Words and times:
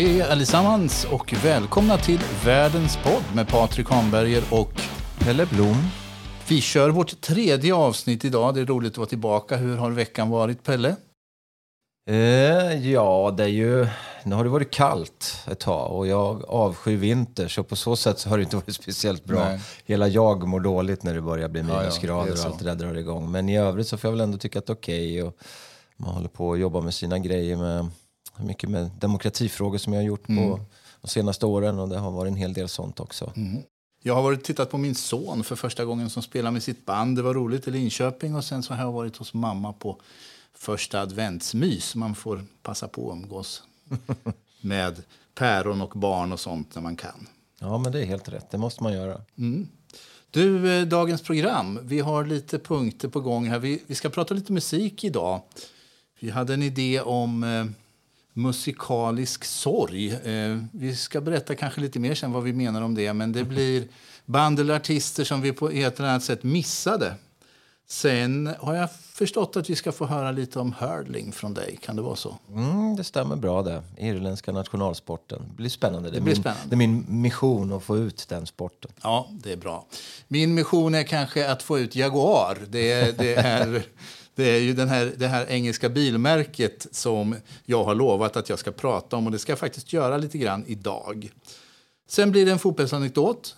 Hej 0.00 0.22
allesammans 0.22 1.06
och 1.10 1.34
välkomna 1.44 1.98
till 1.98 2.20
Världens 2.44 2.96
podd 2.96 3.22
med 3.34 3.48
Patrik 3.48 3.88
Hanberger 3.88 4.42
och 4.50 4.72
Pelle 5.18 5.46
Blom. 5.46 5.76
Vi 6.48 6.60
kör 6.60 6.90
vårt 6.90 7.20
tredje 7.20 7.74
avsnitt 7.74 8.24
idag. 8.24 8.54
Det 8.54 8.60
är 8.60 8.64
roligt 8.64 8.92
att 8.92 8.98
vara 8.98 9.08
tillbaka. 9.08 9.56
Hur 9.56 9.76
har 9.76 9.90
veckan 9.90 10.30
varit, 10.30 10.62
Pelle? 10.62 10.96
Eh, 12.10 12.90
ja, 12.90 13.34
det 13.36 13.44
är 13.44 13.48
ju... 13.48 13.86
Nu 14.24 14.34
har 14.34 14.44
det 14.44 14.50
varit 14.50 14.70
kallt 14.70 15.44
ett 15.50 15.60
tag 15.60 15.92
och 15.92 16.06
jag 16.06 16.44
avskyr 16.44 16.96
vinter 16.96 17.48
så 17.48 17.64
på 17.64 17.76
så 17.76 17.96
sätt 17.96 18.18
så 18.18 18.28
har 18.28 18.36
det 18.36 18.42
inte 18.42 18.56
varit 18.56 18.74
speciellt 18.74 19.24
bra. 19.24 19.44
Nej. 19.44 19.60
Hela 19.84 20.08
jag 20.08 20.48
mår 20.48 20.60
dåligt 20.60 21.02
när 21.02 21.14
det 21.14 21.20
börjar 21.20 21.48
bli 21.48 21.60
Ja, 21.60 21.66
ja, 21.68 21.78
minusgrader 21.78 22.32
det 22.32 22.40
är 22.40 22.40
och 22.40 22.46
allt 22.46 22.58
det 22.58 22.64
där 22.64 22.74
drar 22.74 22.94
igång. 22.94 23.30
Men 23.30 23.48
i 23.48 23.58
övrigt 23.58 23.88
så 23.88 23.98
får 23.98 24.08
jag 24.08 24.12
väl 24.12 24.20
ändå 24.20 24.38
tycka 24.38 24.58
att 24.58 24.66
det 24.66 24.72
är 24.72 24.74
okej 24.74 25.22
och 25.22 25.36
man 25.96 26.14
håller 26.14 26.28
på 26.28 26.52
att 26.52 26.58
jobba 26.58 26.80
med 26.80 26.94
sina 26.94 27.18
grejer 27.18 27.56
med 27.56 27.90
mycket 28.38 28.70
med 28.70 28.90
demokratifrågor 29.00 29.78
som 29.78 29.92
jag 29.92 30.00
har 30.00 30.06
gjort 30.06 30.28
Mm. 30.28 30.44
på 30.50 30.60
de 31.00 31.08
senaste 31.08 31.46
åren 31.46 31.78
och 31.78 31.88
det 31.88 31.98
har 31.98 32.10
varit 32.10 32.30
en 32.30 32.36
hel 32.36 32.52
del 32.52 32.68
sånt 32.68 33.00
också. 33.00 33.32
Jag 34.02 34.14
har 34.14 34.22
varit 34.22 34.44
tittat 34.44 34.70
på 34.70 34.78
min 34.78 34.94
son 34.94 35.44
för 35.44 35.56
första 35.56 35.84
gången 35.84 36.10
som 36.10 36.22
spelar 36.22 36.50
med 36.50 36.62
sitt 36.62 36.86
band. 36.86 37.16
Det 37.16 37.22
var 37.22 37.34
roligt 37.34 37.68
i 37.68 37.70
Linköping. 37.70 38.34
Och 38.34 38.44
sen 38.44 38.62
så 38.62 38.74
har 38.74 38.84
jag 38.84 38.92
varit 38.92 39.16
hos 39.16 39.34
mamma 39.34 39.72
på 39.72 40.00
första 40.54 41.00
adventsmys. 41.00 41.94
Man 41.94 42.14
får 42.14 42.44
passa 42.62 42.88
på 42.88 43.10
att 43.10 43.16
umgås 43.16 43.62
med 44.60 45.02
päron 45.34 45.80
och 45.82 45.90
barn 45.98 46.32
och 46.32 46.40
sånt 46.40 46.74
när 46.74 46.82
man 46.82 46.96
kan. 46.96 47.26
Ja, 47.60 47.78
men 47.78 47.92
det 47.92 48.00
är 48.00 48.04
helt 48.04 48.28
rätt. 48.28 48.50
Det 48.50 48.58
måste 48.58 48.82
man 48.82 48.92
göra. 48.92 49.20
Du, 50.30 50.76
eh, 50.80 50.86
dagens 50.86 51.22
program. 51.22 51.78
Vi 51.82 52.00
har 52.00 52.24
lite 52.24 52.58
punkter 52.58 53.08
på 53.08 53.20
gång 53.20 53.48
här. 53.48 53.58
Vi, 53.58 53.82
vi 53.86 53.94
ska 53.94 54.08
prata 54.08 54.34
lite 54.34 54.52
musik 54.52 55.04
idag. 55.04 55.40
Vi 56.20 56.30
hade 56.30 56.54
en 56.54 56.62
idé 56.62 57.00
om 57.00 57.44
eh, 57.44 57.64
musikalisk 58.32 59.44
sorg. 59.44 60.12
Eh, 60.12 60.58
vi 60.72 60.96
ska 60.96 61.20
berätta 61.20 61.54
kanske 61.54 61.80
lite 61.80 61.98
mer 61.98 62.14
sen 62.14 62.32
vad 62.32 62.42
vi 62.42 62.52
menar 62.52 62.82
om 62.82 62.94
det. 62.94 63.12
Men 63.12 63.32
det 63.32 63.44
blir 63.44 63.84
band 64.24 64.60
eller 64.60 64.76
artister 64.76 65.24
som 65.24 65.40
vi 65.40 65.52
på 65.52 65.70
ett 65.70 65.98
eller 65.98 66.08
annat 66.08 66.24
sätt 66.24 66.42
missade. 66.42 67.14
Sen 67.90 68.54
har 68.58 68.74
jag 68.74 68.88
förstått 68.92 69.56
att 69.56 69.70
vi 69.70 69.76
ska 69.76 69.92
få 69.92 70.06
höra 70.06 70.30
lite 70.30 70.58
om 70.58 70.74
hurling 70.78 71.32
från 71.32 71.54
dig. 71.54 71.78
Kan 71.82 71.96
det 71.96 72.02
vara 72.02 72.16
så? 72.16 72.38
Mm, 72.48 72.96
det 72.96 73.04
stämmer 73.04 73.36
bra 73.36 73.62
det. 73.62 73.82
Irländska 73.98 74.52
nationalsporten. 74.52 75.42
Det 75.48 75.56
blir 75.56 75.68
spännande. 75.68 76.10
Det, 76.10 76.16
är 76.16 76.20
blir 76.20 76.34
min, 76.34 76.42
spännande. 76.42 76.68
Det 76.68 76.74
är 76.74 76.88
min 76.88 77.04
mission 77.08 77.72
att 77.72 77.82
få 77.82 77.98
ut 77.98 78.26
den 78.28 78.46
sporten. 78.46 78.90
Ja, 79.02 79.28
det 79.30 79.52
är 79.52 79.56
bra. 79.56 79.86
Min 80.28 80.54
mission 80.54 80.94
är 80.94 81.02
kanske 81.02 81.50
att 81.50 81.62
få 81.62 81.78
ut 81.78 81.96
Jaguar. 81.96 82.58
Det 82.68 83.18
det 83.18 83.34
är, 83.34 83.82
det 84.34 84.44
är 84.56 84.60
ju 84.60 84.72
den 84.74 84.88
här, 84.88 85.12
det 85.16 85.26
här 85.28 85.46
engelska 85.48 85.88
bilmärket 85.88 86.86
som 86.92 87.36
jag 87.64 87.84
har 87.84 87.94
lovat 87.94 88.36
att 88.36 88.48
jag 88.48 88.58
ska 88.58 88.70
prata 88.72 89.16
om. 89.16 89.26
Och 89.26 89.32
det 89.32 89.38
ska 89.38 89.52
jag 89.52 89.58
faktiskt 89.58 89.92
göra 89.92 90.16
lite 90.16 90.38
grann 90.38 90.64
idag. 90.66 91.30
Sen 92.08 92.30
blir 92.30 92.46
det 92.46 92.52
en 92.52 92.58
fotbollsanekdot. 92.58 93.56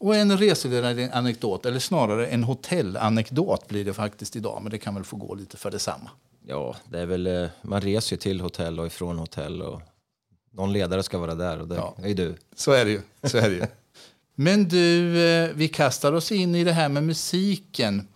Och 0.00 0.16
en 0.16 0.38
reseanekdot, 0.38 1.66
eller 1.66 1.78
snarare 1.78 2.26
en 2.26 2.44
hotellanekdot 2.44 3.68
blir 3.68 3.84
det 3.84 3.94
faktiskt 3.94 4.36
idag. 4.36 4.58
Men 4.62 4.70
det 4.70 4.78
kan 4.78 4.94
väl 4.94 5.04
få 5.04 5.16
gå 5.16 5.34
lite 5.34 5.56
för 5.56 5.70
detsamma. 5.70 6.10
Ja, 6.46 6.76
det 6.90 7.00
är 7.00 7.06
väl, 7.06 7.26
eh, 7.26 7.48
man 7.62 7.80
reser 7.80 8.16
ju 8.16 8.20
till 8.20 8.40
hotell 8.40 8.80
och 8.80 8.86
ifrån 8.86 9.18
hotell 9.18 9.62
och 9.62 9.82
någon 10.52 10.72
ledare 10.72 11.02
ska 11.02 11.18
vara 11.18 11.34
där 11.34 11.60
och 11.60 11.68
det 11.68 11.74
Ja. 11.74 11.96
är 12.02 12.14
du. 12.14 12.34
Så 12.56 12.72
är 12.72 12.84
det 12.84 12.90
ju. 12.90 13.00
Så 13.22 13.38
är 13.38 13.50
det 13.50 13.56
ju. 13.56 13.62
Men 14.34 14.68
du, 14.68 15.18
eh, 15.28 15.50
vi 15.54 15.68
kastar 15.68 16.12
oss 16.12 16.32
in 16.32 16.54
i 16.54 16.64
det 16.64 16.72
här 16.72 16.88
med 16.88 17.02
musiken. 17.04 18.08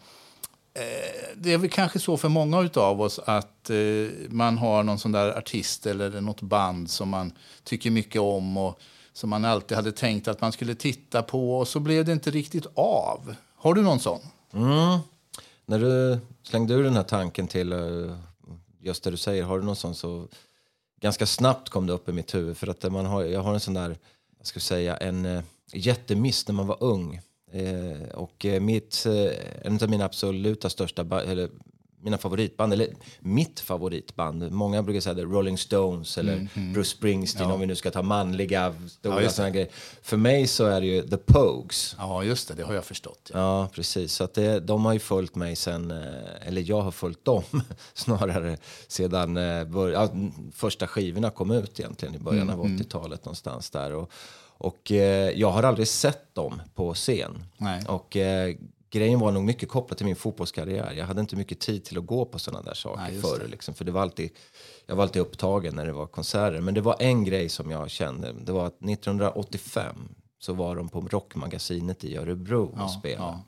Eh, 0.75 1.37
det 1.37 1.53
är 1.53 1.59
väl 1.59 1.71
kanske 1.71 1.99
så 1.99 2.17
för 2.17 2.29
många 2.29 2.71
av 2.75 3.01
oss 3.01 3.19
att 3.19 3.71
eh, 3.71 3.77
man 4.29 4.59
har 4.59 4.83
någon 4.83 4.99
sån 4.99 5.13
där 5.13 5.39
artist 5.39 5.87
eller 5.87 6.21
något 6.21 6.41
band 6.41 6.91
som 6.91 7.09
man 7.09 7.33
tycker 7.65 7.91
mycket 7.91 8.21
om 8.21 8.57
och 8.57 8.81
som 9.13 9.31
man 9.31 9.45
alltid 9.45 9.77
hade 9.77 9.93
tänkt 9.93 10.29
att 10.29 10.41
man 10.41 10.53
skulle 10.53 10.75
titta 10.75 11.23
på 11.23 11.59
och 11.59 11.69
så 11.69 11.81
blev 11.81 12.05
det 12.05 12.13
inte 12.13 12.31
riktigt 12.31 12.67
av. 12.75 13.35
Har 13.57 13.75
du 13.75 13.83
någon 13.83 14.01
sån? 14.01 14.21
Mm. 14.53 14.99
När 15.67 15.79
du 15.79 16.19
slängde 16.43 16.75
ur 16.75 16.85
den 16.85 16.97
här 16.97 17.03
tanken 17.03 17.49
till 17.49 17.73
eh, 17.73 18.17
just 18.81 19.05
det 19.05 19.11
du 19.11 19.17
säger, 19.17 19.45
har 19.45 19.59
du 19.59 19.65
någon 19.65 19.77
sån 19.77 19.95
så 19.95 20.29
ganska 21.01 21.27
snabbt 21.27 21.69
kom 21.69 21.87
det 21.87 21.93
upp 21.93 22.09
i 22.09 22.13
mitt 22.13 22.35
huvud 22.35 22.57
för 22.57 22.67
att 22.67 22.93
man 22.93 23.07
har, 23.07 23.23
jag 23.23 23.41
har 23.41 23.55
en 23.55 23.61
sån 23.61 23.75
där, 23.75 23.99
jag 24.39 24.47
skulle 24.47 24.63
säga 24.63 24.97
en 24.97 25.25
eh, 25.25 25.43
jättemiss 25.73 26.49
när 26.49 26.55
man 26.55 26.67
var 26.67 26.83
ung. 26.83 27.21
Eh, 27.53 28.09
och 28.15 28.45
eh, 28.45 28.61
mitt, 28.61 29.07
eh, 29.07 29.67
en 29.67 29.79
av 29.83 29.91
mina 29.91 30.05
absoluta 30.05 30.71
största, 30.71 31.23
eller 31.23 31.51
mina 32.03 32.19
favoritband, 32.19 32.73
eller 32.73 32.89
mitt 33.21 33.61
favoritband, 33.61 34.51
många 34.53 34.83
brukar 34.83 35.01
säga 35.01 35.15
det, 35.15 35.23
Rolling 35.23 35.59
Stones 35.59 36.19
eller 36.19 36.49
Bruce 36.75 36.91
Springsteen 36.91 37.51
om 37.51 37.61
vi 37.61 37.67
nu 37.67 37.75
ska 37.77 37.91
ta 37.91 38.03
manliga 38.03 38.75
stora 38.89 39.23
Ja, 39.23 39.31
såna 39.31 39.51
grejer. 39.51 39.69
För 40.03 40.17
mig 40.17 40.47
så 40.47 40.65
är 40.65 40.81
det 40.81 40.87
ju 40.87 41.03
The 41.03 41.17
Pogues. 41.17 41.97
Ja, 41.99 42.25
just 42.25 42.49
det. 42.49 42.55
Det 42.55 42.63
har 42.63 42.75
jag 42.75 42.85
förstått. 42.85 43.31
Ja. 43.35 43.39
Ja, 43.39 43.69
precis. 43.75 44.13
Så 44.13 44.25
att 44.25 44.35
det, 44.35 44.61
de 44.61 44.85
har 44.85 44.93
ju 44.93 44.99
följt 44.99 45.35
mig 45.35 45.57
sen, 45.57 45.91
eh, 45.91 45.99
eller 46.49 46.65
jag 46.71 46.81
har 46.81 46.91
följt 46.91 47.25
dem 47.25 47.43
snarare 47.95 48.57
sedan 48.89 49.37
eh, 49.37 49.65
bör, 49.65 49.89
ja, 49.91 50.09
n- 50.13 50.53
första 50.55 50.87
skivorna 50.87 51.31
kom 51.31 51.51
ut 51.51 51.81
egentligen 51.81 52.15
i 52.15 52.19
början 52.19 52.51
av 52.51 52.65
80-talet 52.67 53.25
någonstans 53.25 53.71
där. 53.71 53.93
Och, 53.95 54.11
och 54.59 54.93
eh, 54.93 55.31
jag 55.31 55.51
har 55.51 55.63
aldrig 55.63 55.89
sett 55.89 56.35
dem 56.35 56.63
på 56.75 56.95
scen. 56.95 57.45
Nej. 57.59 57.85
Och 57.89 58.17
eh, 58.17 58.55
grejen 58.93 59.21
var 59.21 59.33
nog 59.33 59.43
mycket 59.45 59.69
kopplat 59.69 59.97
till 59.99 60.07
min 60.07 60.17
fotbollskarriär. 60.17 60.93
Jag 60.93 61.07
hade 61.07 61.21
inte 61.21 61.37
mycket 61.37 61.61
tid 61.61 61.85
till 61.85 61.99
att 61.99 62.07
gå 62.07 62.25
på 62.25 62.39
sådana 62.39 62.63
där 62.63 62.75
saker 62.75 63.03
Nej, 63.03 63.21
förr. 63.21 63.47
Liksom, 63.51 63.75
för 63.75 63.85
det 63.85 63.93
var 63.93 64.03
alltid, 64.03 64.31
jag 64.87 64.97
var 64.97 65.03
alltid 65.03 65.23
upptagen 65.23 65.75
när 65.77 65.87
det 65.87 65.93
var 65.93 66.07
konserter. 66.07 66.61
Men 66.61 66.75
det 66.75 66.81
var 66.81 66.97
en 66.99 67.25
grej 67.25 67.49
som 67.49 67.71
jag 67.71 67.91
kände. 67.91 68.33
Det 68.33 68.53
var 68.53 68.67
att 68.67 68.83
1985 68.83 69.97
så 70.39 70.53
var 70.53 70.77
de 70.77 70.89
på 70.89 71.01
Rockmagasinet 71.01 72.05
i 72.05 72.17
Örebro 72.17 72.79
och 72.85 72.91
spelade. 72.91 73.23
ja. 73.25 73.45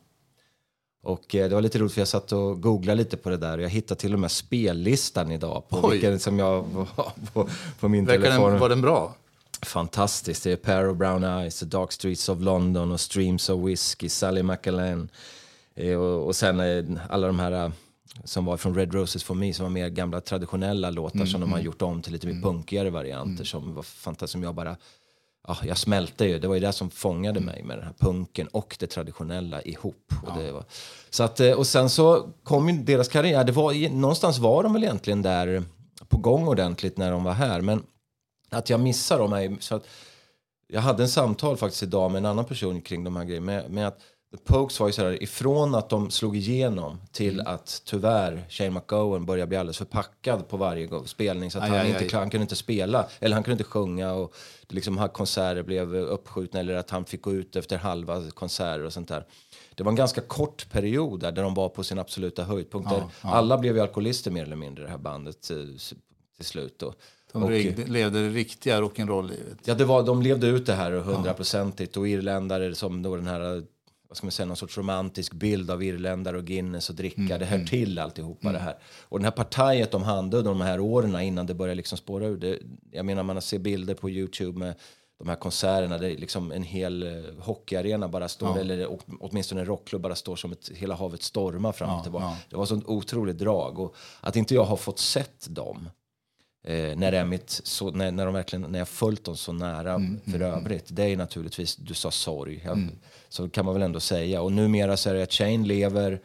Och 1.06 1.34
eh, 1.34 1.48
det 1.48 1.54
var 1.54 1.62
lite 1.62 1.78
roligt 1.78 1.92
för 1.92 2.00
jag 2.00 2.08
satt 2.08 2.32
och 2.32 2.60
googlade 2.62 2.96
lite 2.96 3.16
på 3.16 3.30
det 3.30 3.36
där 3.36 3.58
och 3.58 3.64
jag 3.64 3.68
hittade 3.68 4.00
till 4.00 4.14
och 4.14 4.20
med 4.20 4.30
spellistan 4.30 5.30
idag 5.30 5.68
på 5.68 5.80
Oj. 5.82 5.90
vilken 5.92 6.18
som 6.20 6.38
jag 6.38 6.62
var 6.96 7.12
på, 7.32 7.48
på 7.80 7.88
min 7.88 8.04
Verkar 8.04 8.22
telefon. 8.22 8.50
den, 8.50 8.60
var 8.60 8.68
den 8.68 8.80
bra? 8.80 9.14
Fantastiskt. 9.64 10.44
Det 10.44 10.52
är 10.52 10.56
Pair 10.56 10.88
of 10.88 10.96
Brown 10.96 11.24
Eyes, 11.24 11.58
The 11.58 11.66
Dark 11.66 11.92
Streets 11.92 12.28
of 12.28 12.40
London 12.40 12.92
och 12.92 13.00
Streams 13.00 13.48
of 13.48 13.68
Whiskey, 13.68 14.08
Sally 14.08 14.42
McAllen. 14.42 15.08
Eh, 15.74 15.96
och, 15.96 16.26
och 16.26 16.36
sen 16.36 16.60
eh, 16.60 17.00
alla 17.08 17.26
de 17.26 17.38
här 17.38 17.52
eh, 17.52 17.70
som 18.24 18.44
var 18.44 18.56
från 18.56 18.74
Red 18.74 18.94
Roses 18.94 19.24
for 19.24 19.34
Me 19.34 19.54
som 19.54 19.64
var 19.64 19.70
mer 19.70 19.88
gamla 19.88 20.20
traditionella 20.20 20.90
låtar 20.90 21.24
som 21.24 21.40
de 21.40 21.52
har 21.52 21.60
gjort 21.60 21.82
om 21.82 22.02
till 22.02 22.12
lite 22.12 22.26
mer 22.26 22.42
punkigare 22.42 22.90
varianter 22.90 23.44
som 23.44 23.74
var 23.74 23.82
fantastiskt. 23.82 24.32
Som 24.32 24.42
jag 24.42 24.54
bara, 24.54 24.76
ja, 25.48 25.56
jag 25.62 25.78
smälte 25.78 26.24
ju. 26.24 26.38
Det 26.38 26.48
var 26.48 26.54
ju 26.54 26.60
det 26.60 26.72
som 26.72 26.90
fångade 26.90 27.40
mig 27.40 27.62
med 27.62 27.78
den 27.78 27.84
här 27.84 27.94
punken 27.98 28.46
och 28.46 28.76
det 28.80 28.86
traditionella 28.86 29.62
ihop. 29.62 30.12
Och, 30.22 30.38
det 30.38 30.52
var, 30.52 30.64
så 31.10 31.22
att, 31.22 31.40
och 31.40 31.66
sen 31.66 31.90
så 31.90 32.28
kom 32.42 32.68
ju 32.68 32.82
deras 32.82 33.08
karriär, 33.08 33.44
det 33.44 33.52
var, 33.52 33.90
någonstans 33.90 34.38
var 34.38 34.62
de 34.62 34.72
väl 34.72 34.84
egentligen 34.84 35.22
där 35.22 35.62
på 36.08 36.16
gång 36.16 36.48
ordentligt 36.48 36.98
när 36.98 37.10
de 37.10 37.24
var 37.24 37.32
här. 37.32 37.60
Men 37.60 37.82
att 38.54 38.70
jag 38.70 38.80
missar 38.80 39.18
dem 39.18 39.32
är 39.32 39.56
så 39.60 39.74
att 39.74 39.86
jag 40.68 40.80
hade 40.80 41.02
en 41.02 41.08
samtal 41.08 41.56
faktiskt 41.56 41.82
idag 41.82 42.10
med 42.10 42.18
en 42.18 42.26
annan 42.26 42.44
person 42.44 42.80
kring 42.80 43.04
de 43.04 43.16
här 43.16 43.24
grejerna. 43.24 43.46
Med, 43.46 43.70
med 43.70 43.88
att 43.88 43.98
The 44.30 44.38
Pokes 44.38 44.80
var 44.80 44.86
ju 44.86 44.92
så 44.92 45.02
här, 45.02 45.22
ifrån 45.22 45.74
att 45.74 45.88
de 45.88 46.10
slog 46.10 46.36
igenom 46.36 47.00
till 47.12 47.40
Mm. 47.40 47.54
att 47.54 47.82
tyvärr 47.84 48.44
Shane 48.48 48.70
McGowan 48.70 49.26
började 49.26 49.48
bli 49.48 49.56
alldeles 49.56 49.78
för 49.78 49.84
packad 49.84 50.48
på 50.48 50.56
varje 50.56 50.88
spelning 51.06 51.50
så 51.50 51.58
att 51.58 51.64
Aj, 51.64 51.70
han, 51.70 51.80
aj, 51.80 51.88
inte, 51.88 52.04
aj. 52.04 52.10
han 52.12 52.30
kunde 52.30 52.42
inte 52.42 52.56
spela, 52.56 53.06
eller 53.20 53.34
han 53.34 53.42
kunde 53.42 53.52
inte 53.52 53.64
sjunga 53.64 54.12
och 54.12 54.34
det 54.66 54.74
liksom, 54.74 54.98
här 54.98 55.08
konserter 55.08 55.62
blev 55.62 55.94
uppskjutna 55.94 56.60
eller 56.60 56.74
att 56.74 56.90
han 56.90 57.04
fick 57.04 57.22
gå 57.22 57.32
ut 57.32 57.56
efter 57.56 57.76
halva 57.78 58.30
konserter 58.30 58.84
och 58.84 58.92
sånt 58.92 59.08
där. 59.08 59.26
Det 59.74 59.82
var 59.82 59.92
en 59.92 59.96
ganska 59.96 60.20
kort 60.20 60.70
period 60.70 61.20
där, 61.20 61.32
där 61.32 61.42
de 61.42 61.54
var 61.54 61.68
på 61.68 61.84
sin 61.84 61.98
absoluta 61.98 62.44
höjdpunkt. 62.44 62.90
där 62.90 63.04
Alla 63.20 63.58
blev 63.58 63.76
ju 63.76 63.82
alkoholister 63.82 64.30
mer 64.30 64.42
eller 64.42 64.56
mindre 64.56 64.84
det 64.84 64.90
här 64.90 64.98
bandet 64.98 65.50
eh, 65.50 65.56
till 66.36 66.46
slut. 66.46 66.78
Då. 66.78 66.94
De 67.34 67.42
Och- 67.42 67.50
levde 67.90 68.22
det 68.22 68.28
riktiga 68.28 68.80
rock'n'roll-livet. 68.80 69.58
Ja, 69.64 69.74
det 69.74 69.84
var, 69.84 70.02
de 70.02 70.22
levde 70.22 70.46
ut 70.46 70.66
det 70.66 70.74
här 70.74 70.90
hundraprocentigt 70.92 71.96
och 71.96 72.08
irländare 72.08 72.74
som 72.74 73.02
då 73.02 73.16
den 73.16 73.26
här, 73.26 73.40
vad 74.08 74.16
ska 74.16 74.26
man 74.26 74.32
säga, 74.32 74.46
någon 74.46 74.56
sorts 74.56 74.78
romantisk 74.78 75.32
bild 75.32 75.70
av 75.70 75.82
irländare 75.82 76.36
och 76.38 76.44
Guinness 76.44 76.90
och 76.90 76.96
dricka. 76.96 77.38
Det 77.38 77.44
hör 77.44 77.64
till 77.66 77.98
alltihopa 77.98 78.52
det 78.52 78.58
här. 78.58 78.76
Och 79.02 79.18
den 79.18 79.24
här 79.24 79.30
partiet 79.44 79.90
de 79.90 80.02
hade 80.02 80.42
de 80.42 80.60
här 80.60 80.80
åren 80.80 81.20
innan 81.20 81.46
det 81.46 81.54
började 81.54 81.74
liksom 81.76 81.98
spåra 81.98 82.26
ur. 82.26 82.36
Det, 82.36 82.58
jag 82.90 83.04
menar 83.06 83.22
man 83.22 83.42
ser 83.42 83.58
bilder 83.58 83.94
på 83.94 84.10
Youtube 84.10 84.58
med 84.58 84.74
de 85.18 85.28
här 85.28 85.36
konserterna 85.36 85.98
där 85.98 86.10
liksom 86.10 86.52
en 86.52 86.62
hel 86.62 87.02
eh, 87.02 87.34
hockeyarena 87.38 88.08
bara 88.08 88.28
står, 88.28 88.58
eller 88.58 88.86
å- 88.86 89.00
åtminstone 89.20 89.60
en 89.60 89.66
rockklubb 89.66 90.02
bara 90.02 90.14
står 90.14 90.36
som 90.36 90.52
ett, 90.52 90.70
hela 90.74 90.94
havet 90.94 91.22
stormar 91.22 91.72
fram 91.72 91.96
och 91.96 92.02
tillbaka. 92.02 92.24
ja. 92.24 92.36
Det 92.50 92.56
var 92.56 92.66
sånt 92.66 92.84
otroligt 92.86 93.38
drag. 93.38 93.78
Och 93.78 93.94
att 94.20 94.36
inte 94.36 94.54
jag 94.54 94.64
har 94.64 94.76
fått 94.76 94.98
sett 94.98 95.46
dem 95.50 95.88
Eh, 96.64 96.96
när, 96.96 97.12
det 97.12 97.18
är 97.18 97.24
mitt, 97.24 97.60
så, 97.64 97.90
när, 97.90 98.10
när, 98.10 98.24
de 98.24 98.34
verkligen, 98.34 98.62
när 98.62 98.78
jag 98.78 98.88
följt 98.88 99.24
dem 99.24 99.36
så 99.36 99.52
nära 99.52 100.00
för 100.24 100.40
övrigt. 100.42 100.84
Det 100.88 101.02
är 101.04 101.16
naturligtvis, 101.16 101.76
du 101.76 101.94
sa 101.94 102.10
sorg, 102.10 102.62
jag, 102.64 102.88
så 103.28 103.48
kan 103.48 103.64
man 103.64 103.74
väl 103.74 103.82
ändå 103.82 104.00
säga. 104.00 104.42
Och 104.42 104.52
numera 104.52 104.96
så 104.96 105.10
är 105.10 105.14
det 105.14 105.22
att 105.22 105.32
Shane 105.32 105.66
lever 105.66 106.20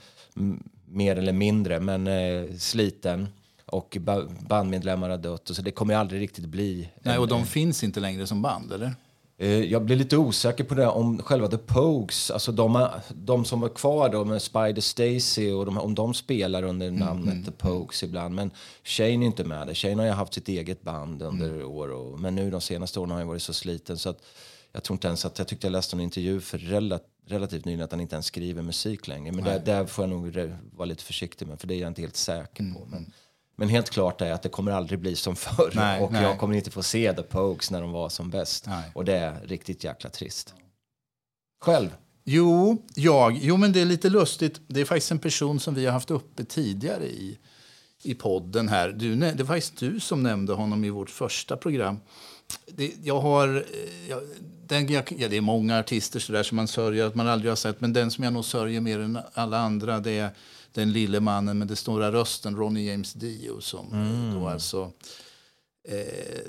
mer 0.86 1.16
eller 1.16 1.34
mindre, 1.34 1.80
men 1.80 2.08
eh, 2.08 2.44
sliten. 2.58 3.28
Och 3.66 3.98
ba 4.00 4.24
bandmedlemmar 4.48 5.10
har 5.10 5.18
dött. 5.18 5.50
Och 5.50 5.56
så 5.56 5.62
det 5.62 5.72
kommer 5.72 5.96
aldrig 5.96 6.22
riktigt 6.22 6.46
bli... 6.46 6.90
Nej, 7.02 7.16
en- 7.16 7.22
och 7.22 7.28
de 7.28 7.46
finns 7.46 7.84
inte 7.84 8.00
längre 8.00 8.28
som 8.28 8.42
band, 8.42 8.74
eller? 8.74 8.94
Eh, 9.42 9.64
Jag 9.64 9.86
blir 9.86 9.96
lite 9.96 10.18
osäker 10.18 10.64
på 10.64 10.76
det 10.76 10.88
om 10.88 11.22
själva 11.24 11.48
The 11.48 11.58
Pogues, 11.58 12.32
alltså 12.32 12.52
de, 12.52 12.88
de 13.14 13.46
som 13.46 13.62
var 13.62 13.70
kvar 13.70 14.10
då 14.10 14.26
med 14.26 14.42
Spider 14.42 14.82
Stacy 14.82 15.52
och 15.52 15.66
de, 15.66 15.78
om 15.78 15.96
de 15.96 16.14
spelar 16.14 16.64
under 16.64 16.92
namnet 16.92 17.46
The 17.46 17.52
Pogues 17.52 18.04
ibland. 18.04 18.36
Men 18.36 18.52
Shane 18.84 19.10
är 19.10 19.14
inte 19.24 19.44
med 19.44 19.68
det. 19.68 19.76
Shane 19.76 19.96
har 19.96 20.06
ju 20.06 20.12
haft 20.12 20.34
sitt 20.34 20.48
eget 20.48 20.82
band 20.82 21.22
under 21.22 21.64
år 21.64 21.92
och, 21.92 22.20
men 22.20 22.36
nu 22.36 22.52
de 22.52 22.62
senaste 22.62 23.00
åren 23.00 23.12
har 23.12 23.18
han 23.18 23.28
varit 23.28 23.42
så 23.42 23.54
sliten 23.54 23.98
så 23.98 24.10
att 24.10 24.24
jag 24.72 24.84
tror 24.84 24.96
inte 24.96 25.08
ens 25.08 25.26
att, 25.26 25.38
jag 25.40 25.48
tyckte 25.48 25.68
jag 25.68 25.72
läste 25.72 25.96
en 25.96 26.00
intervju 26.00 26.40
för 26.42 26.58
rela, 26.58 27.00
relativt 27.28 27.66
nyligen 27.66 27.84
att 27.86 27.92
han 27.92 28.02
inte 28.02 28.16
ens 28.16 28.26
skriver 28.26 28.62
musik 28.62 29.08
längre. 29.08 29.32
Men 29.32 29.44
där, 29.46 29.60
där 29.60 29.86
får 29.86 30.04
jag 30.04 30.10
nog 30.10 30.52
vara 30.78 30.86
lite 30.86 31.04
försiktig 31.04 31.48
med 31.48 31.60
för 31.60 31.68
det 31.68 31.76
är 31.76 31.80
jag 31.80 31.88
inte 31.88 32.02
helt 32.02 32.16
säker 32.16 32.74
på. 32.74 32.86
Men, 32.86 33.12
men 33.60 33.70
helt 33.70 33.90
klart 33.90 34.22
är 34.22 34.32
att 34.32 34.42
det 34.44 34.50
kommer 34.50 34.72
aldrig 34.72 35.00
bli 35.00 35.16
som 35.16 35.36
förr 35.36 35.72
Nej, 35.76 36.02
och 36.02 36.12
nej. 36.12 36.24
jag 36.24 36.40
kommer 36.40 36.56
inte 36.56 36.72
få 36.72 36.84
se 36.84 37.14
The 37.14 37.24
Pogues 37.24 37.72
när 37.72 37.82
de 37.82 37.92
var 37.92 38.10
som 38.10 38.30
bäst. 38.30 38.66
Nej. 38.68 38.92
Och 38.94 39.06
det 39.06 39.18
är 39.18 39.42
riktigt 39.46 39.84
jäkla 39.84 40.10
trist. 40.10 40.54
Själv? 41.62 41.90
Jo, 42.24 42.84
jag. 42.96 43.38
Jo, 43.42 43.58
men 43.58 43.72
det 43.74 43.82
är 43.82 43.86
lite 43.86 44.10
lustigt. 44.10 44.62
Det 44.68 44.82
är 44.82 44.86
faktiskt 44.86 45.12
en 45.12 45.20
person 45.20 45.60
som 45.60 45.74
vi 45.76 45.86
har 45.86 45.94
haft 45.94 46.12
uppe 46.12 46.44
tidigare 46.44 47.06
i, 47.06 47.38
i 48.04 48.16
podden 48.16 48.70
här. 48.70 48.90
Du, 48.90 49.16
det 49.16 49.44
var 49.44 49.46
faktiskt 49.46 49.78
du 49.80 50.00
som 50.00 50.24
nämnde 50.24 50.54
honom 50.54 50.84
i 50.86 50.90
vårt 50.90 51.10
första 51.10 51.58
program. 51.58 52.00
Det, 52.68 52.92
jag 53.04 53.20
har... 53.22 53.48
eh, 53.58 54.10
Jag, 54.10 54.22
den, 54.68 54.88
jag, 54.88 55.14
ja, 55.18 55.28
det 55.28 55.38
är 55.38 55.42
många 55.42 55.80
artister 55.80 56.20
så 56.20 56.32
där 56.34 56.44
som 56.44 56.56
man 56.56 56.68
sörjer 56.68 57.06
att 57.06 57.16
man 57.16 57.28
aldrig 57.28 57.52
har 57.52 57.56
sett. 57.56 57.82
Men 57.82 57.94
den 57.94 58.12
som 58.12 58.24
jag 58.24 58.34
nog 58.34 58.46
sörjer 58.46 58.82
mer 58.82 59.00
än 59.00 59.20
alla 59.34 59.58
andra 59.58 60.00
det 60.00 60.12
är 60.12 60.30
den 60.74 60.92
lille 60.92 61.20
mannen 61.20 61.58
med 61.58 61.68
den 61.68 61.78
stora 61.78 62.12
rösten, 62.12 62.56
Ronnie 62.56 62.92
James 62.92 63.14
Dio. 63.14 63.62
Som 63.62 63.86
då 64.34 64.48
alltså 64.48 64.92
eh, 65.84 66.42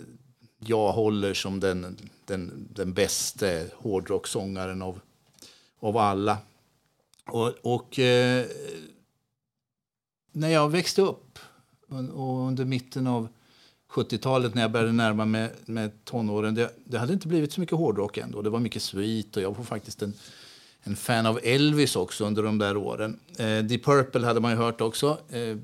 jag 0.58 0.92
håller 0.92 1.34
som 1.34 1.60
den, 1.60 1.96
den, 2.24 2.68
den 2.74 2.92
bästa 2.92 3.46
hårdrocksångaren 3.76 4.82
av, 4.82 5.00
av 5.80 5.96
alla. 5.96 6.38
Och, 7.26 7.52
och 7.62 7.98
eh, 7.98 8.46
när 10.32 10.48
jag 10.48 10.68
växte 10.68 11.02
upp 11.02 11.38
och 12.12 12.46
under 12.46 12.64
mitten 12.64 13.06
av 13.06 13.28
70-talet 13.90 14.54
när 14.54 14.62
jag 14.62 14.72
började 14.72 14.92
närma 14.92 15.24
mig 15.24 15.52
med 15.64 16.04
tonåren, 16.04 16.54
det, 16.54 16.70
det 16.84 16.98
hade 16.98 17.12
inte 17.12 17.28
blivit 17.28 17.52
så 17.52 17.60
mycket 17.60 17.78
hårdrock 17.78 18.18
ändå. 18.18 18.42
Det 18.42 18.50
var 18.50 18.60
mycket 18.60 18.82
sweet 18.82 19.36
och 19.36 19.42
jag 19.42 19.56
var 19.56 19.64
faktiskt 19.64 20.02
en, 20.02 20.14
en 20.82 20.96
fan 20.96 21.26
av 21.26 21.40
Elvis 21.42 21.96
också 21.96 22.24
under 22.24 22.42
de 22.42 22.58
där 22.58 22.76
åren. 22.76 23.20
Eh, 23.38 23.58
Deep 23.58 23.84
Purple 23.84 24.26
hade 24.26 24.40
man 24.40 24.50
ju 24.50 24.56
hört 24.56 24.80
också, 24.80 25.18
eh, 25.30 25.56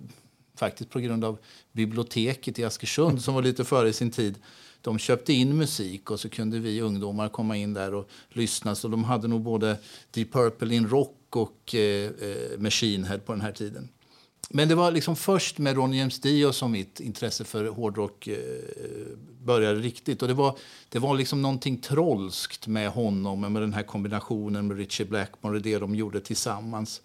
faktiskt 0.57 0.91
på 0.91 1.01
grund 1.01 1.25
av 1.25 1.39
biblioteket 1.73 2.59
i 2.59 2.65
Askersund 2.65 3.23
som 3.23 3.35
var 3.35 3.43
lite 3.43 3.65
före 3.65 3.93
sin 3.93 4.11
tid. 4.11 4.35
De 4.81 4.99
köpte 4.99 5.33
in 5.33 5.57
musik 5.57 6.11
och 6.11 6.21
så 6.21 6.29
kunde 6.29 6.59
vi 6.59 6.81
ungdomar 6.81 7.29
komma 7.29 7.57
in 7.57 7.75
där 7.75 7.95
och 7.95 8.09
lyssna. 8.29 8.75
Så 8.75 8.89
de 8.89 9.05
hade 9.05 9.29
nog 9.29 9.43
både 9.43 9.79
Deep 10.11 10.33
Purple 10.33 10.75
in 10.75 10.89
rock 10.89 11.37
och 11.37 11.75
eh, 11.75 12.11
eh 12.21 12.59
Machine 12.59 13.05
Head 13.05 13.19
på 13.19 13.33
den 13.33 13.41
här 13.41 13.53
tiden. 13.53 13.89
Men 14.51 14.69
det 14.69 14.75
var 14.75 14.91
liksom 14.91 15.17
först 15.17 15.59
med 15.59 15.77
Ronny 15.77 15.99
James 15.99 16.21
Dio 16.21 16.53
som 16.53 16.73
mitt 16.73 17.01
intresse 17.01 17.45
för 17.45 17.69
hårdrock 17.69 18.27
eh, 18.27 18.37
började 19.43 19.81
riktigt. 19.81 20.23
Och 20.23 20.29
det 20.29 20.35
var, 20.35 20.59
det 20.89 20.99
var 20.99 21.15
liksom 21.15 21.43
någonting 21.43 21.79
trollskt 21.79 22.67
med 22.67 22.91
honom, 22.91 23.41
med 23.53 23.63
den 23.63 23.73
här 23.73 23.83
kombinationen 23.83 24.67
med 24.67 24.77
Richie 24.77 25.07
Blackmore 25.07 25.57
och 25.57 25.63
det 25.63 25.79
de 25.79 25.95
gjorde 25.95 26.21
tillsammans. 26.21 27.01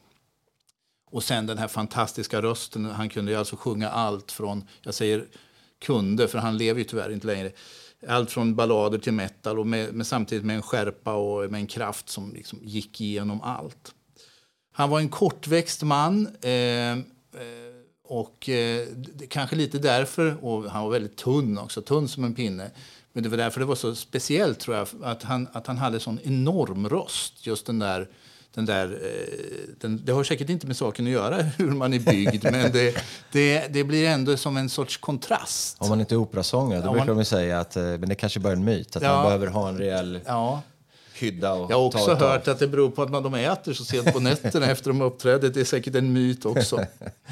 Och 1.11 1.23
sen 1.23 1.45
den 1.45 1.57
här 1.57 1.67
fantastiska 1.67 2.41
rösten. 2.41 2.85
Han 2.85 3.09
kunde 3.09 3.31
ju 3.31 3.37
alltså 3.37 3.55
sjunga 3.55 3.89
allt 3.89 4.31
från, 4.31 4.63
jag 4.81 4.93
säger 4.93 5.25
kunde, 5.79 6.27
för 6.27 6.37
han 6.37 6.57
lever 6.57 6.79
ju 6.79 6.83
tyvärr 6.83 7.11
inte 7.11 7.27
längre. 7.27 7.51
Allt 8.07 8.31
från 8.31 8.55
ballader 8.55 8.97
till 8.97 9.13
metal, 9.13 9.59
och 9.59 9.67
med, 9.67 9.93
med 9.93 10.07
samtidigt 10.07 10.45
med 10.45 10.55
en 10.55 10.61
skärpa 10.61 11.13
och 11.13 11.51
med 11.51 11.59
en 11.59 11.67
kraft 11.67 12.09
som 12.09 12.33
liksom 12.33 12.59
gick 12.61 13.01
igenom 13.01 13.41
allt. 13.41 13.93
Han 14.73 14.89
var 14.89 14.99
en 14.99 15.09
kortväxt 15.09 15.83
man. 15.83 16.27
Eh, 16.27 16.97
och 18.07 18.49
eh, 18.49 18.87
kanske 19.29 19.55
lite 19.55 19.77
därför, 19.79 20.45
och 20.45 20.63
han 20.71 20.83
var 20.83 20.91
väldigt 20.91 21.17
tunn 21.17 21.57
också, 21.57 21.81
tunn 21.81 22.07
som 22.07 22.23
en 22.23 22.35
pinne. 22.35 22.71
Men 23.13 23.23
det 23.23 23.29
var 23.29 23.37
därför 23.37 23.59
det 23.59 23.65
var 23.65 23.75
så 23.75 23.95
speciellt 23.95 24.59
tror 24.59 24.75
jag, 24.77 24.87
att 25.03 25.23
han, 25.23 25.47
att 25.53 25.67
han 25.67 25.77
hade 25.77 25.99
sån 25.99 26.19
enorm 26.23 26.89
röst. 26.89 27.47
Just 27.47 27.65
den 27.65 27.79
där, 27.79 28.07
den 28.53 28.65
där 28.65 28.85
eh, 29.03 29.75
den, 29.79 30.01
det 30.05 30.11
har 30.11 30.23
säkert 30.23 30.49
inte 30.49 30.67
med 30.67 30.77
saken 30.77 31.05
att 31.05 31.11
göra 31.11 31.35
hur 31.57 31.71
man 31.71 31.93
är 31.93 31.99
byggd, 31.99 32.43
men 32.51 32.71
det, 32.71 32.95
det, 33.31 33.67
det 33.73 33.83
blir 33.83 34.07
ändå 34.07 34.37
som 34.37 34.57
en 34.57 34.69
sorts 34.69 34.97
kontrast. 34.97 35.77
Om 35.79 35.89
man 35.89 35.99
inte 35.99 36.15
är 36.15 36.17
operasångare, 36.17 36.79
då 36.81 36.87
Ja, 36.87 36.91
brukar 36.91 37.07
man- 37.07 37.17
de 37.17 37.25
säga 37.25 37.59
att, 37.59 37.75
eh, 37.75 37.83
men 37.83 38.09
det 38.09 38.15
kanske 38.15 38.39
bara 38.39 38.49
är 38.53 38.57
en 38.57 38.63
myt, 38.63 38.95
att 38.95 39.03
Ja. 39.03 39.13
man 39.13 39.25
behöver 39.25 39.47
ha 39.47 39.69
en 39.69 39.77
rejäl 39.77 40.19
Ja. 40.25 40.61
Hydda 41.21 41.53
och 41.53 41.71
Jag 41.71 41.77
har 41.77 41.85
också 41.85 42.13
hört 42.13 42.47
att 42.47 42.59
det 42.59 42.67
beror 42.67 42.89
på 42.89 43.01
att 43.01 43.09
man, 43.09 43.23
de 43.23 43.33
äter 43.33 43.73
så 43.73 43.85
sent 43.85 44.13
på 44.13 44.19
nätterna 44.19 44.65
efter 44.65 44.89
de 44.89 45.01
uppträder. 45.01 45.49
Det 45.49 45.59
är 45.59 45.65
säkert 45.65 45.95
en 45.95 46.13
myt 46.13 46.45
också. 46.45 46.85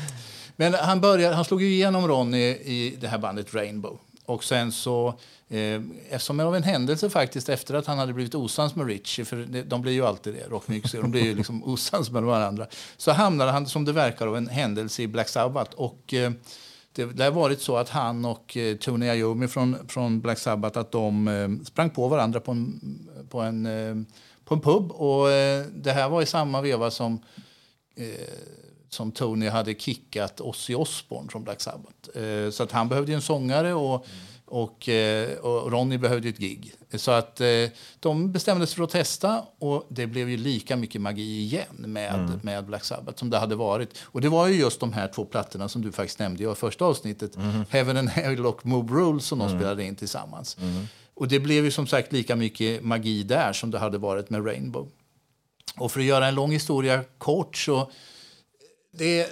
Men 0.56 0.74
han, 0.74 1.02
började, 1.02 1.36
han 1.36 1.46
slog 1.46 1.62
ju 1.62 1.68
igenom 1.68 2.08
Ronny 2.08 2.48
i 2.48 2.98
det 3.02 3.08
här 3.08 3.18
bandet 3.18 3.54
Rainbow. 3.54 4.00
Och 4.26 4.44
sen 4.44 4.72
så, 4.72 5.08
eh, 5.50 5.82
eftersom 6.10 6.40
av 6.40 6.56
en 6.56 6.64
händelse 6.64 7.10
faktiskt 7.10 7.50
efter 7.50 7.74
att 7.74 7.86
han 7.86 7.98
hade 7.98 8.14
blivit 8.14 8.36
osams 8.36 8.76
med 8.76 8.88
Richie, 8.88 9.26
för 9.26 9.64
de 9.64 9.82
blir 9.82 9.94
ju 9.94 10.06
alltid 10.06 10.34
det, 10.34 10.48
rockmusiker, 10.50 11.02
de 11.02 11.12
blir 11.12 11.24
ju 11.24 11.36
liksom 11.36 11.64
osams 11.70 12.12
med 12.12 12.24
varandra. 12.24 12.68
Så 12.98 13.12
hamnade 13.12 13.52
han, 13.52 13.68
som 13.68 13.86
det 13.86 13.92
verkar, 13.92 14.28
av 14.28 14.38
en 14.38 14.48
händelse 14.48 15.02
i 15.02 15.08
Black 15.08 15.30
Sabbath. 15.30 15.72
Och 15.76 16.14
eh, 16.14 16.32
det, 16.94 17.06
det 17.06 17.24
har 17.24 17.32
varit 17.32 17.62
så 17.62 17.78
att 17.78 17.90
han 17.90 18.26
och 18.26 18.58
eh, 18.58 18.76
Tony 18.76 19.06
Iommi 19.06 19.48
från, 19.48 19.78
från 19.88 20.22
Black 20.22 20.40
Sabbath, 20.40 20.80
att 20.80 20.92
de 20.92 21.28
eh, 21.28 21.66
sprang 21.66 21.90
på 21.90 22.08
varandra 22.08 22.40
på 22.40 22.52
en, 22.52 22.80
på 23.30 23.42
en, 23.42 23.66
eh, 23.66 23.96
på 24.46 24.54
en 24.54 24.62
pub. 24.62 24.92
Och 24.92 25.32
eh, 25.32 25.66
det 25.74 25.92
här 25.92 26.10
var 26.10 26.22
i 26.22 26.26
samma 26.26 26.62
veva 26.62 26.92
som 26.92 27.20
som 28.90 29.12
Tony 29.12 29.48
hade 29.50 29.74
kickat 29.74 30.42
Ozzy 30.42 30.76
Osbourne 30.76 31.30
från 31.30 31.44
Black 31.44 31.62
Sabbath. 31.62 32.18
Eh, 32.18 32.50
så 32.50 32.64
att 32.64 32.72
han 32.72 32.90
behövde 32.90 33.14
en 33.14 33.22
sångare 33.22 33.74
och, 33.74 34.06
och, 34.46 34.90
eh, 34.90 35.38
och 35.38 35.72
Ronny 35.72 35.98
behövde 35.98 36.30
ett 36.30 36.38
gig. 36.38 36.74
Så 36.94 37.12
att 37.12 37.42
eh, 37.42 37.48
de 38.00 38.32
bestämde 38.32 38.68
sig 38.68 38.76
för 38.76 38.84
att 38.84 38.90
testa 38.90 39.44
och 39.60 39.88
det 39.90 40.08
blev 40.08 40.30
ju 40.30 40.38
lika 40.38 40.76
mycket 40.76 41.02
magi 41.02 41.42
igen 41.42 41.76
med, 41.78 42.40
med 42.44 42.66
Black 42.66 42.84
Sabbath 42.84 43.18
som 43.18 43.30
det 43.30 43.38
hade 43.38 43.56
varit. 43.56 43.98
Och 44.04 44.22
det 44.22 44.30
var 44.30 44.48
ju 44.48 44.60
just 44.60 44.80
de 44.80 44.94
här 44.94 45.08
två 45.08 45.26
plattorna 45.26 45.70
som 45.70 45.82
du 45.82 45.92
faktiskt 45.92 46.20
nämnde 46.20 46.52
i 46.52 46.56
första 46.56 46.86
avsnittet. 46.86 47.32
Heaven 47.70 47.98
and 47.98 48.10
Hell 48.10 48.46
och 48.46 48.66
Move 48.66 48.94
Rules 48.94 49.26
som 49.26 49.40
de 49.40 49.50
spelade 49.50 49.84
in 49.84 49.96
tillsammans. 49.96 50.58
Och 51.20 51.28
det 51.28 51.40
blev 51.40 51.66
ju 51.66 51.72
som 51.72 51.88
sagt 51.88 52.14
lika 52.14 52.36
mycket 52.36 52.84
magi 52.84 53.24
där 53.24 53.54
som 53.54 53.72
det 53.72 53.80
hade 53.80 53.98
varit 53.98 54.30
med 54.30 54.46
Rainbow. 54.46 54.88
Och 55.78 55.92
för 55.92 56.00
att 56.00 56.06
göra 56.06 56.28
en 56.28 56.36
lång 56.36 56.52
historia 56.52 57.04
kort 57.18 57.58
så 57.58 57.92
det, 58.92 59.28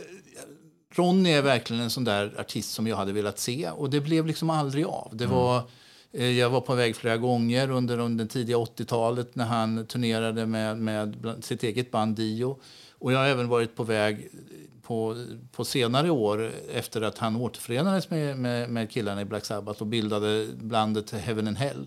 Ronny 0.94 1.32
är 1.32 1.41
verkligen 1.41 1.84
en 1.84 1.89
sån 1.89 2.03
där 2.03 2.39
artist 2.39 2.74
som 2.74 2.88
jag 2.88 2.98
hade 2.98 3.12
velat 3.12 3.39
se 3.39 3.70
och 3.70 3.89
det 3.89 4.01
blev 4.01 4.27
liksom 4.27 4.50
aldrig 4.50 4.86
av. 4.86 5.10
Det 5.13 5.25
var, 5.25 5.62
eh, 6.12 6.32
jag 6.32 6.50
var 6.50 6.62
på 6.62 6.75
väg 6.75 6.96
flera 6.96 7.17
gånger 7.17 7.72
under, 7.72 8.00
under 8.00 8.25
det 8.25 8.32
tidiga 8.32 8.58
80-talet 8.58 9.36
när 9.36 9.46
han 9.46 9.86
turnerade 9.86 10.46
med, 10.46 10.77
med 10.77 11.34
sitt 11.41 11.63
eget 11.63 11.91
band 11.91 12.15
Dio. 12.15 12.60
Och 13.00 13.12
jag 13.12 13.20
har 13.20 13.25
även 13.25 13.48
varit 13.48 13.75
på 13.75 13.84
väg 13.84 14.30
på, 14.82 15.25
på 15.51 15.66
senare 15.66 16.10
år 16.10 16.51
efter 16.74 17.01
att 17.01 17.18
han 17.18 17.36
återförenades 17.36 18.10
med, 18.10 18.38
med, 18.38 18.70
med 18.70 18.92
killarna 18.92 19.22
i 19.22 19.25
Black 19.25 19.46
Sabbath 19.46 19.82
och 19.82 19.88
bildade 19.88 20.48
bandet 20.62 21.12
Heaven 21.12 21.48
and 21.48 21.58
Hell. 21.58 21.86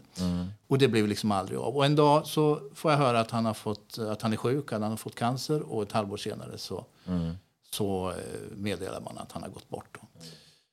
Och 0.66 0.78
det 0.78 0.88
blev 0.88 1.08
liksom 1.08 1.32
aldrig 1.32 1.58
av. 1.58 1.76
Och 1.76 1.84
en 1.84 1.96
dag 1.96 2.26
så 2.26 2.60
får 2.74 2.90
jag 2.90 2.98
höra 2.98 3.20
att 3.20 3.30
han, 3.30 3.44
har 3.44 3.54
fått, 3.54 3.98
att 3.98 4.22
han 4.22 4.32
är 4.32 4.36
sjuk, 4.36 4.72
att 4.72 4.80
han 4.80 4.90
har 4.90 4.96
fått 4.96 5.14
cancer 5.14 5.62
och 5.72 5.82
ett 5.82 5.92
halvår 5.92 6.16
senare 6.16 6.58
så 6.58 6.84
så 7.70 8.10
eh, 8.10 8.16
meddelar 8.56 9.00
man 9.00 9.18
att 9.18 9.32
han 9.32 9.42
har 9.42 9.50
gått 9.50 9.68
bort. 9.68 9.98
Då. 10.00 10.08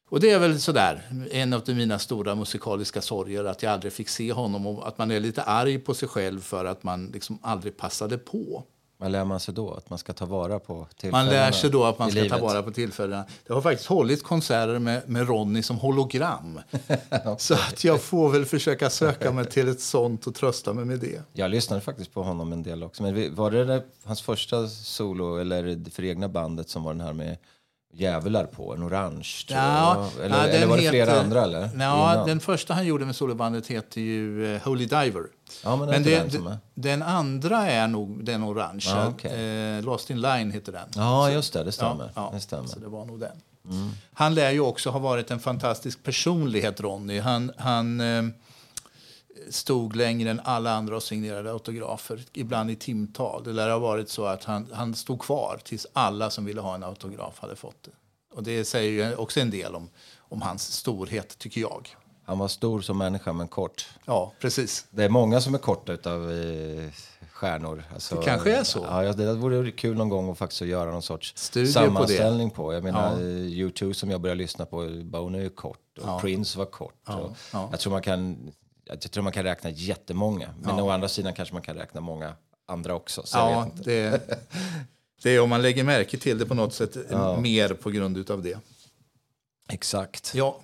Och 0.09 0.19
det 0.19 0.31
är 0.31 0.39
väl 0.39 0.61
sådär, 0.61 1.25
en 1.31 1.53
av 1.53 1.63
mina 1.67 1.99
stora 1.99 2.35
musikaliska 2.35 3.01
sorger 3.01 3.43
att 3.43 3.63
jag 3.63 3.73
aldrig 3.73 3.93
fick 3.93 4.09
se 4.09 4.33
honom 4.33 4.67
och 4.67 4.87
att 4.87 4.97
man 4.97 5.11
är 5.11 5.19
lite 5.19 5.43
arg 5.43 5.79
på 5.79 5.93
sig 5.93 6.07
själv 6.07 6.39
för 6.39 6.65
att 6.65 6.83
man 6.83 7.05
liksom 7.05 7.39
aldrig 7.41 7.77
passade 7.77 8.17
på. 8.17 8.63
Vad 8.99 9.11
lär 9.11 9.25
man 9.25 9.39
sig 9.39 9.53
då? 9.53 9.73
Att 9.73 9.89
man 9.89 9.99
ska 9.99 10.13
ta 10.13 10.25
vara 10.25 10.59
på 10.59 10.73
Man 10.73 10.87
tillfällena 10.97 11.31
lär 11.31 11.51
sig 11.51 11.69
då 11.69 11.83
att 11.83 11.99
man 11.99 12.11
ska 12.11 12.29
ta 12.29 12.37
vara 12.37 12.63
på 12.63 12.71
tillfällena. 12.71 13.25
Det 13.47 13.53
har 13.53 13.61
faktiskt 13.61 13.89
hållits 13.89 14.21
konserter 14.21 14.79
med, 14.79 15.09
med 15.09 15.27
Ronny 15.27 15.63
som 15.63 15.77
hologram. 15.77 16.59
Så 17.37 17.53
att 17.53 17.83
jag 17.83 18.01
får 18.01 18.29
väl 18.29 18.45
försöka 18.45 18.89
söka 18.89 19.31
mig 19.31 19.45
till 19.45 19.67
ett 19.67 19.81
sånt 19.81 20.27
och 20.27 20.35
trösta 20.35 20.73
mig 20.73 20.85
med 20.85 20.99
det. 20.99 21.21
Jag 21.33 21.51
lyssnade 21.51 21.81
faktiskt 21.81 22.13
på 22.13 22.23
honom 22.23 22.53
en 22.53 22.63
del 22.63 22.83
också. 22.83 23.03
Men 23.03 23.35
var 23.35 23.51
det 23.51 23.65
där, 23.65 23.81
hans 24.03 24.21
första 24.21 24.67
solo, 24.67 25.37
eller 25.37 25.89
för 25.89 26.03
egna 26.03 26.29
bandet, 26.29 26.69
som 26.69 26.83
var 26.83 26.93
den 26.93 27.01
här 27.01 27.13
med 27.13 27.37
djävular 27.93 28.45
på, 28.45 28.73
en 28.73 28.83
orange? 28.83 29.27
tror 29.47 29.59
Ja. 29.59 30.09
Eller, 30.23 30.37
ja, 30.37 30.47
eller 30.47 30.67
var 30.67 30.77
det 30.77 30.89
flera 30.89 31.09
heter- 31.11 31.23
andra? 31.23 31.43
Eller? 31.43 31.69
Ja, 31.79 32.23
den 32.27 32.39
första 32.39 32.73
han 32.73 32.85
gjorde 32.85 33.05
med 33.05 33.15
solobandet 33.15 33.67
heter 33.67 34.01
ju 34.01 34.55
eh, 34.55 34.61
Holy 34.61 34.85
Diver. 34.85 35.23
Ja, 35.63 35.75
men 35.75 35.89
Men 35.89 36.03
det, 36.03 36.19
den 36.19 36.31
som 36.31 36.47
är. 36.47 36.57
den 36.73 37.03
andra 37.03 37.67
är 37.69 37.87
nog 37.87 38.25
den 38.25 38.43
orangea. 38.43 38.95
Ja, 38.95 39.07
okej. 39.07 39.77
eh, 39.77 39.83
Lost 39.83 40.09
in 40.09 40.21
line 40.21 40.51
heter 40.51 40.71
den. 40.71 40.87
Ja, 40.95 41.31
just 41.31 41.53
det, 41.53 41.63
det 41.63 41.71
stämmer. 41.71 42.11
ja, 42.15 42.29
det 42.33 42.39
stämmer. 42.39 42.67
Så 42.67 42.79
det 42.79 42.87
var 42.87 43.05
nog 43.05 43.19
den. 43.19 43.41
Han 44.13 44.35
lär 44.35 44.51
ju 44.51 44.59
också 44.59 44.89
ha 44.89 44.99
varit 44.99 45.31
en 45.31 45.39
fantastisk 45.39 46.03
personlighet, 46.03 46.81
Ronny. 46.81 47.19
Han, 47.19 47.51
han 47.57 48.01
eh, 48.01 48.23
stod 49.49 49.95
längre 49.95 50.29
än 50.31 50.41
alla 50.43 50.71
andra 50.71 50.95
och 50.95 51.03
signerade 51.03 51.51
autografer, 51.51 52.23
ibland 52.33 52.71
i 52.71 52.75
timtal. 52.75 53.43
Det 53.43 53.53
lär 53.53 53.69
ha 53.69 53.79
varit 53.79 54.09
så 54.09 54.25
att 54.25 54.43
han, 54.43 54.67
han 54.73 54.95
stod 54.95 55.21
kvar 55.21 55.59
tills 55.63 55.87
alla 55.93 56.29
som 56.29 56.45
ville 56.45 56.61
ha 56.61 56.75
en 56.75 56.83
autograf 56.83 57.39
hade 57.39 57.55
fått 57.55 57.83
det. 57.83 57.91
Och 58.35 58.43
det 58.43 58.65
säger 58.65 58.91
ju 59.09 59.15
också 59.15 59.39
en 59.39 59.49
del 59.51 59.75
om, 59.75 59.89
om 60.19 60.41
hans 60.41 60.71
storhet, 60.73 61.37
tycker 61.37 61.61
jag. 61.61 61.87
Han 62.25 62.39
var 62.39 62.47
stor 62.47 62.81
som 62.81 62.97
människa, 62.97 63.33
men 63.33 63.47
kort. 63.47 63.89
Ja, 64.05 64.31
precis. 64.39 64.85
Det 64.89 65.03
är 65.03 65.09
många 65.09 65.41
som 65.41 65.53
är 65.53 65.57
korta 65.57 65.91
utav 65.93 66.31
eh, 66.31 66.89
stjärnor. 67.31 67.83
Alltså, 67.93 68.15
Det 68.15 68.25
kanske 68.25 68.55
är 68.55 68.63
så. 68.63 68.79
Ja, 68.89 69.13
det 69.13 69.33
vore 69.33 69.71
kul 69.71 69.97
någon 69.97 70.09
gång 70.09 70.31
att 70.31 70.37
faktiskt 70.37 70.61
göra 70.61 70.91
någon 70.91 71.01
sorts 71.01 71.33
Studie 71.37 71.65
på 71.73 71.79
det. 71.79 71.85
sammanställning 71.85 72.49
på. 72.49 72.73
Jag 72.73 72.83
menar, 72.83 73.11
Ja. 73.11 73.19
eh, 73.19 73.67
U2 73.67 73.93
som 73.93 74.09
jag 74.11 74.21
började 74.21 74.37
lyssna 74.41 74.65
på, 74.65 74.89
Bono 75.03 75.37
är 75.37 75.49
kort 75.49 75.97
och 76.01 76.07
Ja. 76.07 76.19
Prince 76.19 76.57
var 76.57 76.65
kort. 76.65 76.93
Ja. 77.07 77.33
Jag, 77.71 77.79
tror 77.79 77.91
man 77.93 78.01
kan, 78.01 78.51
jag 78.89 79.11
tror 79.11 79.23
man 79.23 79.33
kan 79.33 79.43
räkna 79.43 79.69
jättemånga. 79.69 80.53
Men 80.61 80.77
Ja. 80.77 80.83
å 80.83 80.89
andra 80.89 81.09
sidan 81.09 81.33
kanske 81.33 81.53
man 81.55 81.61
kan 81.61 81.75
räkna 81.75 82.01
många 82.01 82.35
andra 82.65 82.95
också. 82.95 83.23
Ja, 83.33 83.71
det, 83.83 84.21
det 85.23 85.29
är 85.35 85.39
om 85.41 85.49
man 85.49 85.61
lägger 85.61 85.83
märke 85.83 86.17
till 86.17 86.37
det 86.37 86.45
på 86.45 86.53
något 86.53 86.73
sätt 86.73 86.97
mer 87.41 87.73
på 87.73 87.89
grund 87.89 88.31
av 88.31 88.43
det. 88.43 88.57
Exakt. 89.69 90.31
Ja. 90.35 90.59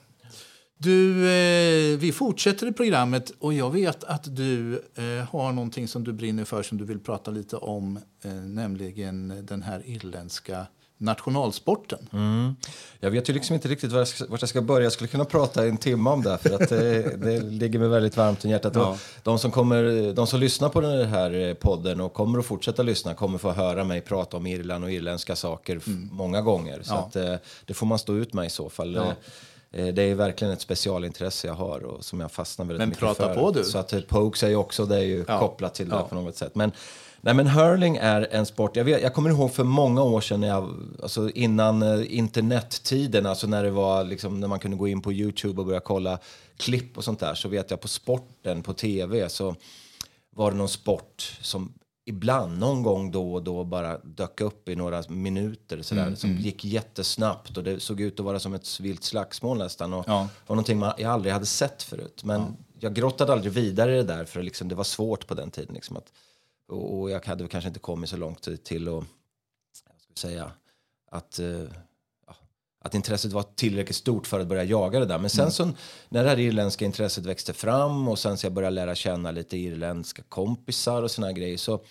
Du, 0.77 1.27
eh, 1.29 1.97
vi 1.97 2.11
fortsätter 2.11 2.67
i 2.67 2.71
programmet 2.71 3.31
och 3.39 3.53
jag 3.53 3.69
vet 3.71 4.03
att 4.03 4.35
du 4.35 4.73
eh, 4.95 5.03
har 5.29 5.51
någonting 5.51 5.87
som 5.87 6.03
du 6.03 6.13
brinner 6.13 6.45
för 6.45 6.63
som 6.63 6.77
du 6.77 6.85
vill 6.85 6.99
prata 6.99 7.31
lite 7.31 7.55
om, 7.57 7.99
eh, 8.23 8.31
nämligen 8.33 9.45
den 9.45 9.61
här 9.61 9.81
irländska 9.85 10.65
nationalsporten. 11.03 11.99
Mm. 12.13 12.55
Jag 12.99 13.11
vet 13.11 13.29
ju 13.29 13.33
liksom 13.33 13.53
inte 13.55 13.67
riktigt 13.67 13.91
var 13.91 13.99
jag 13.99 14.07
ska, 14.07 14.25
vart 14.29 14.41
jag 14.41 14.49
ska 14.49 14.61
börja. 14.61 14.83
Jag 14.83 14.91
skulle 14.93 15.07
kunna 15.07 15.25
prata 15.25 15.65
en 15.65 15.77
timme 15.77 16.09
om 16.09 16.21
det, 16.23 16.37
för 16.37 16.49
att 16.63 16.69
det, 16.69 17.17
det 17.17 17.39
ligger 17.39 17.79
mig 17.79 17.87
väldigt 17.87 18.17
varmt 18.17 18.45
om 18.45 18.51
hjärtat. 18.51 18.73
Ja. 18.75 18.97
De, 19.23 19.39
som 19.39 19.51
kommer, 19.51 20.13
de 20.13 20.27
som 20.27 20.39
lyssnar 20.39 20.69
på 20.69 20.81
den 20.81 21.07
här 21.07 21.53
podden 21.53 22.01
och 22.01 22.13
kommer 22.13 22.39
att 22.39 22.45
fortsätta 22.45 22.83
lyssna 22.83 23.13
kommer 23.13 23.37
få 23.37 23.51
höra 23.51 23.83
mig 23.83 24.01
prata 24.01 24.37
om 24.37 24.47
Irland 24.47 24.83
och 24.83 24.91
irländska 24.91 25.35
saker 25.35 25.75
f- 25.77 25.83
många 26.11 26.41
gånger. 26.41 26.81
Så 26.83 26.93
Ja. 26.93 26.97
att, 26.99 27.15
eh, 27.15 27.35
det 27.65 27.73
får 27.73 27.85
man 27.85 27.99
stå 27.99 28.15
ut 28.15 28.33
med 28.33 28.45
i 28.45 28.49
så 28.49 28.69
fall. 28.69 28.95
Ja. 28.95 29.13
Eh, 29.79 29.87
Det 29.93 30.01
är 30.03 30.15
verkligen 30.15 30.53
ett 30.53 30.61
specialintresse 30.61 31.47
jag 31.47 31.53
har 31.53 31.83
och 31.83 32.05
som 32.05 32.19
jag 32.19 32.31
fastnar 32.31 32.65
väldigt 32.65 32.79
Men 32.79 32.89
mycket 32.89 32.99
prata 33.03 33.33
för. 33.33 33.35
på, 33.41 33.51
du. 33.51 33.63
Så 33.63 33.77
att 33.77 33.93
eh, 33.93 33.99
Pokes 34.01 34.43
är 34.43 34.49
ju 34.49 34.55
också, 34.55 34.85
det 34.85 34.95
är 34.97 35.01
ju 35.03 35.25
Ja. 35.27 35.39
kopplat 35.39 35.73
till 35.73 35.89
det 35.89 36.01
på 36.09 36.15
något 36.15 36.35
sätt. 36.35 36.55
Men, 36.55 36.71
nej, 37.23 37.33
men 37.33 37.47
hurling 37.47 37.97
är 37.97 38.27
en 38.31 38.45
sport, 38.45 38.75
jag, 38.75 38.83
vet, 38.83 39.01
jag 39.01 39.13
kommer 39.13 39.29
ihåg 39.29 39.51
för 39.53 39.63
många 39.63 40.03
år 40.03 40.21
sedan, 40.21 40.41
när 40.41 40.47
jag, 40.47 40.73
alltså 41.03 41.29
innan 41.29 41.81
eh, 41.81 42.17
internettiden, 42.17 43.25
alltså 43.25 43.47
när, 43.47 43.63
det 43.63 43.71
var, 43.71 44.03
liksom, 44.03 44.39
när 44.39 44.47
man 44.47 44.59
kunde 44.59 44.77
gå 44.77 44.87
in 44.87 45.01
på 45.01 45.13
Youtube 45.13 45.61
och 45.61 45.65
börja 45.67 45.79
kolla 45.79 46.19
klipp 46.57 46.97
och 46.97 47.03
sånt 47.03 47.19
där, 47.19 47.35
så 47.35 47.49
vet 47.49 47.71
jag 47.71 47.81
på 47.81 47.87
sporten 47.87 48.63
på 48.63 48.73
tv 48.73 49.29
så 49.29 49.55
var 50.35 50.51
det 50.51 50.57
någon 50.57 50.69
sport 50.69 51.37
som 51.41 51.73
ibland, 52.05 52.59
någon 52.59 52.83
gång 52.83 53.11
då 53.11 53.33
och 53.33 53.43
då 53.43 53.63
bara 53.63 53.97
dök 53.97 54.41
upp 54.41 54.69
i 54.69 54.75
några 54.75 55.03
minuter 55.09 55.81
sådär, 55.81 56.01
Mm, 56.03 56.15
som 56.15 56.37
gick 56.37 56.65
jättesnabbt 56.65 57.57
och 57.57 57.63
det 57.63 57.79
såg 57.79 58.01
ut 58.01 58.19
att 58.19 58.25
vara 58.25 58.39
som 58.39 58.53
ett 58.53 58.79
vilt 58.79 59.03
slagsmål 59.03 59.57
nästan. 59.57 59.93
Och, 59.93 60.05
Ja. 60.07 60.27
var 60.47 60.55
någonting 60.55 60.79
man, 60.79 60.93
jag 60.97 61.11
aldrig 61.11 61.33
hade 61.33 61.45
sett 61.45 61.83
förut. 61.83 62.21
Men 62.23 62.43
jag 62.79 62.93
grottade 62.93 63.33
aldrig 63.33 63.53
vidare 63.53 63.93
i 63.93 63.97
det 63.97 64.03
där 64.03 64.25
för 64.25 64.43
liksom, 64.43 64.67
det 64.67 64.75
var 64.75 64.83
svårt 64.83 65.27
på 65.27 65.33
den 65.33 65.51
tiden. 65.51 65.73
Liksom, 65.73 65.97
att, 65.97 66.11
och, 66.73 66.99
och 66.99 67.11
jag 67.11 67.25
hade 67.25 67.47
kanske 67.47 67.67
inte 67.67 67.79
kommit 67.79 68.09
så 68.09 68.17
långt 68.17 68.63
till, 68.63 68.87
att, 68.87 69.03
säga, 70.17 70.51
att, 71.11 71.39
eh, 71.39 71.63
att 72.79 72.95
intresset 72.95 73.31
var 73.31 73.43
tillräckligt 73.43 73.95
stort 73.95 74.27
för 74.27 74.39
att 74.39 74.47
börja 74.47 74.63
jaga 74.63 74.99
det 74.99 75.05
där. 75.05 75.19
Men 75.19 75.29
sen 75.29 75.51
så, 75.51 75.71
när 76.09 76.23
det 76.23 76.29
här 76.29 76.39
irländska 76.39 76.85
intresset 76.85 77.25
växte 77.25 77.53
fram 77.53 78.07
och 78.07 78.19
sen 78.19 78.37
så 78.37 78.45
jag 78.45 78.53
började 78.53 78.75
lära 78.75 78.95
känna 78.95 79.31
lite 79.31 79.57
irländska 79.57 80.23
kompisar 80.29 81.03
och 81.03 81.11
såna 81.11 81.27
här 81.27 81.33
grejer 81.33 81.57
så 81.57 81.83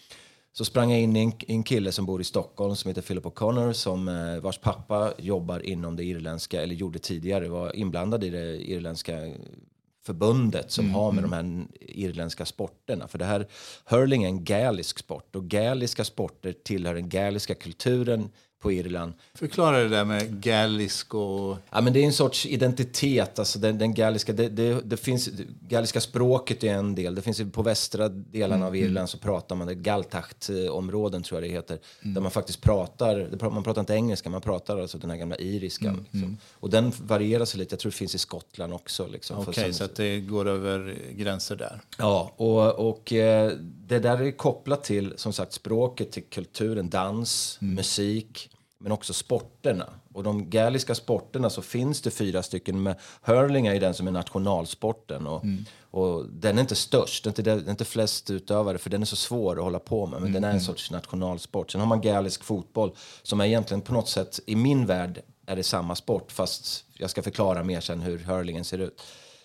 så 0.55 0.65
sprang 0.65 0.91
jag 0.91 1.01
in 1.01 1.17
i 1.17 1.23
en, 1.23 1.33
en 1.49 1.63
kille 1.63 1.93
som 1.93 2.07
bor 2.07 2.21
i 2.21 2.25
Stockholm 2.25 2.77
som 2.77 2.89
heter 2.89 3.03
Philip 3.03 3.25
O'Connor 3.25 3.73
som 3.73 4.09
eh, 4.09 4.41
vars 4.41 4.59
pappa 4.59 5.13
jobbar 5.19 5.67
inom 5.67 5.97
det 5.97 6.05
irländska, 6.05 6.63
eller 6.63 6.75
gjorde 6.75 6.99
tidigare, 6.99 7.49
var 7.49 7.77
inblandad 7.77 8.25
i 8.25 8.31
det 8.31 8.71
irländska 8.71 9.33
förbundet 10.03 10.71
som 10.71 10.91
har 10.95 11.13
med 11.13 11.25
de 11.25 11.33
här 11.33 11.67
irländska 11.81 12.45
sporterna. 12.45 13.09
För 13.09 13.19
det 13.19 13.25
här, 13.25 13.47
hurling 13.85 14.25
är 14.25 14.29
en 14.29 14.45
gaelisk 14.45 14.99
sport 14.99 15.37
och 15.37 15.45
gaeliska 15.45 16.05
sporter 16.05 16.53
tillhör 16.53 16.95
den 16.95 17.09
gaeliska 17.09 17.55
kulturen 17.55 18.31
på 18.63 18.73
Irland. 18.73 19.13
Förklara 19.35 19.79
det 19.79 19.89
där 19.89 20.05
med 20.05 20.41
gallisk 20.43 21.15
och... 21.15 21.57
Ja, 21.71 21.81
men 21.81 21.93
det 21.93 22.01
är 22.01 22.05
en 22.05 22.13
sorts 22.13 22.47
identitet. 22.47 23.39
Alltså 23.39 23.59
den, 23.59 23.79
den 23.79 23.95
galliska, 23.95 24.33
det, 24.33 24.49
det, 24.49 24.81
det 24.85 24.97
finns, 24.97 25.25
det 25.27 25.45
galliska 25.69 26.01
språket 26.01 26.65
är 26.65 26.75
en 26.75 26.95
del. 26.95 27.15
Det 27.15 27.23
finns 27.23 27.41
på 27.53 27.63
västra 27.63 28.09
delarna 28.09 28.67
av 28.67 28.77
Irland 28.77 29.09
så 29.09 29.19
pratar 29.19 29.57
man 29.57 29.67
det. 29.67 29.75
Galtacht-områden 29.75 31.23
tror 31.23 31.41
jag 31.41 31.51
det 31.51 31.55
heter. 31.55 31.79
Där 32.03 32.21
man 32.21 32.31
faktiskt 32.31 32.61
pratar, 32.63 33.51
man 33.51 33.63
pratar 33.63 33.81
inte 33.81 33.93
engelska, 33.95 34.31
man 34.31 34.41
pratar 34.41 34.79
alltså 34.79 34.99
den 34.99 35.11
här 35.11 35.17
gamla 35.17 35.37
iriskan. 35.37 36.07
Liksom. 36.13 36.37
Och 36.53 36.71
den 36.71 36.93
varierar 37.03 37.45
sig 37.45 37.59
lite. 37.59 37.73
Jag 37.73 37.81
tror 37.81 37.91
det 37.93 37.97
finns 37.97 38.15
i 38.15 38.19
Skottland 38.19 38.73
också. 38.73 39.07
Liksom, 39.07 39.39
Okej, 39.39 39.65
som- 39.65 39.73
så 39.73 39.85
att 39.85 39.97
det 39.97 40.21
går 40.21 40.49
över 40.49 40.97
gränser 41.13 41.57
där. 41.57 41.81
Ja, 41.99 42.33
och, 42.37 42.89
och 42.89 43.13
eh, 43.13 43.53
det 43.87 43.99
där 43.99 44.23
är 44.23 44.31
kopplat 44.31 44.85
till 44.85 45.13
som 45.17 45.33
sagt 45.33 45.53
språket, 45.53 46.13
till 46.13 46.23
kulturen, 46.23 46.91
dans, 46.91 47.59
musik, 47.61 48.51
men 48.83 48.93
också 48.93 49.13
sporterna. 49.13 49.89
Och 50.13 50.23
de 50.23 50.51
gaeliska 50.51 50.95
sporterna 50.95 51.51
så 51.51 51.63
finns 51.63 52.03
det 52.03 52.11
fyra 52.11 52.43
stycken. 52.43 52.83
Med 52.83 52.97
hurling 53.23 53.67
är 53.67 53.81
den 53.81 53.95
som 53.95 54.09
är 54.09 54.13
nationalsporten. 54.13 55.27
Och, 55.27 55.45
och 55.91 56.27
den 56.29 56.59
är 56.59 56.63
inte 56.63 56.75
störst, 56.75 57.27
inte, 57.27 57.43
det 57.43 57.51
är 57.51 57.71
inte 57.71 57.85
flest 57.85 58.31
utövare 58.31 58.79
för 58.79 58.91
den 58.91 59.03
är 59.03 59.07
så 59.07 59.17
svår 59.17 59.57
att 59.57 59.65
hålla 59.65 59.79
på 59.79 60.07
med. 60.07 60.23
Men 60.23 60.33
den 60.33 60.45
är 60.45 60.51
en 60.51 60.61
sorts 60.61 60.91
nationalsport. 60.91 61.71
Sen 61.71 61.81
har 61.81 61.89
man 61.89 62.01
gaelisk 62.01 62.45
fotboll 62.45 62.95
som 63.23 63.41
är 63.41 63.45
egentligen 63.45 63.81
på 63.81 63.93
något 63.93 64.09
sätt, 64.09 64.41
i 64.47 64.57
min 64.57 64.87
värld, 64.87 65.23
är 65.47 65.57
det 65.57 65.63
samma 65.63 65.95
sport. 65.95 66.33
Fast 66.33 66.85
jag 66.93 67.11
ska 67.11 67.23
förklara 67.23 67.65
mer 67.65 67.81
sen 67.81 68.01
hur 68.01 68.19
hurlingen 68.19 68.65
ser 68.65 68.79
ut. 68.79 69.03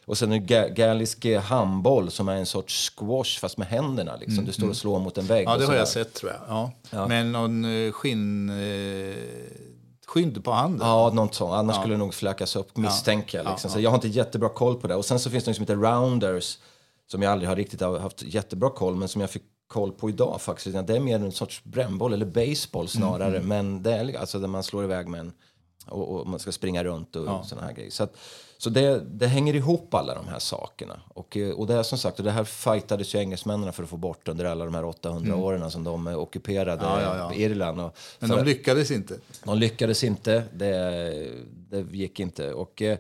Och 0.08 0.18
sen 0.18 0.32
är 0.32 0.40
det 0.40 0.46
ga- 0.56 0.74
gaelisk 0.74 1.26
eh, 1.26 1.42
handboll 1.42 2.12
som 2.12 2.30
är 2.30 2.36
en 2.36 2.46
sorts 2.46 2.92
squash 2.98 3.40
fast 3.40 3.58
med 3.58 3.68
händerna. 3.68 4.16
Liksom. 4.16 4.46
Du 4.46 4.52
står 4.52 4.70
och 4.70 4.76
slår 4.76 5.00
mot 5.00 5.18
en 5.18 5.26
vägg. 5.26 5.48
Ja, 5.48 5.58
det 5.58 5.66
har 5.66 5.76
jag 5.76 5.88
sett 5.88 6.14
tror 6.14 6.32
jag. 6.32 6.72
Ja. 6.90 7.08
Men 7.08 7.32
någon 7.32 7.66
eh, 7.66 7.92
skinn... 7.92 8.50
Eh, 8.50 9.16
skydd 10.08 10.44
på 10.44 10.52
handen? 10.52 10.88
Ja, 10.88 11.12
något 11.14 11.36
sånt. 11.36 11.54
Annars 11.54 11.76
skulle 11.76 11.94
det 11.94 11.98
nog 11.98 12.14
fläkas 12.14 12.56
upp, 12.56 12.78
misstänker 12.78 13.38
jag. 13.38 13.48
Liksom. 13.48 13.70
Så 13.72 13.80
jag 13.80 13.90
har 13.90 13.96
inte 13.96 14.08
jättebra 14.08 14.50
koll 14.50 14.76
på 14.76 14.88
det. 14.88 14.96
Och 14.96 15.06
sen 15.06 15.20
så 15.20 15.30
finns 15.30 15.44
det 15.44 15.50
något 15.50 15.56
som 15.56 15.64
heter 15.64 15.76
rounders 15.76 16.58
som 17.12 17.22
jag 17.22 17.32
aldrig 17.32 17.50
har 17.50 17.56
riktigt 17.56 17.82
haft 17.82 18.24
jättebra 18.24 18.70
koll 18.70 18.96
men 18.96 19.08
som 19.08 19.22
jag 19.22 19.30
fick 19.30 19.44
koll 19.68 19.92
på 19.92 20.10
idag 20.10 20.42
faktiskt. 20.42 20.88
Det 20.88 20.96
är 20.96 21.00
mer 21.00 21.16
en 21.16 21.32
sorts 21.32 21.64
brännboll 21.64 22.14
eller 22.14 22.26
baseball 22.26 22.88
snarare. 22.88 23.42
Men 23.42 23.84
det 23.84 23.94
är 23.94 24.20
alltså 24.20 24.40
där 24.40 24.48
man 24.48 24.64
slår 24.64 24.84
iväg 24.84 25.08
med 25.08 25.20
en 25.20 25.34
och, 25.88 26.10
och 26.10 26.28
man 26.28 26.40
ska 26.40 26.52
springa 26.52 26.84
runt 26.84 27.16
och 27.16 27.28
ja. 27.28 27.44
såna 27.44 27.62
här 27.62 27.74
grejer. 27.74 27.92
Så, 27.92 28.04
att, 28.04 28.18
så 28.58 28.70
det, 28.70 29.00
det 29.00 29.28
hänger 29.28 29.56
ihop 29.56 29.94
alla 29.94 30.16
de 30.16 30.28
här 30.28 30.40
sakerna. 30.40 31.00
Och, 31.08 31.38
eh, 31.38 31.50
och 31.50 31.68
det 31.68 31.74
är 31.74 31.84
som 31.84 31.98
sagt, 31.98 32.20
och 32.20 32.26
det 32.26 32.32
här 32.32 32.44
fightades 32.44 33.16
ju 33.16 33.20
engelsmännen 33.20 33.74
för 33.74 33.84
att 33.84 33.90
få 33.90 33.98
bort 33.98 34.28
under 34.28 34.46
alla 34.46 34.66
de 34.66 34.76
här 34.76 34.86
800 34.86 35.36
åren 35.36 35.72
som 35.72 35.84
de 35.84 36.08
eh, 36.08 36.20
ockuperade 36.20 36.84
Ja, 36.84 37.02
ja, 37.02 37.18
ja. 37.18 37.34
Irland. 37.34 37.82
Och 37.82 37.98
Men 38.20 38.30
de 38.30 38.44
lyckades 38.46 38.92
inte. 38.92 39.18
de 39.44 39.58
lyckades 39.58 40.04
inte, 40.04 40.44
det, 40.54 40.70
det 41.70 41.82
gick 41.92 42.20
inte. 42.20 42.54
Och, 42.54 42.82
eh, 42.82 42.98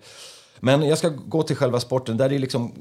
men 0.59 0.81
jag 0.81 0.97
ska 0.97 1.09
gå 1.09 1.43
till 1.43 1.55
själva 1.55 1.79
sporten. 1.79 2.17
Där 2.17 2.33
är 2.33 2.39
liksom, 2.39 2.73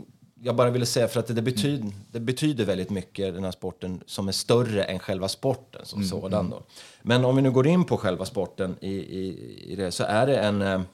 jag 0.43 0.57
bara 0.57 0.71
ville 0.71 0.87
säga 0.87 1.09
för 1.09 1.21
att 1.21 1.27
det, 1.27 1.43
betyder, 1.43 1.93
det 2.13 2.21
betyder 2.21 2.65
väldigt 2.65 2.91
mycket, 2.91 3.35
den 3.35 3.45
här 3.45 3.51
sporten, 3.51 4.03
som 4.07 4.29
är 4.29 4.33
större 4.33 4.85
än 4.85 4.99
själva 4.99 5.29
sporten 5.29 5.87
som 5.87 6.05
sådan. 6.05 6.51
Då. 6.51 6.63
Men 7.03 7.25
om 7.25 7.37
vi 7.37 7.43
nu 7.43 7.51
går 7.51 7.67
in 7.67 7.85
på 7.85 7.97
själva 7.97 8.25
sporten 8.25 8.77
i, 8.81 8.93
i, 8.93 9.63
i 9.73 9.77
det, 9.77 9.93
så 9.93 10.05
är 10.05 10.27
det 10.27 10.39
en... 10.39 10.85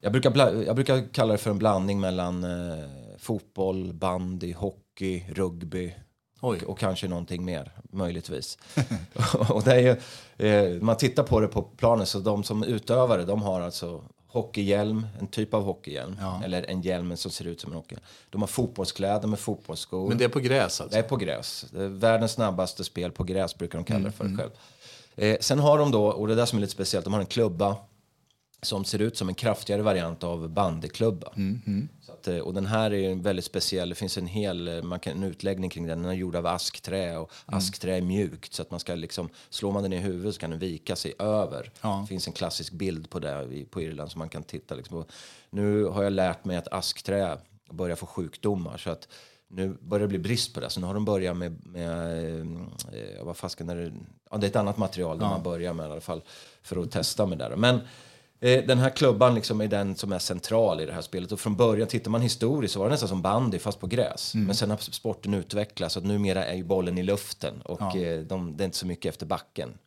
Jag, 0.00 0.12
brukar 0.12 0.62
jag 0.62 0.74
brukar 0.74 1.12
kalla 1.12 1.32
det 1.32 1.38
för 1.38 1.50
en 1.50 1.58
blandning 1.58 2.00
mellan 2.00 2.44
eh, 2.44 2.84
fotboll, 3.18 3.92
bandy, 3.92 4.52
hockey, 4.52 5.24
rugby, 5.28 5.94
Oj. 6.40 6.60
och 6.66 6.78
kanske 6.78 7.08
någonting 7.08 7.44
mer, 7.44 7.72
möjligtvis. 7.92 8.58
och 9.50 9.62
det 9.62 9.74
är 9.74 9.80
ju, 9.80 9.96
eh, 10.48 10.82
man 10.82 10.96
tittar 10.96 11.22
på 11.22 11.40
det 11.40 11.48
på 11.48 11.62
planen, 11.62 12.06
så 12.06 12.18
de 12.18 12.44
som 12.44 12.62
utövare, 12.64 13.24
de 13.24 13.42
har 13.42 13.60
alltså 13.60 14.04
hockeyhjälm, 14.28 15.06
en 15.20 15.26
typ 15.26 15.54
av 15.54 15.62
hockeyhjälm, 15.64 16.16
Ja. 16.20 16.40
eller 16.44 16.70
en 16.70 16.82
hjälm 16.82 17.16
som 17.16 17.30
ser 17.30 17.44
ut 17.46 17.60
som 17.60 17.70
en 17.72 17.76
hockey. 17.76 17.96
De 18.30 18.42
har 18.42 18.48
fotbollskläder 18.48 19.28
med 19.28 19.38
fotbollsskor. 19.38 20.08
Men 20.08 20.18
det 20.18 20.24
är 20.24 20.28
på 20.28 20.38
gräs 20.40 20.78
Det 20.78 20.84
alltså? 20.84 20.98
är 20.98 21.02
på 21.02 21.16
gräs. 21.16 21.66
Det 21.72 21.82
är 21.82 21.88
världens 21.88 22.32
snabbaste 22.32 22.84
spel 22.84 23.10
på 23.12 23.24
gräs 23.24 23.58
brukar 23.58 23.78
de 23.78 23.84
kalla 23.84 23.98
det 24.10 24.20
Mm, 24.20 24.36
för 24.36 24.42
själv. 24.42 24.50
Eh, 25.16 25.36
sen 25.40 25.58
har 25.58 25.78
de 25.78 25.90
då, 25.90 26.06
och 26.06 26.26
det 26.26 26.32
är 26.34 26.36
det 26.36 26.46
som 26.46 26.58
är 26.58 26.60
lite 26.60 26.72
speciellt, 26.72 27.04
de 27.04 27.12
har 27.12 27.20
en 27.20 27.26
klubba 27.26 27.76
som 28.62 28.84
ser 28.84 28.98
ut 29.02 29.16
som 29.16 29.28
en 29.28 29.34
kraftigare 29.34 29.82
variant 29.82 30.24
av 30.24 30.48
bandyklubba. 30.48 31.32
Så 32.02 32.12
att, 32.12 32.28
eh, 32.28 32.38
och 32.38 32.54
den 32.54 32.66
här 32.66 32.92
är 32.92 33.10
en 33.10 33.22
väldigt 33.22 33.44
speciell, 33.44 33.88
det 33.88 33.94
finns 33.94 34.18
en 34.18 34.26
hel 34.26 34.68
eh, 34.68 34.82
man 34.82 35.00
kan, 35.00 35.12
en 35.16 35.22
utläggning 35.22 35.70
kring 35.70 35.86
den. 35.86 36.02
Den 36.02 36.10
är 36.10 36.14
gjord 36.14 36.36
av 36.36 36.46
askträ 36.46 37.16
och 37.18 37.30
askträ 37.46 37.96
är 37.96 38.00
mjukt 38.02 38.54
så 38.54 38.62
att 38.62 38.70
man 38.70 38.80
ska 38.80 38.94
liksom, 38.94 39.28
slår 39.50 39.72
man 39.72 39.82
den 39.82 39.92
i 39.92 39.96
huvudet 39.98 40.34
så 40.34 40.40
kan 40.40 40.50
den 40.50 40.58
vika 40.58 40.96
sig 40.96 41.14
över. 41.18 41.70
Det 42.00 42.06
finns 42.08 42.26
en 42.26 42.32
klassisk 42.32 42.72
bild 42.72 43.10
på 43.10 43.18
det 43.18 43.48
i- 43.52 43.64
på 43.64 43.82
Irland 43.82 44.10
som 44.10 44.18
man 44.18 44.28
kan 44.28 44.42
titta 44.42 44.74
liksom 44.74 45.02
på. 45.02 45.08
Nu 45.50 45.84
har 45.84 46.02
jag 46.02 46.12
lärt 46.12 46.44
mig 46.44 46.56
att 46.56 46.68
askträ 46.72 47.38
börjar 47.70 47.96
få 47.96 48.06
sjukdomar 48.06 48.76
så 48.78 48.90
att 48.90 49.08
nu 49.48 49.76
börjar 49.80 50.02
det 50.02 50.08
bli 50.08 50.18
brist 50.18 50.54
på 50.54 50.60
det. 50.60 50.70
Så 50.70 50.80
nu 50.80 50.86
har 50.86 50.94
de 50.94 51.04
börjat 51.04 51.36
med, 51.36 51.66
med 51.66 52.40
eh, 52.40 53.24
vad 53.24 53.36
fasken 53.36 53.68
är 53.68 53.76
det? 53.76 53.92
Ja, 54.30 54.36
det 54.36 54.46
är 54.46 54.48
ett 54.50 54.56
annat 54.56 54.76
material 54.78 55.18
där 55.18 55.26
man 55.26 55.42
börjar 55.42 55.72
med 55.72 55.88
i 55.88 55.92
alla 55.92 56.00
fall 56.00 56.22
för 56.62 56.82
att 56.82 56.90
testa 56.90 57.26
med 57.26 57.38
det. 57.38 57.56
Men 57.56 57.74
eh, 57.74 57.80
den 58.40 58.78
här 58.78 58.90
klubban 58.90 59.34
liksom 59.34 59.60
är 59.60 59.68
den 59.68 59.96
som 59.96 60.12
är 60.12 60.18
central 60.18 60.80
i 60.80 60.86
det 60.86 60.92
här 60.92 61.02
spelet. 61.02 61.32
Och 61.32 61.40
från 61.40 61.56
början, 61.56 61.88
tittar 61.88 62.10
man 62.10 62.20
historiskt 62.20 62.74
så 62.74 62.80
var 62.80 62.86
det 62.86 62.90
nästan 62.90 63.08
som 63.08 63.22
bandy 63.22 63.58
fast 63.58 63.80
på 63.80 63.86
gräs. 63.86 64.34
Men 64.34 64.54
sen 64.54 64.70
har 64.70 64.76
sporten 64.76 65.34
utvecklats 65.34 65.94
så 65.94 66.00
att 66.00 66.06
numera 66.06 66.44
är 66.44 66.54
ju 66.54 66.64
bollen 66.64 66.98
i 66.98 67.02
luften 67.02 67.62
och 67.64 67.96
eh, 67.96 68.20
de, 68.20 68.56
det 68.56 68.62
är 68.62 68.64
inte 68.64 68.76
så 68.76 68.86
mycket 68.86 69.08
efter 69.08 69.26
backen. 69.26 69.78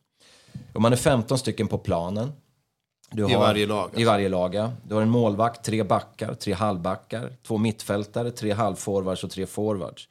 Och 0.72 0.82
man 0.82 0.92
är 0.92 0.96
15 0.96 1.38
stycken 1.38 1.68
på 1.68 1.78
planen. 1.78 2.32
Du 3.10 3.30
I 3.30 3.34
varje 3.34 3.66
lag, 3.66 3.84
alltså? 3.84 4.00
I 4.00 4.04
varje 4.04 4.28
lag, 4.28 4.54
ja. 4.54 4.72
Du 4.82 4.94
har 4.94 5.02
en 5.02 5.10
målvakt, 5.10 5.64
tre 5.64 5.82
backar, 5.82 6.34
tre 6.34 6.52
halvbackar, 6.52 7.32
två 7.46 7.58
mittfältare, 7.58 8.30
tre 8.30 8.52
halvforwards 8.52 9.24
och 9.24 9.30
tre 9.30 9.46
forwards. 9.46 10.08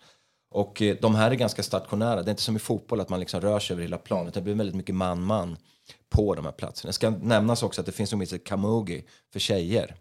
Och 0.51 0.81
eh, 0.81 0.97
de 1.01 1.15
här 1.15 1.31
är 1.31 1.35
ganska 1.35 1.63
stationära. 1.63 2.23
Det 2.23 2.29
är 2.29 2.31
inte 2.31 2.41
som 2.41 2.55
i 2.55 2.59
fotboll 2.59 2.99
att 2.99 3.09
man 3.09 3.19
liksom 3.19 3.41
rör 3.41 3.59
sig 3.59 3.73
över 3.73 3.83
hela 3.83 3.97
planen. 3.97 4.31
Det 4.33 4.41
blir 4.41 4.55
väldigt 4.55 4.75
mycket 4.75 4.95
man-man 4.95 5.57
på 6.09 6.35
de 6.35 6.45
här 6.45 6.51
platserna. 6.51 6.89
Det 6.89 6.93
ska 6.93 7.09
nämnas 7.09 7.63
också 7.63 7.81
att 7.81 7.85
det 7.85 7.91
finns 7.91 8.11
något 8.11 8.29
som 8.29 8.39
kamugi 8.39 9.03
för 9.33 9.39
tjejer. 9.39 9.95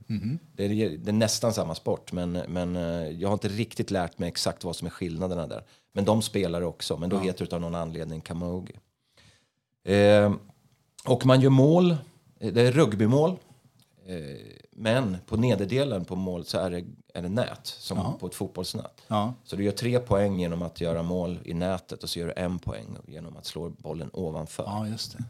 Det, 0.53 0.65
är, 0.65 0.99
det 0.99 1.11
är 1.11 1.13
nästan 1.13 1.55
samma 1.55 1.75
sport, 1.75 2.13
men, 2.13 2.33
men 2.33 2.77
eh, 2.77 3.09
jag 3.09 3.29
har 3.29 3.33
inte 3.33 3.49
riktigt 3.49 3.91
lärt 3.91 4.19
mig 4.19 4.29
exakt 4.29 4.65
vad 4.65 4.77
som 4.77 4.87
är 4.87 4.91
skillnaderna 4.91 5.47
där. 5.47 5.65
Men 5.93 6.05
de 6.05 6.23
spelar 6.23 6.63
också, 6.63 6.97
men 6.97 7.11
då 7.11 7.19
heter 7.19 7.47
det 7.47 7.57
av 7.57 7.61
någon 7.61 7.75
anledning 7.75 8.21
kamugi. 8.21 8.75
Eh, 9.85 10.35
och 11.05 11.27
man 11.27 11.41
gör 11.41 11.51
mål. 11.51 11.97
Det 12.39 12.61
är 12.61 12.73
rugbymål. 12.73 13.37
Eh, 14.07 14.17
men 14.71 15.17
på 15.27 15.37
nederdelen 15.37 16.05
på 16.05 16.17
mål 16.17 16.45
så 16.45 16.59
är 16.59 16.71
det, 16.71 16.85
är 17.15 17.23
det 17.23 17.29
nät, 17.29 17.67
som 17.67 18.19
på 18.21 18.27
ett 18.27 18.35
fotbollsnät. 18.35 19.03
Ja. 19.09 19.35
Så 19.45 19.57
du 19.57 19.65
gör 19.65 19.73
tre 19.73 19.99
poäng 19.99 20.41
genom 20.41 20.63
att 20.63 20.81
göra 20.81 21.03
mål 21.03 21.39
i 21.45 21.55
nätet 21.55 22.03
och 22.03 22.11
så 22.11 22.19
gör 22.19 22.27
du 22.27 22.33
en 22.37 22.59
poäng 22.59 22.97
genom 23.07 23.37
att 23.37 23.47
slå 23.47 23.69
bollen 23.69 24.11
ovanför. 24.13 24.65
ja, 24.67 24.89
just 24.89 25.13
det. 25.13 25.25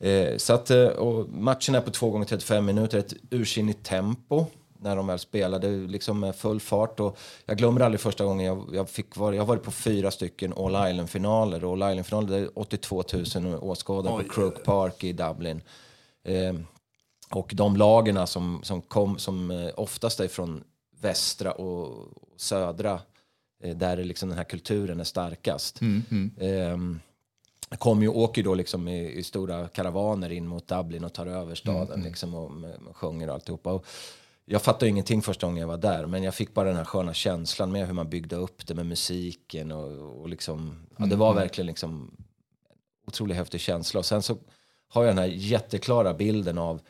Eh, 0.00 0.36
så 0.36 0.52
att, 0.52 0.70
eh, 0.70 0.86
och 0.86 1.28
matchen 1.28 1.74
är 1.74 1.80
på 1.80 1.90
2 1.90 2.10
gånger 2.10 2.26
35 2.26 2.64
minuter, 2.64 2.98
ett 2.98 3.14
ursinnigt 3.30 3.86
tempo 3.86 4.46
när 4.78 4.96
de 4.96 5.06
väl 5.06 5.18
spelade 5.18 5.68
liksom 5.68 6.20
med 6.20 6.36
full 6.36 6.60
fart. 6.60 7.00
Och 7.00 7.18
jag 7.46 7.58
glömmer 7.58 7.80
aldrig 7.80 8.00
första 8.00 8.24
gången 8.24 8.46
jag, 8.46 8.70
jag 8.72 8.90
fick 8.90 9.16
vara, 9.16 9.34
jag 9.34 9.42
har 9.42 9.46
varit 9.46 9.62
på 9.62 9.70
fyra 9.70 10.10
stycken 10.10 10.52
All 10.56 10.90
Island-finaler. 10.90 11.72
All 11.72 11.90
Island-finaler 11.90 12.28
det 12.28 12.38
är 12.38 12.58
82 12.58 13.04
000 13.34 13.54
åskådare 13.60 14.22
på 14.22 14.28
Croke 14.28 14.60
Park 14.64 15.04
i 15.04 15.12
Dublin. 15.12 15.62
Eh, 16.24 16.54
och 17.30 17.50
de 17.54 17.76
lagerna 17.76 18.26
som, 18.26 18.60
som 18.62 18.82
kom, 18.82 19.18
som 19.18 19.50
eh, 19.50 19.70
oftast 19.76 20.20
är 20.20 20.28
från 20.28 20.64
västra 21.00 21.52
och 21.52 22.08
södra, 22.36 23.00
eh, 23.62 23.76
där 23.76 23.96
är 23.96 24.04
liksom 24.04 24.28
den 24.28 24.38
här 24.38 24.44
kulturen 24.44 25.00
är 25.00 25.04
starkast. 25.04 25.80
Ehm, 26.40 27.00
kommer 27.78 28.02
ju 28.02 28.08
åker 28.08 28.42
då 28.42 28.54
liksom 28.54 28.88
i, 28.88 29.12
i 29.12 29.22
stora 29.22 29.68
karavaner 29.68 30.32
in 30.32 30.46
mot 30.46 30.68
Dublin 30.68 31.04
och 31.04 31.12
tar 31.12 31.26
över 31.26 31.54
staden 31.54 32.02
liksom 32.02 32.34
och 32.34 32.50
med, 32.50 32.80
med 32.80 32.96
sjunger 32.96 33.28
och 33.28 33.34
alltihopa. 33.34 33.72
Och 33.72 33.86
jag 34.44 34.62
fattade 34.62 34.88
ingenting 34.88 35.22
första 35.22 35.46
gången 35.46 35.60
jag 35.60 35.68
var 35.68 35.76
där, 35.76 36.06
men 36.06 36.22
jag 36.22 36.34
fick 36.34 36.54
bara 36.54 36.68
den 36.68 36.76
här 36.76 36.84
sköna 36.84 37.14
känslan 37.14 37.72
med 37.72 37.86
hur 37.86 37.94
man 37.94 38.10
byggde 38.10 38.36
upp 38.36 38.66
det 38.66 38.74
med 38.74 38.86
musiken 38.86 39.72
och, 39.72 40.20
och 40.20 40.28
liksom, 40.28 40.86
ja, 40.98 41.06
det 41.06 41.16
var 41.16 41.34
verkligen 41.34 41.66
liksom 41.66 42.10
otroligt 43.06 43.36
häftig 43.36 43.60
känsla. 43.60 43.98
Och 43.98 44.06
sen 44.06 44.22
så 44.22 44.36
har 44.88 45.04
jag 45.04 45.10
den 45.10 45.18
här 45.18 45.26
jätteklara 45.26 46.14
bilden 46.14 46.58
av 46.58 46.80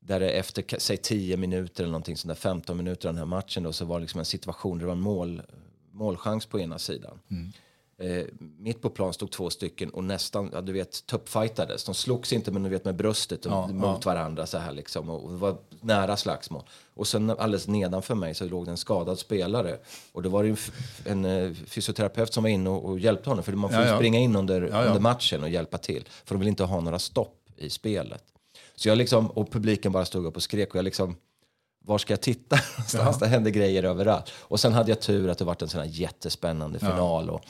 där 0.00 0.20
det 0.20 0.30
efter, 0.30 0.78
säg 0.78 0.96
10 0.96 1.36
minuter 1.36 1.82
eller 1.82 1.92
någonting 1.92 2.16
sånt 2.16 2.28
där, 2.28 2.34
15 2.34 2.76
minuter 2.76 3.08
av 3.08 3.14
den 3.14 3.18
här 3.18 3.26
matchen 3.26 3.62
då, 3.62 3.72
så 3.72 3.84
var 3.84 3.98
det 3.98 4.00
liksom 4.00 4.18
en 4.18 4.24
situation 4.24 4.78
där 4.78 4.82
det 4.82 4.86
var 4.86 4.92
en 4.92 5.00
mål, 5.00 5.42
målchans 5.92 6.46
på 6.46 6.60
ena 6.60 6.78
sidan. 6.78 7.20
Eh, 8.02 8.24
mitt 8.58 8.82
på 8.82 8.90
plan 8.90 9.12
stod 9.12 9.30
två 9.30 9.50
stycken 9.50 9.90
och 9.90 10.04
nästan, 10.04 10.50
ja, 10.52 10.60
du 10.60 10.72
vet, 10.72 11.06
tuppfightades. 11.06 11.84
De 11.84 11.94
slogs 11.94 12.32
inte 12.32 12.50
men 12.50 12.62
du 12.62 12.68
vet 12.68 12.84
med 12.84 12.96
bröstet 12.96 13.46
och, 13.46 13.70
mot 13.70 14.04
varandra 14.06 14.46
så 14.46 14.58
här 14.58 14.72
liksom. 14.72 15.10
Och, 15.10 15.24
och 15.24 15.30
det 15.30 15.36
var 15.36 15.56
nära 15.80 16.16
slagsmål. 16.16 16.62
Och 16.94 17.06
sen 17.08 17.30
alldeles 17.30 17.68
nedanför 17.68 18.14
mig 18.14 18.34
så 18.34 18.44
låg 18.44 18.64
det 18.64 18.70
en 18.70 18.76
skadad 18.76 19.18
spelare. 19.18 19.78
Och 20.12 20.22
då 20.22 20.28
var 20.28 20.44
det 20.44 20.48
en, 21.04 21.24
en 21.24 21.24
eh, 21.24 21.52
fysioterapeut 21.66 22.34
som 22.34 22.42
var 22.42 22.50
inne 22.50 22.70
och, 22.70 22.84
och 22.84 22.98
hjälpte 22.98 23.30
honom. 23.30 23.44
För 23.44 23.52
man 23.52 23.70
får 23.70 23.80
Ja, 23.80 23.86
ja. 23.88 23.96
springa 23.96 24.18
in 24.18 24.36
under, 24.36 24.62
Ja, 24.62 24.68
ja. 24.82 24.84
under 24.84 25.00
matchen 25.00 25.42
och 25.42 25.48
hjälpa 25.50 25.78
till. 25.78 26.04
För 26.24 26.34
de 26.34 26.38
vill 26.38 26.48
inte 26.48 26.64
ha 26.64 26.80
några 26.80 26.98
stopp 26.98 27.36
i 27.56 27.70
spelet. 27.70 28.24
Så 28.74 28.88
jag 28.88 28.98
liksom, 28.98 29.30
och 29.30 29.50
publiken 29.52 29.92
bara 29.92 30.04
stod 30.04 30.26
upp 30.26 30.36
och 30.36 30.42
skrek 30.42 30.70
och 30.70 30.76
jag 30.78 30.84
liksom 30.84 31.16
var 31.84 31.98
ska 31.98 32.12
jag 32.12 32.20
titta 32.20 32.56
någonstans? 32.76 33.18
Det 33.18 33.26
hände 33.26 33.50
grejer 33.50 33.82
överallt. 33.82 34.30
Och 34.38 34.60
sen 34.60 34.72
hade 34.72 34.90
jag 34.90 35.00
tur 35.00 35.28
att 35.28 35.38
det 35.38 35.44
varit 35.44 35.62
en 35.62 35.68
sån 35.68 35.80
här 35.80 35.88
jättespännande 35.88 36.78
final. 36.78 37.30
Och, 37.30 37.40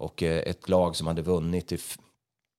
och 0.00 0.22
eh, 0.22 0.38
ett 0.38 0.68
lag 0.68 0.96
som 0.96 1.06
hade 1.06 1.22
vunnit, 1.22 1.72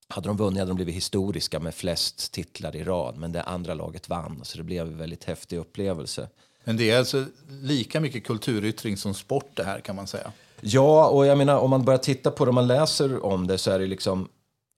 hade 0.08 0.30
de 0.30 0.38
vunnit 0.38 0.60
hade 0.60 0.70
de 0.72 0.76
blivit 0.76 0.96
historiska 0.96 1.60
med 1.60 1.76
flest 1.76 2.32
titlar 2.34 2.76
i 2.76 2.84
rad. 2.84 3.18
Men 3.18 3.32
det 3.32 3.44
andra 3.44 3.74
laget 3.74 4.10
vann, 4.10 4.40
så 4.44 4.58
det 4.58 4.64
blev 4.64 4.88
en 4.88 4.98
väldigt 4.98 5.24
häftig 5.24 5.58
upplevelse. 5.58 6.30
Men 6.64 6.78
det 6.78 6.92
är 6.92 6.98
alltså 7.00 7.26
lika 7.50 8.00
mycket 8.00 8.26
kulturyttring 8.26 8.98
som 8.98 9.14
sport 9.14 9.52
det 9.54 9.64
här 9.64 9.80
kan 9.80 9.96
man 9.96 10.08
säga. 10.08 10.32
Ja, 10.62 11.08
och 11.08 11.26
jag 11.26 11.38
menar 11.38 11.58
om 11.58 11.70
man 11.70 11.86
börjar 11.86 11.98
titta 11.98 12.32
på 12.32 12.46
det, 12.46 12.50
om 12.50 12.56
man 12.56 12.68
läser 12.68 13.26
om 13.26 13.48
det 13.48 13.58
så 13.58 13.72
är 13.72 13.80
det 13.80 13.86
liksom 13.88 14.30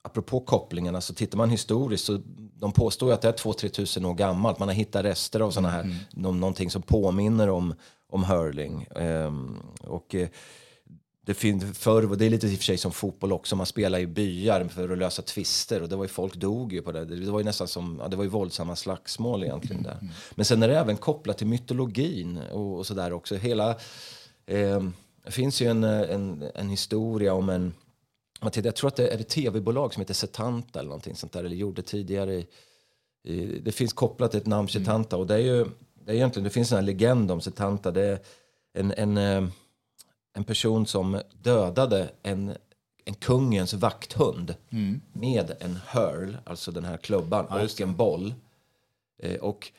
Apropå 0.06 0.40
kopplingarna, 0.40 1.02
så 1.02 1.14
tittar 1.14 1.38
man 1.38 1.50
historiskt 1.50 2.06
så 2.06 2.20
de 2.60 2.72
påstår 2.72 3.10
ju 3.10 3.14
att 3.14 3.22
det 3.22 3.28
är 3.28 3.34
2-3 3.34 3.70
tusen 3.70 4.06
år 4.06 4.14
gammalt. 4.14 4.60
Man 4.60 4.68
har 4.68 4.76
hittat 4.76 5.06
rester 5.06 5.40
av 5.40 5.52
såna 5.52 5.70
här, 5.70 5.96
nå- 6.12 6.32
någonting 6.32 6.70
som 6.72 6.82
påminner 6.82 7.50
om, 7.50 7.76
om 8.10 8.24
hurling. 8.24 8.88
Ehm, 8.96 9.58
och 9.82 10.16
eh, 10.16 10.28
det, 11.26 11.34
fin- 11.34 11.74
förr, 11.74 12.12
och 12.12 12.18
det 12.18 12.26
är 12.26 12.30
lite 12.30 12.48
i 12.48 12.54
och 12.54 12.58
för 12.58 12.64
sig 12.64 12.78
som 12.78 12.92
fotboll 12.92 13.32
också, 13.34 13.56
man 13.56 13.66
spelar 13.66 14.00
i 14.00 14.08
byar 14.08 14.68
för 14.68 14.90
att 14.90 14.98
lösa 14.98 15.22
tvister 15.22 15.82
och 15.82 15.90
det 15.90 15.96
var 15.96 16.04
ju, 16.04 16.08
folk 16.08 16.36
dog 16.36 16.74
ju 16.74 16.82
på 16.82 16.92
det. 16.92 17.06
Det 17.06 17.32
var 17.32 17.40
ju 17.40 17.46
nästan 17.46 17.68
som, 17.68 18.00
ja, 18.02 18.08
det 18.08 18.16
var 18.16 18.24
ju 18.24 18.30
våldsamma 18.30 18.76
slagsmål 18.76 19.44
egentligen 19.44 19.84
där. 19.84 19.98
Men 20.36 20.46
sen 20.46 20.64
är 20.64 20.68
det 20.68 20.80
även 20.80 20.98
kopplat 20.98 21.38
till 21.38 21.48
mytologin 21.48 22.40
och, 22.52 22.78
och 22.78 22.88
sådär 22.88 23.14
också. 23.14 23.36
Hela, 23.36 23.76
ehm, 24.46 24.94
det 25.26 25.32
finns 25.32 25.62
ju 25.62 25.68
en, 25.68 25.84
eh, 25.84 26.02
en, 26.12 26.44
en 26.56 26.70
historia 26.70 27.34
om 27.34 27.50
en, 27.50 27.74
jag 28.54 28.76
tror 28.76 28.88
att 28.88 28.96
det 28.96 29.08
är 29.08 29.20
ett 29.20 29.30
tv-bolag 29.30 29.94
som 29.94 30.02
heter 30.02 30.14
Setanta 30.14 30.80
eller 30.80 30.90
någonting 30.90 31.16
sånt 31.16 31.32
där, 31.34 31.44
eller 31.44 31.56
gjorde 31.56 31.82
tidigare. 31.82 32.34
I, 32.34 32.48
i, 33.24 33.60
det 33.60 33.72
finns 33.72 33.94
kopplat 33.94 34.32
till 34.32 34.40
ett 34.40 34.48
namn 34.48 34.68
Setanta 34.68 35.18
och 35.18 35.28
det 35.28 35.34
är 35.34 35.40
ju, 35.40 35.66
det 36.06 36.12
är 36.12 36.16
egentligen, 36.16 36.44
det 36.44 36.50
finns 36.50 36.72
en 36.72 36.86
legend 36.86 37.32
om 37.32 37.42
Setanta. 37.42 37.92
Det 37.92 38.02
är 38.04 38.20
en, 38.74 38.94
en, 38.98 39.18
eh, 39.18 39.50
en 40.34 40.44
person 40.44 40.86
som 40.86 41.22
dödade 41.42 42.10
en, 42.24 42.58
en 43.06 43.14
kungens 43.14 43.74
vakthund 43.74 44.56
med 45.14 45.56
en 45.60 45.80
hurl, 45.88 46.36
alltså 46.46 46.72
den 46.72 46.86
här 46.86 46.98
klubban, 46.98 47.46
och 47.46 47.82
en 47.82 47.96
boll. 47.96 48.34
Eh, 49.24 49.36
och 49.36 49.72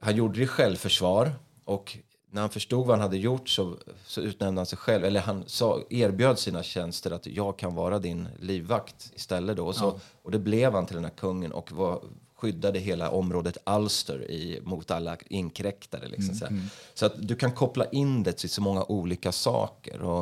han 0.00 0.16
gjorde 0.16 0.38
det 0.38 0.44
i 0.44 0.46
självförsvar 0.46 1.32
och 1.64 1.98
när 2.30 2.40
han 2.40 2.50
förstod 2.50 2.86
vad 2.86 2.96
han 2.96 3.02
hade 3.02 3.16
gjort 3.16 3.48
så, 3.48 3.76
så 4.06 4.20
utnämnde 4.20 4.58
han 4.58 4.66
sig 4.66 4.78
själv, 4.78 5.04
eller 5.04 5.20
han 5.20 5.44
sa, 5.46 5.80
erbjöd 5.90 6.38
sina 6.38 6.62
tjänster 6.62 7.10
att 7.10 7.26
jag 7.26 7.58
kan 7.58 7.74
vara 7.74 7.98
din 7.98 8.28
livvakt 8.40 9.12
istället 9.14 9.56
då. 9.56 9.66
Och, 9.66 9.74
så, 9.74 10.00
och 10.22 10.30
det 10.30 10.38
blev 10.38 10.72
han 10.72 10.86
till 10.86 10.94
den 10.94 11.04
här 11.04 11.12
kungen 11.12 11.52
och 11.52 11.72
var, 11.72 12.02
skyddade 12.38 12.78
hela 12.78 13.10
området 13.10 13.56
Ulster 13.66 14.30
i, 14.30 14.60
mot 14.64 14.90
alla 14.90 15.16
inkräktare. 15.28 16.08
Liksom, 16.08 16.34
så 16.34 16.46
här. 16.46 16.60
så 16.94 17.06
att 17.06 17.28
du 17.28 17.36
kan 17.36 17.52
koppla 17.52 17.84
in 17.84 18.22
det 18.22 18.32
till 18.32 18.50
så 18.50 18.62
många 18.62 18.84
olika 18.84 19.32
saker. 19.32 20.02
Och, 20.02 20.20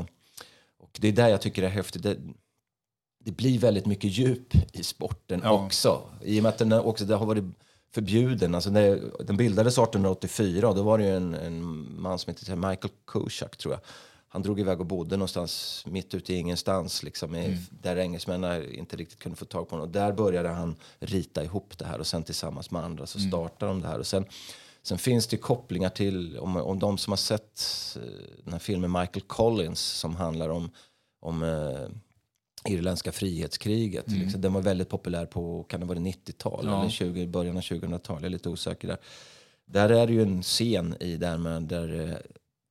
och 0.78 0.98
det 1.00 1.08
är 1.08 1.12
där 1.12 1.28
jag 1.28 1.40
tycker 1.40 1.62
det 1.62 1.68
är 1.68 1.72
häftigt. 1.72 2.02
Det, 2.02 2.16
det 3.24 3.32
blir 3.32 3.58
väldigt 3.58 3.86
mycket 3.86 4.10
djup 4.10 4.54
i 4.72 4.82
sporten 4.82 5.40
Ja. 5.44 5.64
också. 5.64 6.02
I 6.22 6.38
och 6.38 6.42
med 6.42 6.48
att 6.50 6.58
den 6.58 6.72
också 6.72 7.04
det 7.04 7.14
har 7.14 7.26
varit 7.26 7.44
förbjuden. 7.94 8.54
Alltså 8.54 8.70
det, 8.70 9.00
den 9.24 9.36
bildades 9.36 9.78
1884 9.78 10.68
och 10.68 10.74
då 10.74 10.82
var 10.82 10.98
det 10.98 11.06
en, 11.06 11.34
en 11.34 11.86
man 12.02 12.18
som 12.18 12.30
hette 12.30 12.56
Michael 12.56 12.92
Kushak 13.06 13.56
tror 13.56 13.74
jag. 13.74 13.80
Han 14.36 14.42
drog 14.42 14.60
iväg 14.60 14.80
och 14.80 14.86
bodde 14.86 15.16
någonstans 15.16 15.84
mitt 15.86 16.14
ute 16.14 16.32
i 16.32 16.36
ingenstans 16.36 17.02
liksom, 17.02 17.34
i, 17.34 17.58
där 17.70 17.96
engelsmännen 17.96 18.74
inte 18.74 18.96
riktigt 18.96 19.18
kunde 19.18 19.36
få 19.36 19.44
tag 19.44 19.68
på 19.68 19.74
honom. 19.74 19.86
Och 19.86 19.92
där 19.92 20.12
började 20.12 20.48
han 20.48 20.76
rita 20.98 21.44
ihop 21.44 21.78
det 21.78 21.84
här 21.84 21.98
och 21.98 22.06
sen 22.06 22.22
tillsammans 22.22 22.70
med 22.70 22.84
andra 22.84 23.06
så 23.06 23.18
startade 23.18 23.72
de 23.72 23.80
det 23.80 23.88
här. 23.88 23.98
Och 23.98 24.06
sen, 24.06 24.24
sen 24.82 24.98
finns 24.98 25.26
det 25.26 25.36
kopplingar 25.36 25.88
till, 25.88 26.38
om, 26.38 26.56
om 26.56 26.78
de 26.78 26.98
som 26.98 27.12
har 27.12 27.16
sett 27.16 27.62
eh, 27.96 28.02
den 28.44 28.52
här 28.52 28.58
filmen 28.58 28.92
Michael 28.92 29.20
Collins 29.26 29.80
som 29.80 30.16
handlar 30.16 30.48
om, 30.48 30.70
om 31.20 31.42
eh, 31.42 31.88
irländska 32.72 33.12
frihetskriget. 33.12 34.08
Mm. 34.08 34.20
Liksom. 34.20 34.40
Den 34.40 34.52
var 34.52 34.62
väldigt 34.62 34.88
populär 34.88 35.26
på 35.26 35.62
kan 35.62 35.80
det 35.80 35.86
vara 35.86 35.98
90-tal 35.98 36.64
Ja. 36.66 36.80
eller 36.80 36.90
20, 36.90 37.26
början 37.26 37.56
av 37.56 37.62
2000-tal. 37.62 38.16
Jag 38.16 38.26
är 38.26 38.30
lite 38.30 38.48
osäker 38.48 38.88
där. 38.88 38.98
Där 39.66 39.88
är 39.88 40.06
det 40.06 40.12
ju 40.12 40.22
en 40.22 40.42
scen 40.42 40.96
i 41.00 41.16
där 41.16 41.38
med 41.38 41.62
där, 41.62 42.10
eh, 42.10 42.16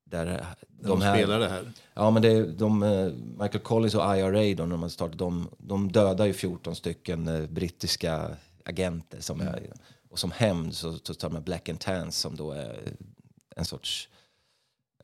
där 0.06 0.46
De, 0.70 1.02
spelar 1.02 1.40
det 1.40 1.50
här. 1.50 1.72
Ja, 1.94 2.12
men 2.12 2.22
det 2.22 2.32
är 2.32 2.48
de, 2.48 2.84
eh, 2.84 3.12
Michael 3.44 3.64
Collins 3.64 3.96
och 3.96 4.18
IRA 4.18 4.56
då, 4.56 4.66
när 4.66 4.78
de 4.78 4.90
startade, 4.90 5.18
de, 5.18 5.50
de 5.58 5.92
dödar 5.92 6.26
ju 6.26 6.34
14 6.34 6.76
stycken 6.76 7.28
eh, 7.28 7.50
brittiska 7.50 8.30
agenter 8.66 9.20
som 9.20 9.42
är, 9.42 9.72
och 10.10 10.20
som 10.20 10.32
hämnd 10.32 10.76
så, 10.76 10.98
så 11.04 11.14
tar 11.14 11.30
de 11.30 11.44
Black 11.44 11.70
and 11.70 11.80
Tans 11.80 12.18
som 12.18 12.36
då 12.36 12.52
är 12.52 12.78
en 13.56 13.66
sorts 13.66 14.10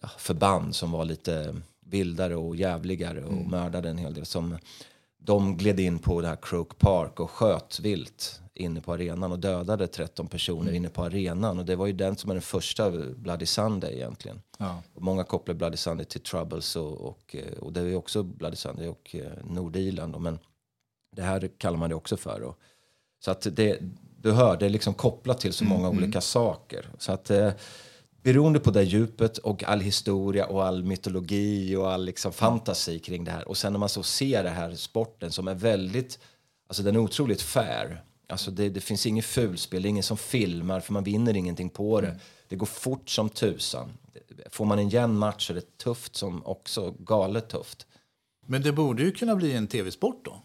ja, 0.02 0.10
förband 0.18 0.76
som 0.76 0.92
var 0.92 1.06
lite 1.06 1.56
vildare 1.86 2.36
och 2.36 2.56
jävligare 2.56 3.24
och 3.24 3.50
mördade 3.50 3.90
en 3.90 3.98
hel 3.98 4.14
del. 4.14 4.26
Som, 4.26 4.58
de 5.18 5.58
gled 5.58 5.80
in 5.80 6.00
på 6.00 6.22
det 6.22 6.28
här 6.28 6.38
Croke 6.42 6.76
Park 6.76 7.20
och 7.20 7.32
sköt 7.32 7.80
vilt 7.80 8.42
inne 8.62 8.82
på 8.82 8.94
arenan 8.94 9.32
och 9.32 9.40
dödade 9.40 9.88
13 9.88 10.28
personer 10.28 10.72
inne 10.72 10.90
på 10.90 11.04
arenan. 11.04 11.60
Och 11.60 11.66
det 11.66 11.76
var 11.76 11.88
ju 11.88 11.94
den 11.94 12.16
som 12.16 12.30
är 12.30 12.36
den 12.36 12.42
första 12.42 12.92
Bloody 13.16 13.46
Sunday 13.46 13.94
egentligen. 13.94 14.42
Ja. 14.58 14.82
Och 14.94 15.02
många 15.02 15.24
kopplar 15.24 15.56
Bloody 15.56 15.78
Sunday 15.78 16.06
till 16.06 16.22
Troubles 16.22 16.76
och, 16.76 17.02
och, 17.02 17.36
eh, 17.36 17.58
och 17.60 17.74
det 17.74 17.82
är 17.82 17.96
också 17.96 18.24
Bloody 18.24 18.56
Sunday 18.56 18.88
och 18.88 19.16
eh, 19.16 19.32
Nordirland. 19.44 20.22
Men 20.22 20.40
det 21.16 21.22
här 21.22 21.50
kallar 21.58 21.78
man 21.78 21.90
det 21.90 21.96
också 21.96 22.18
för. 22.18 22.42
Och, 22.42 22.60
så 23.20 23.32
att 23.32 23.48
det, 23.52 23.78
du 24.18 24.32
hör, 24.32 24.58
det 24.58 24.66
är 24.66 24.70
liksom 24.70 24.94
kopplat 24.94 25.40
till 25.40 25.54
så 25.54 25.66
många 25.66 25.90
olika 25.90 26.22
saker. 26.22 26.90
Så 26.98 27.12
att 27.12 27.30
eh, 27.30 27.52
beroende 28.24 28.60
på 28.60 28.72
det 28.72 28.84
djupet 28.84 29.38
och 29.38 29.64
all 29.64 29.80
historia 29.80 30.46
och 30.46 30.66
all 30.66 30.84
mytologi 30.84 31.76
och 31.76 31.92
all 31.92 32.06
liksom 32.06 32.32
fantasi 32.32 33.00
kring 33.00 33.24
det 33.24 33.32
här. 33.32 33.48
Och 33.48 33.58
sen 33.58 33.74
när 33.74 33.80
man 33.80 33.90
så 33.90 34.04
ser 34.04 34.44
det 34.44 34.50
här 34.50 34.76
sporten 34.76 35.32
som 35.32 35.48
är 35.48 35.56
väldigt, 35.56 36.20
alltså 36.68 36.84
den 36.84 36.96
är 36.96 37.00
otroligt 37.00 37.42
fair. 37.42 38.04
Alltså 38.32 38.52
det, 38.52 38.70
det 38.70 38.82
finns 38.82 39.06
inget 39.06 39.26
fulspel, 39.26 39.82
det 39.82 39.88
är 39.88 39.90
ingen 39.90 40.04
som 40.04 40.18
filmar 40.18 40.80
för 40.80 40.94
man 40.94 41.04
vinner 41.04 41.38
ingenting 41.38 41.70
på 41.70 42.02
det. 42.02 42.20
Det 42.48 42.56
går 42.56 42.66
fort 42.66 43.10
som 43.10 43.30
tusan. 43.30 43.92
Får 44.50 44.66
man 44.66 44.80
en 44.80 44.90
jämn 44.90 45.18
match 45.18 45.48
så 45.48 45.54
är 45.54 45.56
det 45.56 45.78
tufft 45.78 46.16
som 46.16 46.46
också 46.46 46.96
galet 47.00 47.50
tufft. 47.50 47.88
Men 48.46 48.62
det 48.62 48.72
borde 48.72 49.04
ju 49.04 49.12
kunna 49.12 49.36
bli 49.36 49.54
en 49.54 49.68
tv-sport 49.68 50.26
då. 50.26 50.42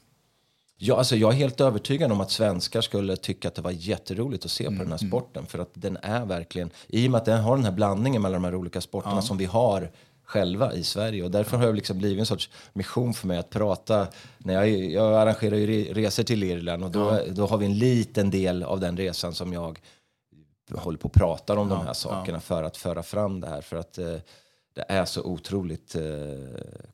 Ja, 0.78 0.96
alltså 0.96 1.16
jag 1.16 1.32
är 1.32 1.36
helt 1.36 1.60
övertygad 1.60 2.12
om 2.12 2.20
att 2.20 2.30
svenskar 2.30 2.80
skulle 2.80 3.16
tycka 3.16 3.48
att 3.48 3.54
det 3.54 3.62
var 3.62 3.70
jätteroligt 3.70 4.44
att 4.44 4.50
se 4.50 4.64
på 4.64 4.70
Mm, 4.70 4.78
den 4.78 4.90
här 4.90 5.08
sporten. 5.08 5.46
För 5.46 5.58
att 5.58 5.70
den 5.74 5.96
är 6.02 6.24
verkligen, 6.26 6.70
i 6.88 7.06
och 7.06 7.10
med 7.10 7.18
att 7.18 7.24
den 7.24 7.40
har 7.40 7.56
den 7.56 7.64
här 7.64 7.72
blandningen 7.72 8.22
mellan 8.22 8.42
de 8.42 8.48
här 8.48 8.54
olika 8.54 8.80
sporterna 8.80 9.22
som 9.22 9.36
vi 9.36 9.44
har 9.44 9.90
själva 10.26 10.72
i 10.72 10.82
Sverige. 10.84 11.24
Och 11.24 11.30
därför 11.30 11.56
har 11.56 11.66
det 11.66 11.72
liksom 11.72 11.98
blivit 11.98 12.20
en 12.20 12.26
sorts 12.26 12.50
mission 12.72 13.14
för 13.14 13.26
mig 13.26 13.38
att 13.38 13.50
prata. 13.50 14.06
När 14.38 14.54
jag, 14.54 14.68
jag 14.68 15.14
arrangerar 15.14 15.56
ju 15.56 15.66
re- 15.66 15.94
resor 15.94 16.22
till 16.22 16.42
Irland 16.42 16.84
och 16.84 16.90
då, 16.90 17.20
då 17.30 17.46
har 17.46 17.58
vi 17.58 17.66
en 17.66 17.78
liten 17.78 18.30
del 18.30 18.62
av 18.62 18.80
den 18.80 18.96
resan 18.96 19.34
som 19.34 19.52
jag 19.52 19.78
håller 20.74 20.98
på 20.98 21.08
och 21.08 21.12
pratar 21.12 21.56
om 21.56 21.68
de 21.68 21.86
här 21.86 21.92
sakerna 21.92 22.40
för 22.40 22.62
att 22.62 22.76
föra 22.76 23.02
fram 23.02 23.40
det 23.40 23.46
här. 23.48 23.60
För 23.60 23.76
att 23.76 23.98
eh, 23.98 24.14
det 24.74 24.84
är 24.88 25.04
så 25.04 25.22
otroligt 25.22 25.94
eh, 25.94 26.02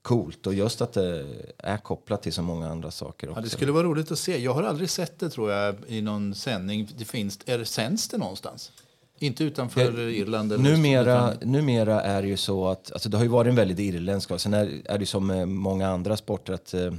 coolt 0.03 0.47
och 0.47 0.55
just 0.55 0.81
att 0.81 0.93
det 0.93 1.27
är 1.59 1.77
kopplat 1.77 2.23
till 2.23 2.33
så 2.33 2.43
många 2.43 2.69
andra 2.71 2.91
saker 2.91 3.29
också. 3.29 3.39
Ja, 3.41 3.45
det 3.45 3.51
skulle 3.51 3.73
vara 3.73 3.85
roligt 3.85 4.11
att 4.13 4.19
se. 4.19 4.39
Jag 4.39 4.55
har 4.55 4.63
aldrig 4.63 4.91
sett 4.91 5.19
det 5.19 5.31
tror 5.31 5.51
jag 5.53 5.75
i 5.87 6.03
någon 6.03 6.35
sändning. 6.35 6.89
Det 6.99 7.05
finns, 7.05 7.39
är 7.47 7.59
det 7.59 7.65
sänds 7.65 8.09
det 8.09 8.19
någonstans? 8.19 8.73
Inte 9.23 9.45
utanför 9.45 10.09
Irland? 10.09 10.53
Eller 10.53 10.63
Numera, 10.63 11.33
numera 11.43 12.01
är 12.01 12.23
det 12.23 12.29
ju 12.29 12.37
så 12.37 12.69
att, 12.69 12.93
alltså 12.93 13.09
det 13.09 13.17
har 13.17 13.25
ju 13.25 13.31
varit 13.31 13.49
en 13.49 13.57
väldigt 13.57 13.79
irländsk, 13.79 14.31
och 14.31 14.41
sen 14.41 14.55
är, 14.55 14.83
är 14.85 14.99
det 14.99 15.07
som 15.07 15.55
många 15.55 15.89
andra 15.89 16.17
sporter 16.17 16.53
att 16.53 16.75
eh, 16.75 16.93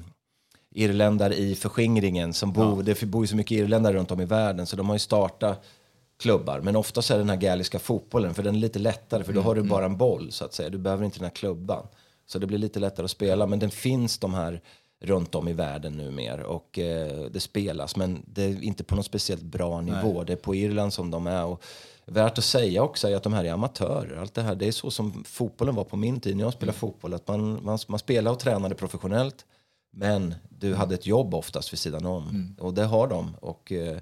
irländare 0.76 1.36
i 1.36 1.56
förskingringen 1.56 2.34
som 2.34 2.54
bor, 2.54 2.84
det 2.84 3.04
bor 3.04 3.24
ju 3.24 3.28
så 3.28 3.36
mycket 3.36 3.52
irländare 3.52 3.94
runt 3.94 4.12
om 4.12 4.22
i 4.22 4.26
världen 4.26 4.66
så 4.66 4.76
de 4.76 4.88
har 4.88 4.96
ju 4.96 5.00
startat 5.00 5.64
klubbar. 6.20 6.62
Men 6.62 6.76
oftast 6.76 7.12
är 7.12 7.16
det 7.16 7.22
den 7.22 7.30
här 7.30 7.38
gaeliska 7.38 7.80
fotbollen 7.80 8.34
för 8.34 8.44
den 8.44 8.56
är 8.56 8.60
lite 8.60 8.80
lättare 8.80 9.24
för 9.24 9.34
då 9.34 9.42
har 9.42 9.56
du 9.56 9.62
bara 9.64 9.86
en 9.86 9.98
boll 9.98 10.32
så 10.32 10.46
att 10.46 10.54
säga. 10.54 10.70
Du 10.70 10.78
behöver 10.78 11.06
inte 11.06 11.18
den 11.18 11.26
här 11.26 11.36
klubban. 11.36 11.88
Så 12.26 12.40
det 12.40 12.48
blir 12.48 12.58
lite 12.58 12.80
lättare 12.80 13.06
att 13.06 13.12
spela. 13.12 13.48
Men 13.48 13.60
den 13.60 13.72
finns 13.72 14.18
de 14.18 14.34
här 14.34 14.62
runt 15.02 15.36
om 15.36 15.48
i 15.48 15.54
världen 15.54 15.94
numera 15.94 16.48
och 16.48 16.80
eh, 16.80 17.26
det 17.32 17.40
spelas 17.40 17.96
men 17.96 18.24
det 18.26 18.44
är 18.44 18.64
inte 18.64 18.84
på 18.84 18.96
någon 18.96 19.04
speciellt 19.04 19.42
bra 19.42 19.82
nivå. 19.82 20.24
Det 20.24 20.34
är 20.34 20.38
på 20.38 20.56
Irland 20.56 20.94
som 20.94 21.12
de 21.12 21.28
är. 21.28 21.46
Och 21.46 21.64
värt 22.06 22.38
att 22.38 22.44
säga 22.44 22.84
också 22.84 23.08
är 23.08 23.16
att 23.16 23.24
de 23.24 23.34
här 23.34 23.44
är 23.44 23.52
amatörer. 23.52 24.18
Allt 24.18 24.34
det 24.34 24.42
här, 24.42 24.56
det 24.56 24.68
är 24.68 24.72
så 24.72 24.92
som 24.92 25.24
fotbollen 25.24 25.76
var 25.76 25.84
på 25.84 25.98
min 25.98 26.20
tid 26.20 26.38
när 26.38 26.44
jag 26.44 26.54
spelade 26.54 26.78
fotboll. 26.78 27.14
Att 27.14 27.28
man, 27.28 27.64
man, 27.64 27.80
man 27.88 28.00
spelade 28.00 28.34
och 28.34 28.40
tränade 28.40 28.76
professionellt 28.76 29.46
men 29.96 30.36
du 30.50 30.76
hade 30.76 30.96
ett 30.96 31.06
jobb 31.06 31.34
oftast 31.34 31.74
vid 31.74 31.80
sidan 31.80 32.06
om. 32.06 32.56
Och 32.60 32.74
det 32.74 32.84
har 32.84 33.08
de. 33.08 33.36
Och 33.40 33.72
eh, 33.72 33.98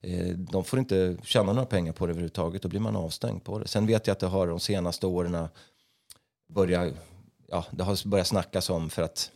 eh, 0.00 0.28
de 0.28 0.64
får 0.64 0.78
inte 0.78 1.16
tjäna 1.22 1.52
några 1.52 1.66
pengar 1.66 1.92
på 1.92 2.06
det 2.06 2.10
överhuvudtaget. 2.10 2.62
Då 2.62 2.68
blir 2.68 2.80
man 2.80 2.96
avstängd 2.96 3.44
på 3.44 3.58
det. 3.58 3.68
Sen 3.68 3.86
vet 3.86 4.06
jag 4.06 4.12
att 4.12 4.20
det 4.20 4.26
har 4.26 4.46
de 4.46 4.60
senaste 4.60 5.06
åren 5.06 5.48
börjat, 6.48 6.94
ja, 7.48 7.64
det 7.70 7.84
har 7.84 8.08
börjat 8.08 8.26
snackas 8.26 8.70
om 8.70 8.90
för 8.90 9.02
att 9.02 9.30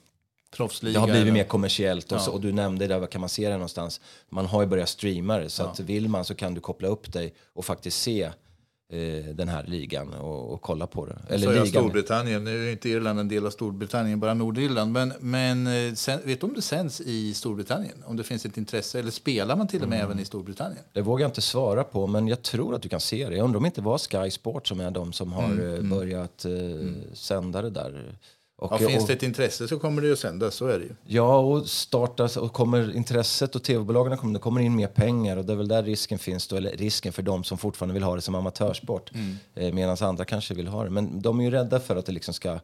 Proffsliga? 0.56 0.92
det 0.92 1.00
har 1.00 1.06
blivit 1.08 1.32
mer 1.32 1.44
kommersiellt. 1.44 2.12
Och, 2.12 2.20
så, 2.20 2.32
och 2.32 2.40
du 2.40 2.52
nämnde 2.52 2.86
där, 2.86 2.98
var 2.98 3.06
kan 3.06 3.20
man 3.20 3.28
se 3.28 3.48
det 3.48 3.52
någonstans? 3.54 4.00
Man 4.28 4.46
har 4.46 4.62
ju 4.62 4.68
börjat 4.68 4.88
streama 4.88 5.38
det. 5.38 5.50
Så 5.50 5.62
att 5.62 5.80
vill 5.80 6.08
man 6.08 6.24
så 6.24 6.34
kan 6.34 6.54
du 6.54 6.60
koppla 6.60 6.88
upp 6.88 7.12
dig 7.12 7.34
och 7.52 7.64
faktiskt 7.64 8.02
se 8.02 8.22
eh, 8.92 9.24
den 9.34 9.48
här 9.48 9.64
ligan 9.66 10.14
och, 10.14 10.52
och 10.52 10.62
kolla 10.62 10.86
på 10.86 11.06
det. 11.06 11.18
Eller 11.28 11.46
Så 11.46 11.52
ligan. 11.52 11.66
Storbritannien. 11.66 12.44
Nu 12.44 12.68
är 12.68 12.72
inte 12.72 12.88
Irland 12.88 13.20
en 13.20 13.28
del 13.28 13.46
av 13.46 13.50
Storbritannien, 13.50 14.20
bara 14.20 14.34
Nordirland. 14.34 14.92
Men, 14.92 15.12
men 15.20 15.66
eh, 15.66 15.94
sen, 15.94 16.20
vet 16.24 16.40
du 16.40 16.46
om 16.46 16.54
det 16.54 16.62
sänds 16.62 17.00
i 17.00 17.34
Storbritannien? 17.34 18.04
Om 18.06 18.16
det 18.16 18.24
finns 18.24 18.46
ett 18.46 18.56
intresse? 18.56 18.98
Eller 18.98 19.10
spelar 19.10 19.56
man 19.56 19.68
till 19.68 19.82
och 19.82 19.88
med 19.88 20.00
även 20.02 20.18
i 20.18 20.24
Storbritannien? 20.24 20.82
Det 20.92 21.02
vågar 21.02 21.24
jag 21.24 21.28
inte 21.28 21.40
svara 21.40 21.84
på, 21.84 22.06
men 22.06 22.28
jag 22.28 22.42
tror 22.42 22.74
att 22.74 22.82
du 22.82 22.88
kan 22.88 23.00
se 23.00 23.28
det. 23.28 23.36
Jag 23.36 23.44
undrar 23.44 23.56
om 23.56 23.62
det 23.62 23.66
inte 23.66 23.80
var 23.80 23.98
Sky 23.98 24.30
Sport 24.30 24.66
som 24.66 24.80
är 24.80 24.90
de 24.90 25.12
som 25.12 25.32
har 25.32 25.44
Mm, 25.44 25.74
eh, 25.74 25.98
börjat 25.98 26.44
eh, 26.44 26.52
sända 27.12 27.62
det 27.62 27.70
där. 27.70 28.18
Och, 28.58 28.72
Ja, 28.72 28.78
finns 28.78 29.02
och, 29.02 29.08
det 29.08 29.12
ett 29.12 29.22
intresse 29.22 29.68
så 29.68 29.78
kommer 29.78 30.02
det 30.02 30.12
att 30.12 30.18
sändas, 30.18 30.54
så 30.54 30.66
är 30.66 30.78
det 30.78 30.84
ju. 30.84 30.94
Ja, 31.06 31.38
och 31.38 31.66
startas 31.66 32.36
och 32.36 32.52
kommer 32.52 32.96
intresset 32.96 33.56
och 33.56 33.62
tv-bolagen 33.62 34.18
kommer, 34.18 34.34
det 34.34 34.40
kommer 34.40 34.60
in 34.60 34.76
mer 34.76 34.86
pengar 34.86 35.36
och 35.36 35.44
det 35.44 35.52
är 35.52 35.56
väl 35.56 35.68
där 35.68 35.82
risken 35.82 36.18
finns 36.18 36.48
då, 36.48 36.56
eller 36.56 36.70
risken 36.70 37.12
för 37.12 37.22
de 37.22 37.44
som 37.44 37.58
fortfarande 37.58 37.94
vill 37.94 38.02
ha 38.02 38.14
det 38.14 38.20
som 38.20 38.34
amatörsport. 38.34 39.10
Mm. 39.14 39.36
Eh, 39.54 39.72
Medan 39.72 39.96
andra 40.00 40.24
kanske 40.24 40.54
vill 40.54 40.68
ha 40.68 40.84
det. 40.84 40.90
Men 40.90 41.22
de 41.22 41.40
är 41.40 41.44
ju 41.44 41.50
rädda 41.50 41.80
för 41.80 41.96
att 41.96 42.06
det 42.06 42.12
liksom 42.12 42.34
ska 42.34 42.58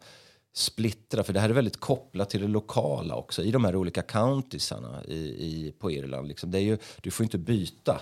splittra, 0.55 1.23
för 1.25 1.33
det 1.33 1.41
här 1.41 1.49
är 1.49 1.55
väldigt 1.55 1.81
kopplat 1.81 2.31
till 2.31 2.41
det 2.41 2.49
lokala 2.49 3.15
också 3.15 3.43
i 3.43 3.51
de 3.51 3.65
här 3.65 3.77
olika 3.77 4.03
countiesarna 4.03 5.05
i, 5.05 5.17
i, 5.17 5.75
på 5.79 5.91
Irland. 5.91 6.29
Liksom. 6.29 6.51
Det 6.51 6.59
är 6.59 6.63
ju, 6.63 6.79
du 7.01 7.11
får 7.11 7.25
inte 7.25 7.39
byta. 7.39 8.01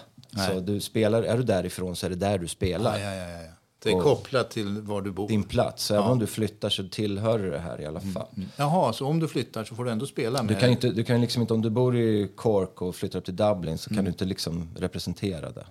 Så 0.49 0.61
du 0.61 0.81
spelar, 0.81 1.23
är 1.23 1.37
du 1.37 1.43
därifrån 1.43 1.97
så 1.97 2.07
är 2.07 2.11
det 2.11 2.17
där 2.17 2.39
du 2.39 2.49
spelar. 2.49 2.99
Ja, 2.99 3.15
ja, 3.15 3.29
ja. 3.43 3.49
Det 3.83 3.91
är 3.91 4.01
kopplat 4.01 4.51
till 4.51 4.81
var 4.81 5.03
du 5.03 5.11
bor. 5.13 5.29
Din 5.29 5.43
plats. 5.43 5.91
Även 5.91 6.03
om 6.11 6.19
du 6.19 6.27
flyttar 6.27 6.69
så 6.69 6.89
tillhör 6.89 7.39
du 7.39 7.51
det 7.51 7.59
här 7.59 7.81
i 7.81 7.87
alla 7.87 8.01
Mm, 8.01 8.13
fall. 8.15 8.27
Jaha, 8.57 8.93
så 8.93 9.07
om 9.07 9.21
du 9.21 9.29
flyttar 9.29 9.65
så 9.65 9.75
får 9.75 9.85
du 9.85 9.91
ändå 9.91 10.07
spela 10.07 10.43
med... 10.43 10.55
Du 10.57 10.61
kan 10.61 10.71
inte, 10.71 10.91
du 10.91 11.05
kan 11.05 11.21
liksom 11.21 11.43
inte, 11.43 11.55
om 11.55 11.63
du 11.63 11.71
bor 11.71 11.97
i 11.97 12.31
Cork 12.37 12.83
och 12.83 12.95
flyttar 12.97 13.19
upp 13.19 13.25
till 13.25 13.37
Dublin 13.37 13.79
så 13.79 13.91
Mm. 13.91 13.97
kan 13.97 14.05
du 14.05 14.11
inte 14.11 14.25
liksom 14.25 14.69
representera 14.77 15.51
det. 15.51 15.67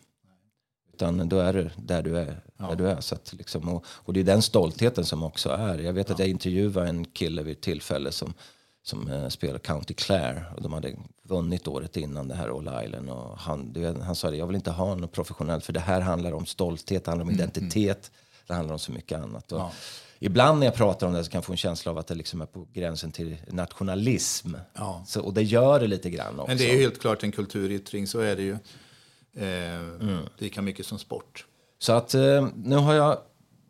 Utan 0.94 1.30
då 1.30 1.40
är 1.40 1.54
du 1.54 1.70
där 1.78 2.02
du 2.04 2.18
är. 2.18 2.42
Där 2.58 2.76
du 2.76 2.88
är 2.90 3.02
så 3.02 3.16
att 3.16 3.34
liksom, 3.38 3.70
och, 3.70 3.86
och 3.88 4.14
det 4.14 4.20
är 4.20 4.24
den 4.24 4.42
stoltheten 4.42 5.06
som 5.06 5.24
också 5.24 5.50
är. 5.50 5.78
Jag 5.80 5.94
vet 5.94 6.12
att 6.12 6.20
jag 6.20 6.28
intervjuade 6.28 6.90
en 6.90 7.06
kille 7.06 7.44
vid 7.44 7.52
ett 7.58 7.62
tillfälle 7.62 8.12
som, 8.12 8.34
som 8.84 9.12
eh, 9.12 9.28
spelar 9.28 9.60
County 9.60 9.94
Clare. 9.94 10.46
Och 10.56 10.62
de 10.62 10.74
hade 10.74 10.96
vunnit 11.24 11.68
året 11.68 11.98
innan 11.98 12.28
det 12.28 12.36
här 12.36 12.58
All 12.58 12.86
Island. 12.86 13.10
Och 13.10 13.38
han, 13.40 13.74
du 13.74 13.94
han 14.02 14.16
sa 14.16 14.30
det, 14.32 14.38
jag 14.38 14.48
vill 14.48 14.56
inte 14.56 14.72
ha 14.72 14.96
något 14.96 15.12
professionellt 15.12 15.66
för 15.66 15.74
det 15.74 15.80
här 15.80 16.02
handlar 16.02 16.32
om 16.32 16.46
stolthet, 16.46 17.06
det 17.06 17.12
handlar 17.12 17.26
om 17.26 17.32
identitet. 17.32 18.12
Det 18.48 18.54
handlar 18.54 18.74
om 18.74 18.80
så 18.80 18.92
mycket 18.92 19.20
annat. 19.20 19.52
Och 19.52 19.62
Ibland 20.24 20.60
när 20.60 20.68
jag 20.68 20.76
pratar 20.76 21.08
om 21.08 21.14
det 21.14 21.24
så 21.24 21.32
kan 21.32 21.38
jag 21.38 21.46
få 21.46 21.52
en 21.52 21.58
känsla 21.58 21.92
av 21.92 21.98
att 21.98 22.08
det 22.08 22.16
liksom 22.16 22.42
är 22.42 22.46
på 22.46 22.68
gränsen 22.74 23.12
till 23.12 23.38
nationalism. 23.48 24.56
Ja. 24.74 25.04
Så, 25.08 25.22
och 25.22 25.34
det 25.34 25.44
gör 25.44 25.80
det 25.80 25.88
lite 25.88 26.10
grann 26.10 26.40
också. 26.40 26.48
Men 26.48 26.58
det 26.58 26.72
är 26.74 26.78
helt 26.78 27.02
klart 27.02 27.24
en 27.24 27.32
kulturyttring, 27.32 28.08
så 28.08 28.20
är 28.20 28.36
det 28.36 28.42
ju. 28.42 28.58
Eh, 29.34 29.82
Mm. 30.02 30.20
Lika 30.38 30.62
mycket 30.62 30.86
som 30.86 31.00
sport. 31.00 31.46
Så 31.80 31.94
att 31.94 32.14
eh, 32.14 32.48
nu 32.56 32.76
har 32.76 32.94
jag, 32.94 33.18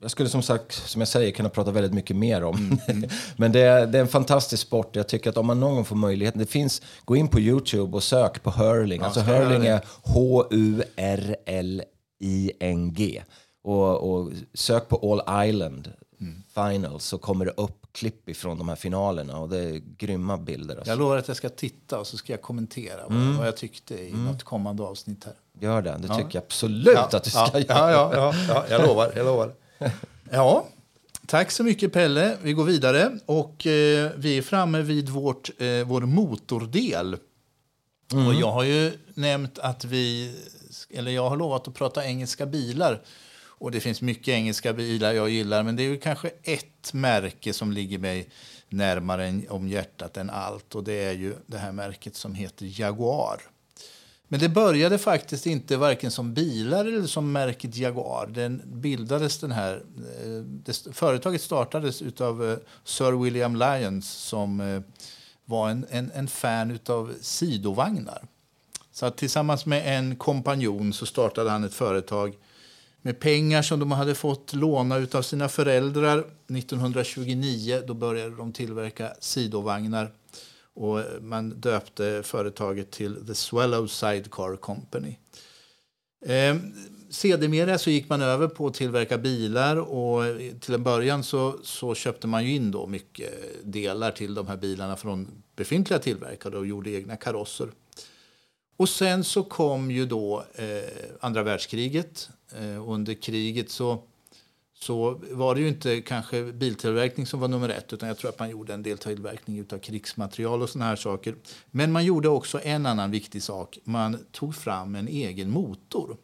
jag 0.01 0.11
skulle 0.11 0.29
som 0.29 0.41
sagt, 0.41 0.71
som 0.89 1.01
jag 1.01 1.07
säger, 1.07 1.31
kunna 1.31 1.49
prata 1.49 1.71
väldigt 1.71 1.93
mycket 1.93 2.15
mer 2.15 2.43
om. 2.43 2.79
Men 3.35 3.51
det 3.51 3.59
är, 3.61 3.87
det 3.87 3.97
är 3.97 4.01
en 4.01 4.07
fantastisk 4.07 4.67
sport. 4.67 4.95
Jag 4.95 5.07
tycker 5.07 5.29
att 5.29 5.37
om 5.37 5.45
man 5.45 5.59
någon 5.59 5.75
gång 5.75 5.85
får 5.85 5.95
möjligheten, 5.95 6.39
det 6.39 6.45
finns, 6.45 6.81
gå 7.05 7.15
in 7.15 7.27
på 7.27 7.39
Youtube 7.39 7.97
och 7.97 8.03
sök 8.03 8.43
på 8.43 8.51
hurling. 8.51 9.01
alltså 9.01 9.21
ska 9.21 9.31
jag 9.31 9.45
hurling 9.45 9.65
är 9.65 9.81
H-U-R-L-I-N-G. 12.19 13.21
Och, 13.63 14.11
och 14.13 14.31
sök 14.53 14.89
på 14.89 15.21
All 15.27 15.47
Island 15.49 15.91
Finals 16.53 17.05
så 17.05 17.17
kommer 17.17 17.45
det 17.45 17.51
upp 17.51 17.87
klipp 17.91 18.29
ifrån 18.29 18.57
de 18.57 18.69
här 18.69 18.75
finalerna 18.75 19.37
och 19.39 19.49
det 19.49 19.57
är 19.59 19.81
grymma 19.97 20.37
bilder. 20.37 20.75
Alltså. 20.75 20.91
Jag 20.91 20.99
lovar 20.99 21.17
att 21.17 21.27
jag 21.27 21.37
ska 21.37 21.49
titta 21.49 21.99
och 21.99 22.07
så 22.07 22.17
ska 22.17 22.33
jag 22.33 22.41
kommentera 22.41 23.01
vad, 23.07 23.17
Mm. 23.17 23.37
vad 23.37 23.47
jag 23.47 23.57
tyckte 23.57 23.93
i 24.07 24.13
något 24.13 24.43
kommande 24.43 24.83
avsnitt 24.83 25.25
här. 25.25 25.33
Gör 25.59 25.81
det, 25.81 25.97
det 26.01 26.07
tycker 26.07 26.29
jag 26.31 26.43
absolut 26.43 26.97
att 26.97 27.23
du 27.23 27.29
ska 27.29 27.49
ja, 27.53 27.59
göra. 27.59 27.91
ja, 27.91 28.11
ja, 28.13 28.13
ja, 28.13 28.33
ja, 28.47 28.65
jag 28.69 28.87
lovar. 28.87 29.13
Jag 29.15 29.25
lovar. 29.25 29.53
Ja, 30.32 30.67
Tack 31.32 31.52
så 31.52 31.63
mycket 31.63 31.94
Pelle. 31.94 32.38
Vi 32.41 32.54
går 32.54 32.65
vidare 32.65 33.20
och 33.26 33.67
eh, 33.67 34.12
vi 34.15 34.38
är 34.38 34.41
framme 34.41 34.82
vid 34.82 35.10
vårt, 35.10 35.50
eh, 35.62 35.84
vår 35.86 36.02
motordel. 36.02 37.17
Mm. 38.13 38.28
Och 38.28 38.34
jag 38.34 38.52
har 38.52 38.63
ju 38.63 38.91
nämnt 39.13 39.60
att 39.60 39.86
vi, 39.86 40.36
eller 40.89 41.12
jag 41.12 41.30
har 41.30 41.38
lovat 41.38 41.67
att 41.67 41.74
prata 41.74 42.06
engelska 42.06 42.46
bilar. 42.46 43.02
Och 43.44 43.72
det 43.72 43.80
finns 43.80 44.02
mycket 44.02 44.28
engelska 44.28 44.74
bilar 44.74 45.13
jag 45.13 45.30
gillar, 45.30 45.63
men 45.63 45.76
det 45.76 45.84
är 45.84 45.89
ju 45.89 46.00
kanske 46.00 46.32
ett 46.44 46.94
märke 46.94 47.54
som 47.54 47.72
ligger 47.72 48.00
mig 48.00 48.30
närmare 48.70 49.41
om 49.50 49.67
hjärtat 49.67 50.17
än 50.17 50.30
allt. 50.30 50.76
Och 50.76 50.84
det 50.84 51.04
är 51.04 51.13
ju 51.13 51.36
det 51.46 51.58
här 51.58 51.72
märket 51.72 52.15
som 52.15 52.36
heter 52.36 52.82
Jaguar. 52.82 53.41
Men 54.32 54.39
det 54.39 54.50
började 54.50 54.98
faktiskt 54.98 55.46
inte 55.46 55.78
varken 55.78 56.12
som 56.12 56.34
bilar 56.34 56.86
eller 56.86 57.08
som 57.08 57.32
märket 57.32 57.76
Jaguar. 57.76 58.28
Den 58.28 58.62
bildades 58.65 59.39
den 59.39 59.52
här, 59.52 59.84
eh, 60.24 60.44
det, 60.44 60.88
företaget 60.91 61.41
startades 61.41 62.02
av 62.22 62.50
eh, 62.50 62.58
Sir 62.84 63.24
William 63.24 63.56
Lyons 63.56 64.10
som 64.10 64.62
eh, 64.62 64.82
var 65.46 65.70
en, 65.70 65.86
en, 65.89 66.12
en 66.12 66.28
fan 66.28 66.80
av 66.86 67.13
sidovagnar. 67.22 68.22
Så 68.91 69.06
att 69.06 69.17
tillsammans 69.17 69.65
med 69.65 69.98
en 69.98 70.15
kompanjon 70.15 70.94
så 70.94 71.06
startade 71.06 71.50
han 71.50 71.63
ett 71.63 71.74
företag 71.74 72.38
med 73.02 73.20
pengar 73.20 73.62
som 73.62 73.80
de 73.80 73.91
hade 73.91 74.15
fått 74.15 74.54
låna 74.54 75.08
av 75.13 75.22
sina 75.22 75.50
föräldrar. 75.50 76.20
1929 76.20 77.84
då 77.88 77.94
började 77.94 78.36
de 78.36 78.54
tillverka 78.54 79.13
sidovagnar 79.20 80.12
och 80.75 80.99
man 81.21 81.49
döpte 81.49 82.21
företaget 82.23 82.91
till 82.91 83.27
The 83.27 83.36
Swallow 83.36 83.88
Sidecar 83.88 84.55
Company. 84.55 85.17
Eh, 86.25 86.55
sedermera 87.10 87.77
så 87.77 87.89
gick 87.89 88.10
man 88.10 88.21
över 88.21 88.47
på 88.47 88.67
att 88.67 88.73
tillverka 88.73 89.17
bilar 89.17 89.77
och 89.77 90.23
till 90.60 90.73
en 90.73 90.84
början 90.84 91.23
så, 91.23 91.60
så 91.63 91.95
köpte 91.95 92.27
man 92.27 92.41
in 92.41 92.71
då 92.71 92.88
mycket 92.88 93.31
delar 93.63 94.12
till 94.12 94.34
de 94.34 94.47
här 94.47 94.57
bilarna 94.57 94.95
från 94.95 95.43
befintliga 95.55 95.99
tillverkare 95.99 96.57
och 96.57 96.67
gjorde 96.67 96.89
egna 96.89 97.15
karosser. 97.15 97.67
Och 98.77 98.89
sen 98.89 99.23
så 99.23 99.43
kom 99.43 99.91
ju 99.91 100.05
då 100.05 100.45
eh, 100.55 100.84
andra 101.19 101.43
världskriget. 101.43 102.29
Eh, 102.55 102.89
under 102.89 103.13
kriget 103.13 103.69
så 103.69 104.03
så 104.84 105.22
var 105.32 105.56
det 105.56 105.62
ju 105.62 105.67
inte 105.67 106.02
kanske 106.02 106.44
biltillverkning 106.44 107.26
som 107.26 107.39
var 107.39 107.48
nummer 107.48 107.70
ett 107.70 107.94
utan 107.94 108.10
jag 108.10 108.17
tror 108.17 108.30
att 108.30 108.39
man 108.39 108.50
gjorde 108.50 108.74
en 108.74 108.84
del 108.84 108.98
tillverkning 108.98 109.65
av 109.74 109.78
krigsmaterial 109.78 110.62
och 110.62 110.70
såna 110.70 110.86
här 110.86 110.96
saker. 110.96 111.36
Men 111.72 111.91
man 111.91 112.06
gjorde 112.06 112.30
också 112.30 112.60
en 112.63 112.86
annan 112.86 113.12
viktig 113.12 113.44
sak. 113.44 113.78
Man 113.84 114.17
tog 114.32 114.56
fram 114.56 114.96
en 114.96 115.08
egen 115.08 115.50
motor. 115.50 116.17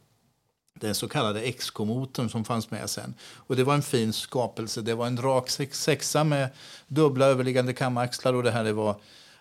Den 0.79 0.95
så 0.95 1.07
kallade 1.07 1.51
XK-motorn 1.51 2.29
som 2.29 2.45
fanns 2.45 2.71
med 2.71 2.89
sen. 2.89 3.13
Och 3.33 3.55
det 3.55 3.63
var 3.63 3.73
en 3.73 3.81
fin 3.81 4.13
skapelse. 4.13 4.81
Det 4.81 4.93
var 4.93 5.07
en 5.07 5.17
rak 5.17 5.49
sexa 5.71 6.23
med 6.23 6.49
dubbla 6.87 7.25
överliggande 7.25 7.73
kamaxlar 7.73 8.33
och 8.33 8.43
det 8.43 8.51
här 8.51 8.71
var 8.71 8.95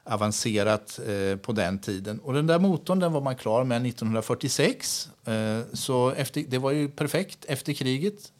avancerat 0.04 1.00
eh, 1.06 1.36
på 1.36 1.52
den 1.52 1.78
tiden. 1.78 2.20
Och 2.20 2.32
den 2.32 2.46
där 2.46 2.58
motorn 2.58 2.98
den 2.98 3.12
var 3.12 3.20
man 3.20 3.36
klar 3.36 3.64
med 3.64 3.86
1946. 3.86 5.08
Eh, 5.24 5.60
så 5.72 6.10
efter, 6.10 6.44
det 6.48 6.58
var 6.58 6.70
ju 6.70 6.88
perfekt 6.88 7.44
efter 7.44 7.72
kriget. 7.72 8.32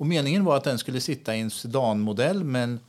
Och 0.00 0.06
meningen 0.06 0.44
var 0.44 0.56
att 0.56 0.64
den 0.64 0.78
skulle 0.78 1.00
sitta 1.00 1.36
i 1.36 1.40
en 1.40 1.50
sedanmodell 1.50 2.44
men, 2.44 2.80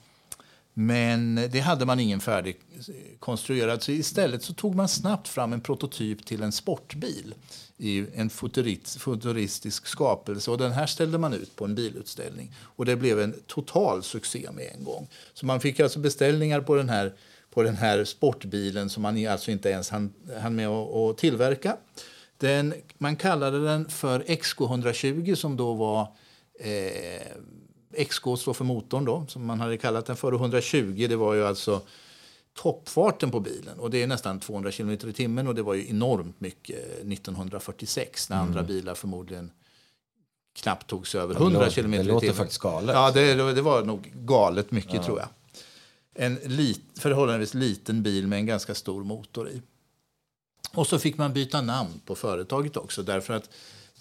men 0.73 1.35
det 1.35 1.59
hade 1.59 1.85
man 1.85 1.99
ingen 1.99 2.19
färdig 2.19 2.59
eh, 2.87 2.95
konstruerad. 3.19 3.83
Så 3.83 3.91
istället 3.91 4.43
så 4.43 4.53
tog 4.53 4.75
man 4.75 4.87
snabbt 4.87 5.27
fram 5.27 5.53
en 5.53 5.61
prototyp 5.61 6.25
till 6.25 6.43
en 6.43 6.51
sportbil 6.51 7.35
i 7.77 8.05
en 8.15 8.29
futuristisk 8.29 9.87
skapelse. 9.87 10.51
Och 10.51 10.57
den 10.57 10.71
här 10.71 10.85
ställde 10.85 11.17
man 11.17 11.33
ut 11.33 11.55
på 11.55 11.65
en 11.65 11.75
bilutställning. 11.75 12.53
Och 12.59 12.85
det 12.85 12.95
blev 12.95 13.19
en 13.19 13.35
total 13.47 14.03
succé 14.03 14.49
med 14.53 14.71
en 14.77 14.83
gång. 14.83 15.07
Så 15.33 15.45
man 15.45 15.59
fick 15.59 15.79
alltså 15.79 15.99
beställningar 15.99 16.61
på 16.61 16.75
den 16.75 16.89
här, 16.89 17.13
på 17.49 17.63
den 17.63 17.75
här 17.75 18.03
sportbilen 18.03 18.89
som 18.89 19.03
man 19.03 19.27
alltså 19.27 19.51
inte 19.51 19.69
ens 19.69 19.89
hann, 19.89 20.13
hann 20.41 20.55
med 20.55 20.67
att 20.67 21.17
tillverka. 21.17 21.77
Den, 22.37 22.73
man 22.97 23.15
kallade 23.15 23.63
den 23.65 23.89
för 23.89 24.19
XK120 24.19 25.35
som 25.35 25.57
då 25.57 25.73
var 25.73 26.07
Eh, 26.61 28.03
XK 28.05 28.23
står 28.37 28.53
för 28.53 28.65
motorn 28.65 29.05
då, 29.05 29.25
som 29.27 29.45
man 29.45 29.59
hade 29.59 29.77
kallat 29.77 30.05
den 30.05 30.15
för. 30.15 30.33
120 30.33 31.05
det 31.09 31.15
var 31.15 31.33
ju 31.33 31.45
alltså 31.45 31.81
toppfarten 32.53 33.31
på 33.31 33.39
bilen. 33.39 33.79
Och 33.79 33.89
det 33.89 34.03
är 34.03 34.07
nästan 34.07 34.39
200 34.39 34.71
km 34.71 34.89
i 34.89 34.97
timmen 34.97 35.47
och 35.47 35.55
det 35.55 35.61
var 35.61 35.73
ju 35.73 35.89
enormt 35.89 36.41
mycket 36.41 36.77
1946 36.77 38.29
när 38.29 38.37
mm. 38.37 38.47
andra 38.47 38.63
bilar 38.63 38.95
förmodligen 38.95 39.51
knappt 40.53 40.87
tog 40.87 41.07
sig 41.07 41.21
över 41.21 41.35
100 41.35 41.59
km 41.59 41.69
i 41.69 41.73
timmen. 41.73 42.05
Det 42.05 42.11
låter 42.11 42.33
faktiskt 42.33 42.61
galet. 42.61 42.95
Ja, 42.95 43.11
det, 43.11 43.53
det 43.53 43.61
var 43.61 43.83
nog 43.83 44.11
galet 44.15 44.71
mycket 44.71 44.93
ja. 44.93 45.03
tror 45.03 45.19
jag. 45.19 45.27
En 46.13 46.35
lit, 46.35 46.81
förhållandevis 46.99 47.53
liten 47.53 48.03
bil 48.03 48.27
med 48.27 48.39
en 48.39 48.45
ganska 48.45 48.75
stor 48.75 49.03
motor 49.03 49.49
i. 49.49 49.61
Och 50.73 50.87
så 50.87 50.99
fick 50.99 51.17
man 51.17 51.33
byta 51.33 51.61
namn 51.61 52.01
på 52.05 52.15
företaget 52.15 52.77
också 52.77 53.03
därför 53.03 53.33
att 53.33 53.49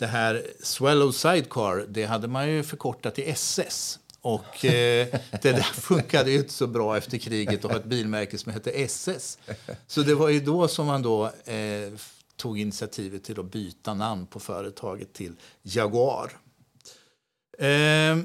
det 0.00 0.06
här 0.06 0.46
Swallow 0.62 1.12
Sidecar 1.12 1.86
det 1.88 2.04
hade 2.04 2.28
man 2.28 2.50
ju 2.50 2.62
förkortat 2.62 3.14
till 3.14 3.24
SS. 3.26 3.98
Och 4.20 4.64
eh, 4.64 5.06
det 5.42 5.52
där 5.52 5.62
funkade 5.80 6.30
ju 6.30 6.38
inte 6.38 6.52
så 6.52 6.66
bra 6.66 6.96
efter 6.96 7.18
kriget 7.18 7.64
att 7.64 7.70
ha 7.70 7.78
ett 7.78 7.84
bilmärke 7.84 8.38
som 8.38 8.52
hette 8.52 8.70
SS. 8.70 9.38
Så 9.86 10.02
det 10.02 10.14
var 10.14 10.28
ju 10.28 10.40
då 10.40 10.68
som 10.68 10.86
man 10.86 11.02
då 11.02 11.26
eh, 11.44 11.92
tog 12.36 12.60
initiativet 12.60 13.24
till 13.24 13.40
att 13.40 13.52
byta 13.52 13.94
namn 13.94 14.26
på 14.26 14.40
företaget 14.40 15.12
till 15.12 15.32
Jaguar. 15.62 16.32
Eh, 17.58 18.16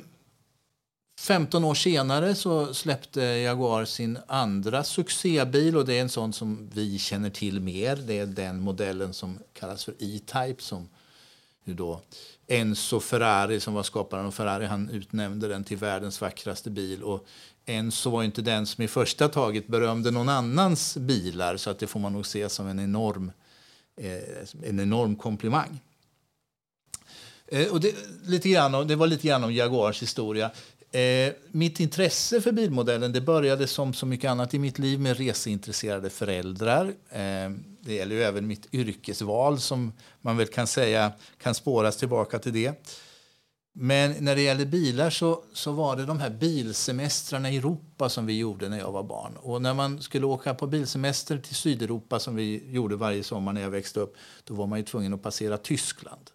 15 1.19 1.63
år 1.63 1.75
senare 1.75 2.35
så 2.35 2.73
släppte 2.73 3.21
Jaguar 3.21 3.85
sin 3.85 4.17
andra 4.27 4.83
succébil 4.83 5.77
och 5.77 5.85
det 5.85 5.93
är 5.93 6.01
en 6.01 6.09
sån 6.09 6.33
som 6.33 6.69
vi 6.73 6.99
känner 6.99 7.29
till 7.29 7.61
mer. 7.61 7.95
Det 7.95 8.19
är 8.19 8.25
den 8.25 8.59
modellen 8.59 9.13
som 9.13 9.39
kallas 9.53 9.85
för 9.85 9.93
E-Type 9.99 10.61
som 10.61 10.89
då 11.73 12.01
Enzo 12.47 12.99
Ferrari, 12.99 13.59
som 13.59 13.73
var 13.73 13.83
skaparen 13.83 14.25
av 14.25 14.31
Ferrari, 14.31 14.65
han 14.65 14.89
utnämnde 14.89 15.47
den 15.47 15.63
till 15.63 15.77
världens 15.77 16.21
vackraste 16.21 16.69
bil. 16.69 17.03
Och 17.03 17.25
Enzo 17.65 18.09
var 18.09 18.23
inte 18.23 18.41
den 18.41 18.65
som 18.65 18.83
i 18.83 18.87
första 18.87 19.27
taget 19.27 19.67
berömde 19.67 20.11
någon 20.11 20.29
annans 20.29 20.97
bilar 20.97 21.57
så 21.57 21.69
att 21.69 21.79
det 21.79 21.87
får 21.87 21.99
man 21.99 22.13
nog 22.13 22.25
se 22.25 22.49
som 22.49 22.67
en 22.67 22.79
enorm, 22.79 23.31
eh, 24.01 24.69
en 24.69 24.79
enorm 24.79 25.15
komplimang. 25.15 25.81
Eh, 27.47 27.67
och 27.67 27.79
det, 27.79 27.95
lite 28.23 28.49
grann, 28.49 28.87
det 28.87 28.95
var 28.95 29.07
lite 29.07 29.27
grann 29.27 29.43
om 29.43 29.53
Jaguars 29.53 30.01
historia. 30.01 30.51
Eh, 30.95 31.33
mitt 31.51 31.79
intresse 31.79 32.41
för 32.41 32.51
bilmodellen 32.51 33.11
det 33.11 33.21
började 33.21 33.67
som 33.67 33.93
så 33.93 34.05
mycket 34.05 34.31
annat 34.31 34.53
i 34.53 34.59
mitt 34.59 34.79
liv 34.79 34.99
med 34.99 35.17
reseintresserade 35.17 36.09
föräldrar. 36.09 36.85
Eh, 37.09 37.51
det 37.81 37.93
gäller 37.93 38.15
ju 38.15 38.23
även 38.23 38.47
mitt 38.47 38.73
yrkesval 38.73 39.59
som 39.59 39.93
man 40.21 40.37
väl 40.37 40.47
kan 40.47 40.67
säga 40.67 41.11
kan 41.37 41.55
spåras 41.55 41.97
tillbaka 41.97 42.39
till 42.39 42.53
det. 42.53 42.85
Men 43.73 44.15
när 44.19 44.35
det 44.35 44.41
gäller 44.41 44.65
bilar 44.65 45.09
så, 45.09 45.43
så 45.53 45.71
var 45.71 45.95
det 45.95 46.05
de 46.05 46.19
här 46.19 46.29
bilsemestrarna 46.29 47.51
i 47.51 47.57
Europa 47.57 48.09
som 48.09 48.25
vi 48.25 48.37
gjorde 48.37 48.69
när 48.69 48.79
jag 48.79 48.91
var 48.91 49.03
barn. 49.03 49.37
Och 49.37 49.61
när 49.61 49.73
man 49.73 50.01
skulle 50.01 50.25
åka 50.25 50.53
på 50.53 50.67
bilsemester 50.67 51.37
till 51.37 51.55
Sydeuropa 51.55 52.19
som 52.19 52.35
vi 52.35 52.71
gjorde 52.71 52.95
varje 52.95 53.23
sommar 53.23 53.53
när 53.53 53.61
jag 53.61 53.69
växte 53.69 53.99
upp, 53.99 54.15
då 54.43 54.53
var 54.53 54.67
man 54.67 54.79
ju 54.79 54.85
tvungen 54.85 55.13
att 55.13 55.23
passera 55.23 55.57
Tyskland. 55.57 56.31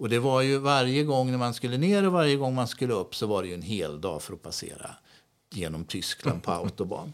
Och 0.00 0.08
det 0.08 0.18
var 0.18 0.40
ju 0.40 0.58
varje 0.58 1.04
gång 1.04 1.30
när 1.30 1.38
man 1.38 1.54
skulle 1.54 1.78
ner 1.78 2.06
och 2.06 2.12
varje 2.12 2.36
gång 2.36 2.54
man 2.54 2.68
skulle 2.68 2.94
upp 2.94 3.14
så 3.14 3.26
var 3.26 3.42
det 3.42 3.48
ju 3.48 3.54
en 3.54 3.62
hel 3.62 4.00
dag 4.00 4.22
för 4.22 4.34
att 4.34 4.42
passera 4.42 4.90
genom 5.50 5.84
Tyskland 5.84 6.42
på 6.42 6.50
autobahn. 6.50 7.12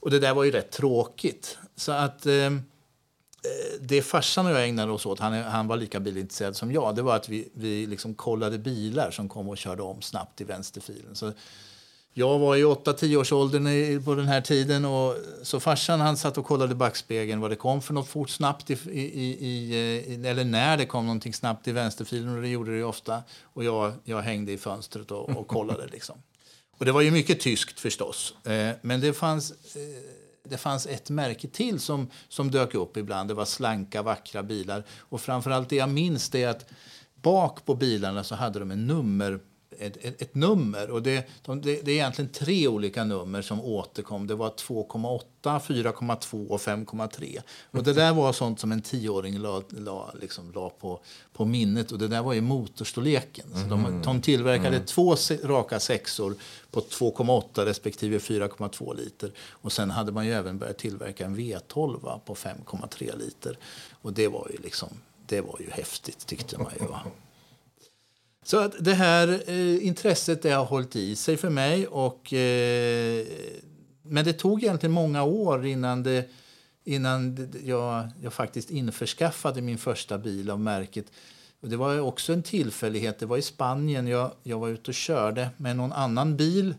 Och 0.00 0.10
det 0.10 0.18
där 0.18 0.34
var 0.34 0.44
ju 0.44 0.50
rätt 0.50 0.70
tråkigt. 0.70 1.58
Så 1.76 1.92
att 1.92 2.26
eh, 2.26 2.34
eh 2.34 2.52
det 3.80 4.02
farsan 4.02 4.46
och 4.46 4.52
jag 4.52 4.68
ägnade 4.68 4.92
oss 4.92 5.06
åt, 5.06 5.18
han, 5.18 5.32
han 5.32 5.66
var 5.66 5.76
lika 5.76 6.00
bilintresserad 6.00 6.56
som 6.56 6.72
jag, 6.72 6.96
det 6.96 7.02
var 7.02 7.16
att 7.16 7.28
vi, 7.28 7.48
vi 7.54 7.86
liksom 7.86 8.14
kollade 8.14 8.58
bilar 8.58 9.10
som 9.10 9.28
kom 9.28 9.48
och 9.48 9.58
körde 9.58 9.82
om 9.82 10.02
snabbt 10.02 10.40
i 10.40 10.44
vänsterfilen. 10.44 11.14
Så 11.14 11.32
jag 12.14 12.38
var 12.38 12.56
i 12.56 12.64
8-10 12.64 13.16
års 13.16 13.32
åldern 13.32 14.04
på 14.04 14.14
den 14.14 14.26
här 14.26 14.40
tiden 14.40 14.84
och 14.84 15.16
så 15.42 15.60
farsan 15.60 16.00
han 16.00 16.16
satt 16.16 16.38
och 16.38 16.44
kollade 16.44 16.74
backspegeln 16.74 17.40
vad 17.40 17.50
det 17.50 17.56
kom 17.56 17.82
för 17.82 17.94
något 17.94 18.08
fort 18.08 18.30
snabbt 18.30 18.70
i, 18.70 18.74
i, 18.92 19.36
i, 19.46 19.72
eh, 20.22 20.30
eller 20.30 20.44
när 20.44 20.76
det 20.76 20.86
kom 20.86 21.06
någonting 21.06 21.34
snabbt 21.34 21.68
i 21.68 21.72
vänsterfilen 21.72 22.36
och 22.36 22.42
det 22.42 22.48
gjorde 22.48 22.78
det 22.78 22.84
ofta 22.84 23.22
och 23.42 23.64
jag, 23.64 23.92
jag 24.04 24.22
hängde 24.22 24.52
i 24.52 24.58
fönstret 24.58 25.10
och, 25.10 25.28
och 25.28 25.48
kollade 25.48 25.86
liksom. 25.86 26.16
Och 26.78 26.84
det 26.84 26.92
var 26.92 27.00
ju 27.00 27.10
mycket 27.10 27.40
tyskt 27.40 27.80
förstås, 27.80 28.34
eh, 28.46 28.70
men 28.82 29.00
det 29.00 29.12
fanns 29.12 29.50
eh, 29.50 30.12
det 30.44 30.56
fanns 30.56 30.86
ett 30.86 31.10
märke 31.10 31.48
till 31.48 31.80
som, 31.80 32.10
som 32.28 32.50
dök 32.50 32.74
upp 32.74 32.96
ibland. 32.96 33.30
Det 33.30 33.34
var 33.34 33.44
slanka, 33.44 34.02
vackra 34.02 34.42
bilar. 34.42 34.84
Och 34.98 35.20
framförallt 35.20 35.68
det 35.68 35.76
jag 35.76 35.88
minns 35.88 36.34
är 36.34 36.48
att 36.48 36.66
bak 37.14 37.64
på 37.64 37.74
bilarna 37.74 38.24
så 38.24 38.34
hade 38.34 38.58
de 38.58 38.70
en 38.70 38.86
nummer 38.86 39.40
ett, 39.78 39.96
ett, 40.04 40.22
ett 40.22 40.34
nummer. 40.34 40.90
Och 40.90 41.02
det, 41.02 41.28
de, 41.42 41.60
det, 41.60 41.82
det, 41.82 41.90
är 41.90 41.94
egentligen 41.94 42.30
tre 42.30 42.68
olika 42.68 43.04
nummer 43.04 43.42
som 43.42 43.60
återkom. 43.60 44.26
Det 44.26 44.34
var 44.34 44.50
2,8, 44.50 45.22
4,2 45.42 46.48
och 46.48 46.60
5,3. 46.60 47.38
Och 47.70 47.82
det 47.82 47.92
där 47.92 48.12
var 48.12 48.32
sånt 48.32 48.60
som 48.60 48.72
en 48.72 48.82
tioåring 48.82 49.38
la, 49.38 49.62
la, 49.68 50.14
liksom, 50.20 50.52
la 50.52 50.70
på, 50.70 51.00
på 51.32 51.44
minnet. 51.44 51.92
Och 51.92 51.98
det 51.98 52.08
där 52.08 52.22
var 52.22 52.32
ju 52.32 52.40
motorstorleken. 52.40 53.46
Så 53.54 53.68
de, 53.68 53.86
mm. 53.86 54.02
de 54.02 54.20
tillverkade 54.20 54.76
mm. 54.76 54.86
två 54.86 55.16
raka 55.42 55.80
sexor 55.80 56.34
på 56.70 56.80
2,8 56.80 57.64
respektive 57.64 58.18
4,2 58.18 58.96
liter. 58.96 59.32
Och 59.50 59.72
sen 59.72 59.90
hade 59.90 60.12
man 60.12 60.26
ju 60.26 60.32
även 60.32 60.58
börjat 60.58 60.78
tillverka 60.78 61.24
en 61.24 61.36
V12 61.36 62.18
på 62.24 62.34
5,3 62.34 63.18
liter. 63.18 63.58
Och 64.02 64.12
det 64.12 64.28
var 64.28 64.48
ju 64.50 64.62
liksom 64.62 64.88
det 65.26 65.40
var 65.40 65.56
ju 65.60 65.70
häftigt 65.70 66.26
tyckte 66.26 66.58
man 66.58 66.72
ju. 66.80 66.86
Va? 66.86 67.00
Så 68.42 68.58
att 68.58 68.84
det 68.84 68.94
här 68.94 69.42
eh, 69.46 69.86
intresset 69.86 70.42
det 70.42 70.50
har 70.50 70.64
hållit 70.64 70.96
i 70.96 71.16
sig 71.16 71.36
för 71.36 71.50
mig. 71.50 71.86
Och, 71.86 72.32
eh, 72.32 73.26
men 74.02 74.24
det 74.24 74.32
tog 74.32 74.62
egentligen 74.62 74.92
många 74.92 75.22
år 75.22 75.66
innan, 75.66 76.02
det, 76.02 76.28
innan 76.84 77.48
jag, 77.64 78.08
jag 78.22 78.32
faktiskt 78.32 78.70
införskaffade 78.70 79.60
min 79.60 79.78
första 79.78 80.18
bil 80.18 80.50
av 80.50 80.60
märket. 80.60 81.06
Och 81.60 81.68
det 81.68 81.76
var 81.76 82.00
också 82.00 82.32
en 82.32 82.42
tillfällighet. 82.42 83.18
Det 83.18 83.26
var 83.26 83.36
i 83.36 83.42
Spanien. 83.42 84.06
Jag, 84.06 84.32
jag 84.42 84.58
var 84.58 84.68
ute 84.68 84.90
och 84.90 84.94
körde 84.94 85.48
med 85.56 85.76
någon 85.76 85.92
annan 85.92 86.36
bil. 86.36 86.74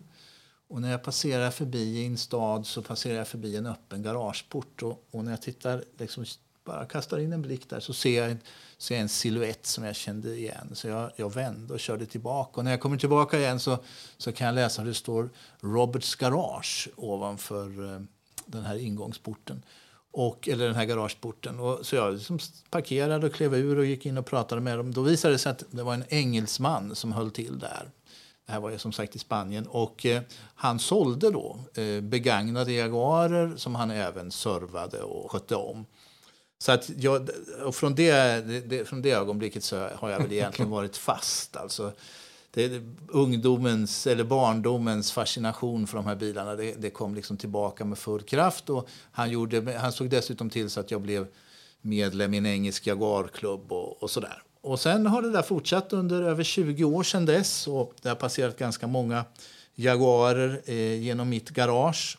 Och 0.67 0.81
när 0.81 0.91
jag 0.91 1.03
passerar 1.03 1.51
förbi 1.51 2.05
en 2.05 2.17
stad 2.17 2.67
så 2.67 2.81
passerar 2.81 3.17
jag 3.17 3.27
förbi 3.27 3.55
en 3.55 3.65
öppen 3.65 4.03
garageport. 4.03 4.83
Och, 4.83 5.07
och 5.11 5.23
när 5.23 5.31
jag 5.31 5.41
tittar 5.41 5.83
liksom, 5.97 6.25
bara 6.65 6.85
kastar 6.85 7.19
in 7.19 7.33
en 7.33 7.41
blick 7.41 7.69
där 7.69 7.79
så 7.79 7.93
ser 7.93 8.21
jag, 8.21 8.31
en, 8.31 8.39
ser 8.77 8.95
jag 8.95 9.01
en 9.01 9.09
siluett 9.09 9.65
som 9.65 9.83
jag 9.83 9.95
kände 9.95 10.35
igen. 10.35 10.69
Så 10.73 10.87
jag, 10.87 11.11
jag 11.15 11.33
vände 11.33 11.73
och 11.73 11.79
körde 11.79 12.05
tillbaka. 12.05 12.51
Och 12.57 12.63
när 12.63 12.71
jag 12.71 12.79
kommer 12.81 12.97
tillbaka 12.97 13.39
igen 13.39 13.59
så, 13.59 13.77
så 14.17 14.31
kan 14.31 14.47
jag 14.47 14.55
läsa 14.55 14.81
att 14.81 14.87
det 14.87 14.93
står 14.93 15.29
Roberts 15.59 16.15
Garage 16.15 16.89
ovanför 16.95 17.93
eh, 17.93 18.01
den 18.45 18.63
här 18.63 18.77
ingångsporten. 18.77 19.63
Och, 20.11 20.47
eller 20.47 20.65
den 20.65 20.75
här 20.75 20.85
garageporten. 20.85 21.59
Och, 21.59 21.85
så 21.85 21.95
jag 21.95 22.13
liksom 22.13 22.39
parkerade 22.69 23.27
och 23.27 23.33
klev 23.33 23.55
ur 23.55 23.77
och 23.77 23.85
gick 23.85 24.05
in 24.05 24.17
och 24.17 24.25
pratade 24.25 24.61
med 24.61 24.77
dem. 24.77 24.93
Då 24.93 25.01
visade 25.01 25.33
det 25.33 25.37
sig 25.37 25.51
att 25.51 25.63
det 25.71 25.83
var 25.83 25.93
en 25.93 26.03
engelsman 26.09 26.95
som 26.95 27.11
höll 27.11 27.31
till 27.31 27.59
där. 27.59 27.89
Det 28.45 28.51
här 28.51 28.59
var 28.59 28.71
jag 28.71 28.81
som 28.81 28.91
sagt 28.91 29.15
i 29.15 29.19
Spanien. 29.19 29.67
Och 29.67 30.05
eh, 30.05 30.21
han 30.55 30.79
sålde 30.79 31.31
då 31.31 31.59
eh, 31.73 32.01
begagnade 32.01 32.73
Jaguarer 32.73 33.53
som 33.57 33.75
han 33.75 33.91
även 33.91 34.31
servade 34.31 35.01
och 35.01 35.31
skötte 35.31 35.55
om. 35.55 35.85
Så 36.63 36.71
att 36.71 36.89
jag, 36.97 37.29
och 37.65 37.75
från, 37.75 37.95
det, 37.95 38.41
det, 38.69 38.85
från 38.85 39.01
det 39.01 39.11
ögonblicket 39.11 39.63
så 39.63 39.87
har 39.95 40.09
jag 40.09 40.19
väl 40.19 40.31
egentligen 40.31 40.71
varit 40.71 40.97
fast. 40.97 41.57
Alltså, 41.57 41.91
det, 42.51 42.81
ungdomens 43.07 44.07
eller 44.07 44.23
barndomens 44.23 45.11
fascination 45.11 45.87
för 45.87 45.97
de 45.97 46.05
här 46.05 46.15
bilarna 46.15 46.55
det, 46.55 46.73
det, 46.73 46.89
kom 46.89 47.15
liksom 47.15 47.37
tillbaka 47.37 47.85
med 47.85 47.97
full 47.97 48.21
kraft. 48.21 48.69
Och 48.69 48.87
han, 49.11 49.29
gjorde, 49.29 49.77
han 49.77 49.91
såg 49.91 50.09
dessutom 50.09 50.49
till 50.49 50.69
så 50.69 50.79
att 50.79 50.91
jag 50.91 51.01
blev 51.01 51.27
medlem 51.81 52.33
i 52.33 52.37
en 52.37 52.45
engelsk 52.45 52.87
Jaguarklubb 52.87 53.71
och, 53.71 54.03
och 54.03 54.09
sådär. 54.09 54.43
Och 54.61 54.79
sen 54.79 55.05
har 55.05 55.21
det 55.21 55.31
där 55.31 55.41
fortsatt 55.41 55.93
under 55.93 56.21
över 56.21 56.43
20 56.43 56.83
år 56.83 57.03
sedan 57.03 57.25
dess. 57.25 57.67
Och 57.67 57.93
det 58.01 58.09
har 58.09 58.15
passerat 58.15 58.57
ganska 58.57 58.87
många 58.87 59.25
Jaguarer 59.75 60.61
eh, 60.65 61.01
genom 61.01 61.29
mitt 61.29 61.49
garage. 61.49 62.17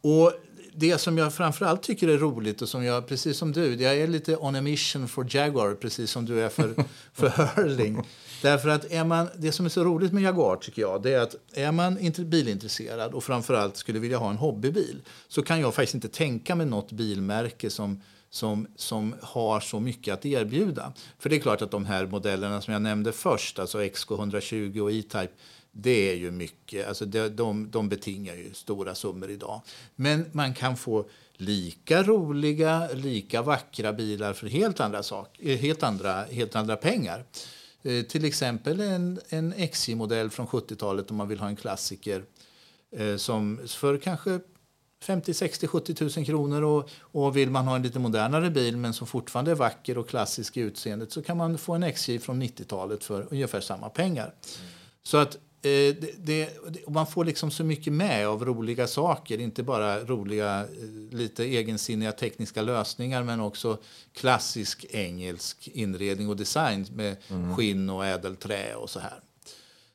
Och 0.00 0.32
det 0.78 0.98
som 0.98 1.18
jag 1.18 1.34
framförallt 1.34 1.82
tycker 1.82 2.08
är 2.08 2.18
roligt 2.18 2.62
och 2.62 2.68
som 2.68 2.84
jag, 2.84 3.06
precis 3.06 3.38
som 3.38 3.52
du, 3.52 3.74
jag 3.74 3.96
är 3.96 4.06
lite 4.06 4.36
on 4.36 4.56
a 4.56 4.60
mission 4.60 5.08
for 5.08 5.26
Jaguar, 5.30 5.74
precis 5.74 6.10
som 6.10 6.24
du 6.24 6.40
är 6.40 6.48
för, 6.48 6.74
för 7.12 7.28
Hurling. 7.28 8.02
Därför 8.42 8.68
att 8.68 8.92
är 8.92 9.04
man, 9.04 9.28
det 9.36 9.52
som 9.52 9.66
är 9.66 9.70
så 9.70 9.84
roligt 9.84 10.12
med 10.12 10.22
Jaguar 10.22 10.56
tycker 10.56 10.82
jag, 10.82 11.02
det 11.02 11.12
är 11.12 11.20
att 11.20 11.34
är 11.52 11.72
man 11.72 11.98
inte 11.98 12.22
bilintresserad 12.22 13.14
och 13.14 13.24
framförallt 13.24 13.76
skulle 13.76 13.98
vilja 13.98 14.18
ha 14.18 14.30
en 14.30 14.36
hobbybil 14.36 15.00
så 15.28 15.42
kan 15.42 15.60
jag 15.60 15.74
faktiskt 15.74 15.94
inte 15.94 16.08
tänka 16.08 16.54
mig 16.54 16.66
något 16.66 16.92
bilmärke 16.92 17.70
som 17.70 18.00
som, 18.30 18.66
som 18.76 19.14
har 19.22 19.60
så 19.60 19.80
mycket 19.80 20.14
att 20.14 20.26
erbjuda. 20.26 20.92
För 21.18 21.28
det 21.28 21.36
är 21.36 21.40
klart 21.40 21.62
att 21.62 21.70
de 21.70 21.86
här 21.86 22.06
modellerna 22.06 22.60
som 22.60 22.72
jag 22.72 22.82
nämnde 22.82 23.12
först, 23.12 23.58
alltså 23.58 23.78
XK120 23.78 24.80
och 24.80 24.92
E-Type, 24.92 25.32
det 25.80 26.10
är 26.10 26.14
ju 26.14 26.30
mycket. 26.30 26.88
Alltså 26.88 27.04
de, 27.04 27.28
de, 27.28 27.70
de 27.70 27.88
betingar 27.88 28.34
ju 28.34 28.54
stora 28.54 28.94
summor 28.94 29.30
idag. 29.30 29.62
Men 29.96 30.24
man 30.32 30.54
kan 30.54 30.76
få 30.76 31.08
lika 31.32 32.02
roliga, 32.02 32.88
lika 32.94 33.42
vackra 33.42 33.92
bilar 33.92 34.32
för 34.32 34.46
helt 34.46 34.80
andra, 34.80 35.02
sak, 35.02 35.38
eh, 35.40 35.58
helt 35.58 35.82
andra, 35.82 36.24
helt 36.24 36.56
andra 36.56 36.76
pengar. 36.76 37.24
Eh, 37.82 38.02
till 38.02 38.24
exempel 38.24 38.80
en, 38.80 39.20
en 39.28 39.68
XJ-modell 39.68 40.30
från 40.30 40.46
70-talet 40.46 41.10
om 41.10 41.16
man 41.16 41.28
vill 41.28 41.40
ha 41.40 41.48
en 41.48 41.56
klassiker 41.56 42.24
eh, 42.96 43.16
som 43.16 43.60
för 43.66 43.98
kanske 43.98 44.40
50, 45.02 45.34
60, 45.34 45.66
70 45.66 45.94
000 46.16 46.26
kronor. 46.26 46.62
Och, 46.62 46.90
och 47.00 47.36
vill 47.36 47.50
man 47.50 47.66
ha 47.66 47.76
en 47.76 47.82
lite 47.82 47.98
modernare 47.98 48.50
bil 48.50 48.76
men 48.76 48.94
som 48.94 49.06
fortfarande 49.06 49.50
är 49.50 49.54
vacker 49.54 49.98
och 49.98 50.08
klassisk 50.08 50.56
i 50.56 50.60
utseendet 50.60 51.12
så 51.12 51.22
kan 51.22 51.36
man 51.36 51.58
få 51.58 51.74
en 51.74 51.92
XJ 51.92 52.18
från 52.18 52.42
90-talet 52.42 53.04
för 53.04 53.26
ungefär 53.30 53.60
samma 53.60 53.88
pengar. 53.88 54.24
Mm. 54.24 54.70
Så 55.02 55.16
att 55.16 55.38
det, 55.60 56.26
det, 56.26 56.48
man 56.88 57.06
får 57.06 57.24
liksom 57.24 57.50
så 57.50 57.64
mycket 57.64 57.92
med 57.92 58.28
av 58.28 58.44
roliga 58.44 58.86
saker. 58.86 59.40
Inte 59.40 59.62
bara 59.62 60.00
roliga, 60.04 60.60
eh, 60.60 61.16
lite 61.16 61.44
egensinniga 61.44 62.12
tekniska 62.12 62.62
lösningar 62.62 63.22
men 63.22 63.40
också 63.40 63.78
klassisk 64.12 64.86
engelsk 64.90 65.68
inredning 65.72 66.28
och 66.28 66.36
design 66.36 66.86
med 66.94 67.16
mm. 67.28 67.56
skinn 67.56 67.90
och 67.90 68.06
ädelträ 68.06 68.74
och 68.74 68.90
så 68.90 69.00
här. 69.00 69.20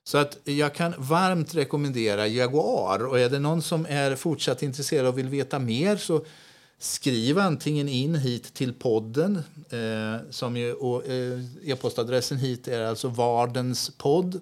Så 0.04 0.18
att 0.18 0.38
jag 0.44 0.76
kan 0.76 0.94
varmt 0.98 1.56
rekommendera 1.56 2.28
Jaguar. 2.28 3.06
Och 3.06 3.20
är 3.20 3.30
det 3.30 3.40
någon 3.40 3.62
som 3.62 3.86
är 3.90 4.16
fortsatt 4.16 4.64
intresserad 4.64 5.08
och 5.08 5.18
vill 5.18 5.30
veta 5.30 5.60
mer 5.60 5.98
så 5.98 6.26
skriv 6.80 7.40
antingen 7.40 7.90
in 7.90 8.16
hit 8.16 8.54
till 8.54 8.74
podden. 8.74 9.44
Eh, 9.70 10.30
som 10.30 10.58
ju, 10.58 10.74
och, 10.74 11.08
eh, 11.08 11.40
e-postadressen 11.64 12.38
hit 12.38 12.68
är 12.68 12.82
alltså 12.82 13.08
vardenspodd 13.08 14.42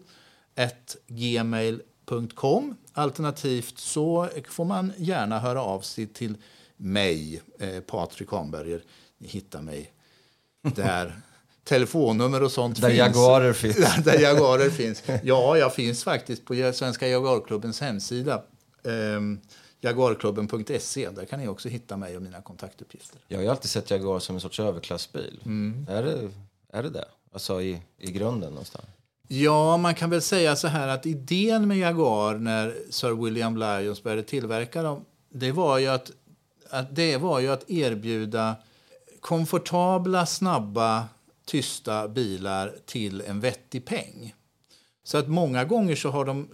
gmail.com. 1.08 2.76
Alternativt 2.94 3.80
så 3.80 4.30
får 4.50 4.66
man 4.66 4.94
gärna 4.98 5.40
höra 5.40 5.62
av 5.62 5.82
sig 5.82 6.08
till 6.08 6.38
mig, 6.78 7.42
eh, 7.60 7.80
Patrik 7.80 8.32
Hamberger. 8.32 8.84
Ni 9.18 9.28
hittar 9.28 9.62
mig 9.62 9.92
där. 10.76 11.22
Telefonnummer 11.64 12.44
och 12.44 12.52
sånt 12.52 12.82
där 12.82 12.88
finns. 12.90 13.00
Jaguarer 13.00 13.54
finns. 13.54 13.96
där 14.04 14.20
Jaguarer 14.20 14.70
finns. 14.80 15.04
Ja, 15.24 15.58
jag 15.58 15.74
finns 15.74 16.04
faktiskt 16.04 16.46
på 16.46 16.72
Svenska 16.74 17.08
Jaguarklubbens 17.08 17.82
hemsida. 17.82 18.44
Um, 18.84 19.42
Jaguarklubben.se. 19.82 21.10
Där 21.10 21.26
kan 21.26 21.40
ni 21.40 21.48
också 21.48 21.70
hitta 21.70 21.98
mig 21.98 22.16
och 22.16 22.22
mina 22.22 22.42
kontaktuppgifter. 22.42 23.20
Jag 23.28 23.40
har 23.40 23.46
alltid 23.46 23.70
sett 23.70 23.92
Jaguar 23.92 24.20
som 24.20 24.36
en 24.36 24.42
sorts 24.42 24.60
överklassbil. 24.60 25.40
Mm. 25.46 25.88
Är, 25.90 26.04
det, 26.04 26.30
är 26.74 26.84
det 26.84 26.90
det? 26.90 27.06
Alltså 27.34 27.62
i, 27.62 27.82
i 27.98 28.12
grunden 28.12 28.50
någonstans? 28.50 28.86
Ja, 29.34 29.78
man 29.78 29.96
kan 29.96 30.10
väl 30.10 30.22
säga 30.22 30.56
så 30.56 30.68
här 30.68 30.88
att 30.88 31.06
idén 31.06 31.68
med 31.68 31.78
Jaguar 31.78 32.38
när 32.38 32.76
Sir 32.90 33.24
William 33.24 33.58
Lyons 33.58 34.04
började 34.04 34.24
tillverka 34.24 34.84
dem, 34.84 35.06
det 35.30 35.52
var 35.52 35.78
ju 35.78 35.88
att, 35.88 36.12
att, 36.70 36.96
det 36.96 37.18
var 37.18 37.40
ju 37.40 37.48
att 37.48 37.70
erbjuda 37.70 38.56
komfortabla, 39.20 40.26
snabba, 40.26 41.04
tysta 41.46 42.08
bilar 42.08 42.76
till 42.86 43.22
en 43.22 43.40
vettig 43.40 43.86
peng. 43.86 44.34
Så 45.04 45.18
att 45.18 45.28
många 45.28 45.66
gånger 45.66 45.96
så 45.96 46.10
har 46.10 46.26
de 46.26 46.50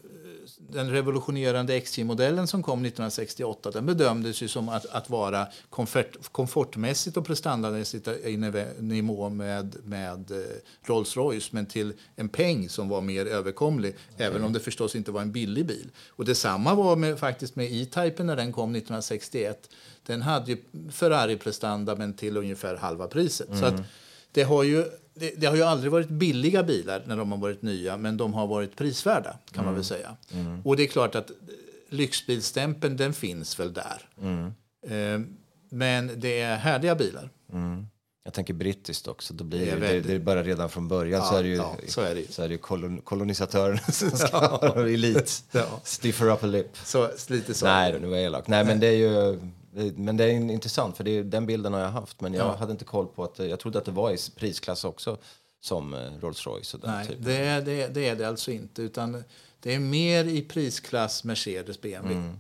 den 0.70 0.92
revolutionerande 0.92 1.82
XJ-modellen 1.82 2.48
som 2.48 2.64
kom 2.64 2.80
1968 2.80 3.72
den 3.72 3.86
bedömdes 3.86 4.42
ju 4.42 4.48
som 4.48 4.70
att, 4.70 4.86
att 4.86 5.10
vara 5.10 5.48
komfort, 5.70 6.32
komfortmässigt 6.32 7.18
och 7.18 7.26
prestandamässigt 7.26 8.08
i 8.08 8.38
nivå 8.80 9.30
med, 9.30 9.76
med 9.84 10.32
eh, 10.32 10.38
Rolls-Royce 10.86 11.50
men 11.52 11.66
till 11.66 11.94
en 12.16 12.30
peng 12.30 12.70
som 12.70 12.90
var 12.90 13.02
mer 13.02 13.26
överkomlig, 13.26 13.90
mm. 13.90 14.32
även 14.32 14.44
om 14.44 14.54
det 14.54 14.60
förstås 14.60 14.96
inte 14.96 15.12
var 15.12 15.22
en 15.22 15.32
billig 15.32 15.66
bil. 15.66 15.90
Och 16.08 16.26
Detsamma 16.26 16.76
var 16.76 16.96
med, 16.96 17.20
faktiskt 17.20 17.56
med 17.56 17.72
E-Typen 17.72 18.26
när 18.28 18.36
den 18.36 18.54
kom 18.54 18.70
1961. 18.70 19.70
Den 20.06 20.22
hade 20.22 20.52
ju 20.52 20.58
Ferrari-prestanda 20.92 21.96
men 21.96 22.14
till 22.14 22.38
ungefär 22.38 22.76
halva 22.76 23.08
priset. 23.08 23.48
Mm. 23.48 23.60
Så 23.60 23.66
att 23.66 23.74
mm. 23.74 23.86
det 24.32 24.44
har 24.44 24.64
ju 24.64 24.86
det, 25.20 25.34
det, 25.38 25.48
har 25.48 25.56
ju 25.56 25.64
aldrig 25.64 25.92
varit 25.92 26.10
billiga 26.10 26.64
bilar 26.64 27.04
när 27.06 27.18
de 27.18 27.32
har 27.32 27.40
varit 27.40 27.62
nya, 27.62 27.98
men 27.98 28.18
de 28.18 28.34
har 28.34 28.48
varit 28.48 28.76
prisvärda 28.76 29.30
kan 29.30 29.40
mm. 29.54 29.66
man 29.66 29.74
väl 29.74 29.84
säga. 29.84 30.16
Mm. 30.32 30.62
Och 30.66 30.78
det 30.78 30.84
är 30.84 30.88
klart 30.88 31.16
att 31.16 31.32
lyxbilstämpeln 31.90 32.98
den 32.98 33.14
finns 33.14 33.60
väl 33.60 33.74
där. 33.74 34.10
Mm. 34.22 34.46
Eh, 34.88 35.28
men 35.70 36.12
det 36.16 36.42
är 36.42 36.56
härliga 36.56 36.96
bilar. 36.96 37.30
Mm. 37.54 37.88
Jag 38.24 38.34
tänker 38.34 38.54
brittiskt 38.54 39.08
också. 39.08 39.34
Då 39.34 39.44
blir 39.44 39.66
det, 39.66 39.72
är 39.72 39.94
det, 39.94 40.00
det 40.00 40.20
bara 40.20 40.44
redan 40.44 40.70
från 40.70 40.88
början 40.88 41.22
ja, 41.22 41.30
så 41.30 41.36
är 41.36 41.44
det 41.44 41.50
ju, 41.50 41.56
ja, 41.56 41.76
så 41.88 42.02
är 42.02 42.16
det. 42.16 42.34
Så 42.34 42.44
är 42.44 42.50
det 42.50 42.58
kolon, 42.58 43.02
kolonisatörerna 43.02 43.80
som 43.92 44.12
ska 44.12 44.38
ha 44.48 44.88
elit. 44.90 45.44
ja. 45.52 45.82
Stiffer 45.84 46.30
upper 46.30 46.48
lip. 46.48 46.78
Så, 46.84 47.10
lite 47.28 47.54
så. 47.54 47.66
Nej, 47.66 48.00
nu 48.02 48.08
var 48.08 48.16
jag 48.16 48.26
elak. 48.26 48.48
Nej, 48.48 48.66
men 48.66 48.80
det 48.80 48.88
är 48.88 48.92
ju 48.92 49.40
men 49.96 50.18
det 50.18 50.24
är 50.24 50.30
intressant, 50.30 50.98
för 50.98 51.04
det 51.04 51.12
är, 51.12 51.24
den 51.24 51.46
bilden 51.46 51.74
har 51.74 51.80
jag 51.80 51.90
haft. 51.90 52.22
Men 52.22 52.34
jag 52.34 52.48
ja. 52.48 52.56
hade 52.56 52.72
inte 52.72 52.86
koll 52.86 53.08
på 53.08 53.24
att, 53.24 53.40
jag 53.40 53.60
trodde 53.60 53.80
att 53.80 53.86
det 53.86 53.92
var 53.92 54.12
i 54.12 54.18
prisklass 54.36 54.84
också. 54.86 55.18
som 55.62 55.94
eh, 55.94 56.00
Rolls 56.22 56.48
Royce. 56.48 56.74
Och 56.74 56.80
den 56.80 56.92
Nej, 56.92 57.08
typen. 57.08 57.24
det 57.24 57.38
är 57.38 57.62
det, 57.62 57.88
det 57.88 58.08
är 58.08 58.16
det 58.16 58.28
alltså 58.28 58.52
inte. 58.52 58.82
Utan 58.82 59.24
det 59.60 59.76
är 59.76 59.80
mer 59.80 60.26
i 60.26 60.42
prisklass 60.42 61.24
Mercedes 61.24 61.82
BMW. 61.82 62.34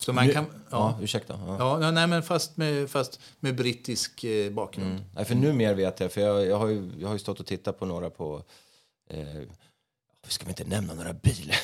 Så 0.00 0.12
man 0.12 0.28
kan... 0.28 0.44
Mm. 0.44 0.60
Ja, 0.70 0.96
Ja, 0.98 1.04
ursäkta. 1.04 1.40
Ja. 1.46 1.82
ja, 1.82 1.90
nej, 1.90 2.06
men 2.06 2.22
fast 2.22 2.56
med, 2.56 2.90
fast 2.90 3.20
med 3.40 3.56
brittisk 3.56 4.24
eh, 4.24 4.52
bakgrund. 4.52 4.90
Mm. 4.90 5.02
Nej, 5.14 5.24
för 5.24 5.34
nu 5.34 5.52
mer 5.52 5.74
vet 5.74 6.00
jag, 6.00 6.12
för 6.12 6.20
jag, 6.20 6.46
jag, 6.46 6.58
har 6.58 6.68
ju, 6.68 6.90
jag 6.98 7.08
har 7.08 7.14
ju 7.14 7.18
stått 7.18 7.40
och 7.40 7.46
tittat 7.46 7.78
på 7.78 7.86
några 7.86 8.10
på... 8.10 8.42
Eh, 9.10 9.42
ska 10.28 10.44
vi 10.44 10.50
inte 10.50 10.64
nämna 10.64 10.94
några 10.94 11.12
bilar? 11.12 11.56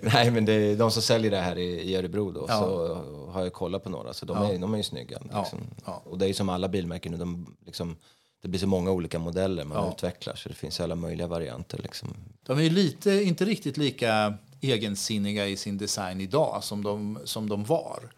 Nej, 0.14 0.30
men 0.30 0.44
det 0.44 0.52
är 0.52 0.76
de 0.76 0.90
som 0.90 1.02
säljer 1.02 1.30
det 1.30 1.40
här 1.40 1.58
i, 1.58 1.80
i 1.90 1.96
Örebro 1.96 2.30
då, 2.32 2.44
Ja. 2.48 2.58
så 2.60 2.94
har 3.32 3.42
jag 3.42 3.52
kollat 3.52 3.84
på 3.84 3.90
några, 3.90 4.14
så 4.14 4.26
de, 4.26 4.36
Ja. 4.36 4.52
är, 4.52 4.58
de 4.58 4.72
är 4.72 4.76
ju 4.76 4.82
snygga. 4.82 5.18
Liksom. 5.36 5.58
ja. 5.84 6.02
Och 6.04 6.18
det 6.18 6.24
är 6.24 6.28
ju 6.28 6.34
som 6.34 6.48
alla 6.48 6.68
bilmärken 6.68 7.12
nu, 7.12 7.18
de, 7.18 7.56
liksom, 7.66 7.96
det 8.42 8.48
blir 8.48 8.60
så 8.60 8.66
många 8.66 8.90
olika 8.90 9.18
modeller 9.18 9.64
man 9.64 9.92
utvecklar, 9.92 10.34
så 10.34 10.48
det 10.48 10.54
finns 10.54 10.80
alla 10.80 10.94
möjliga 10.94 11.26
varianter. 11.26 11.78
Liksom. 11.82 12.08
De 12.42 12.58
är 12.58 12.62
ju 12.62 12.70
lite, 12.70 13.10
inte 13.10 13.44
riktigt 13.44 13.76
lika 13.76 14.34
egensinniga 14.60 15.46
i 15.46 15.56
sin 15.56 15.78
design 15.78 16.20
idag 16.20 16.64
som 16.64 16.82
de, 16.84 17.18
som 17.24 17.48
de 17.48 17.64
var. 17.64 18.10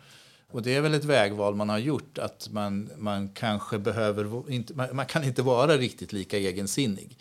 Och 0.53 0.62
det 0.62 0.74
är 0.74 0.80
väl 0.80 0.94
ett 0.94 1.05
vägval 1.05 1.55
man 1.55 1.68
har 1.68 1.78
gjort 1.78 2.18
att 2.18 2.49
man, 2.53 2.90
man 2.96 3.28
kanske 3.28 3.78
behöver 3.78 4.51
inte, 4.51 4.74
man, 4.74 4.88
man 4.92 5.07
kan 5.07 5.24
inte 5.24 5.42
vara 5.42 5.76
riktigt 5.76 6.12
lika 6.12 6.38
egensinnig. 6.38 7.18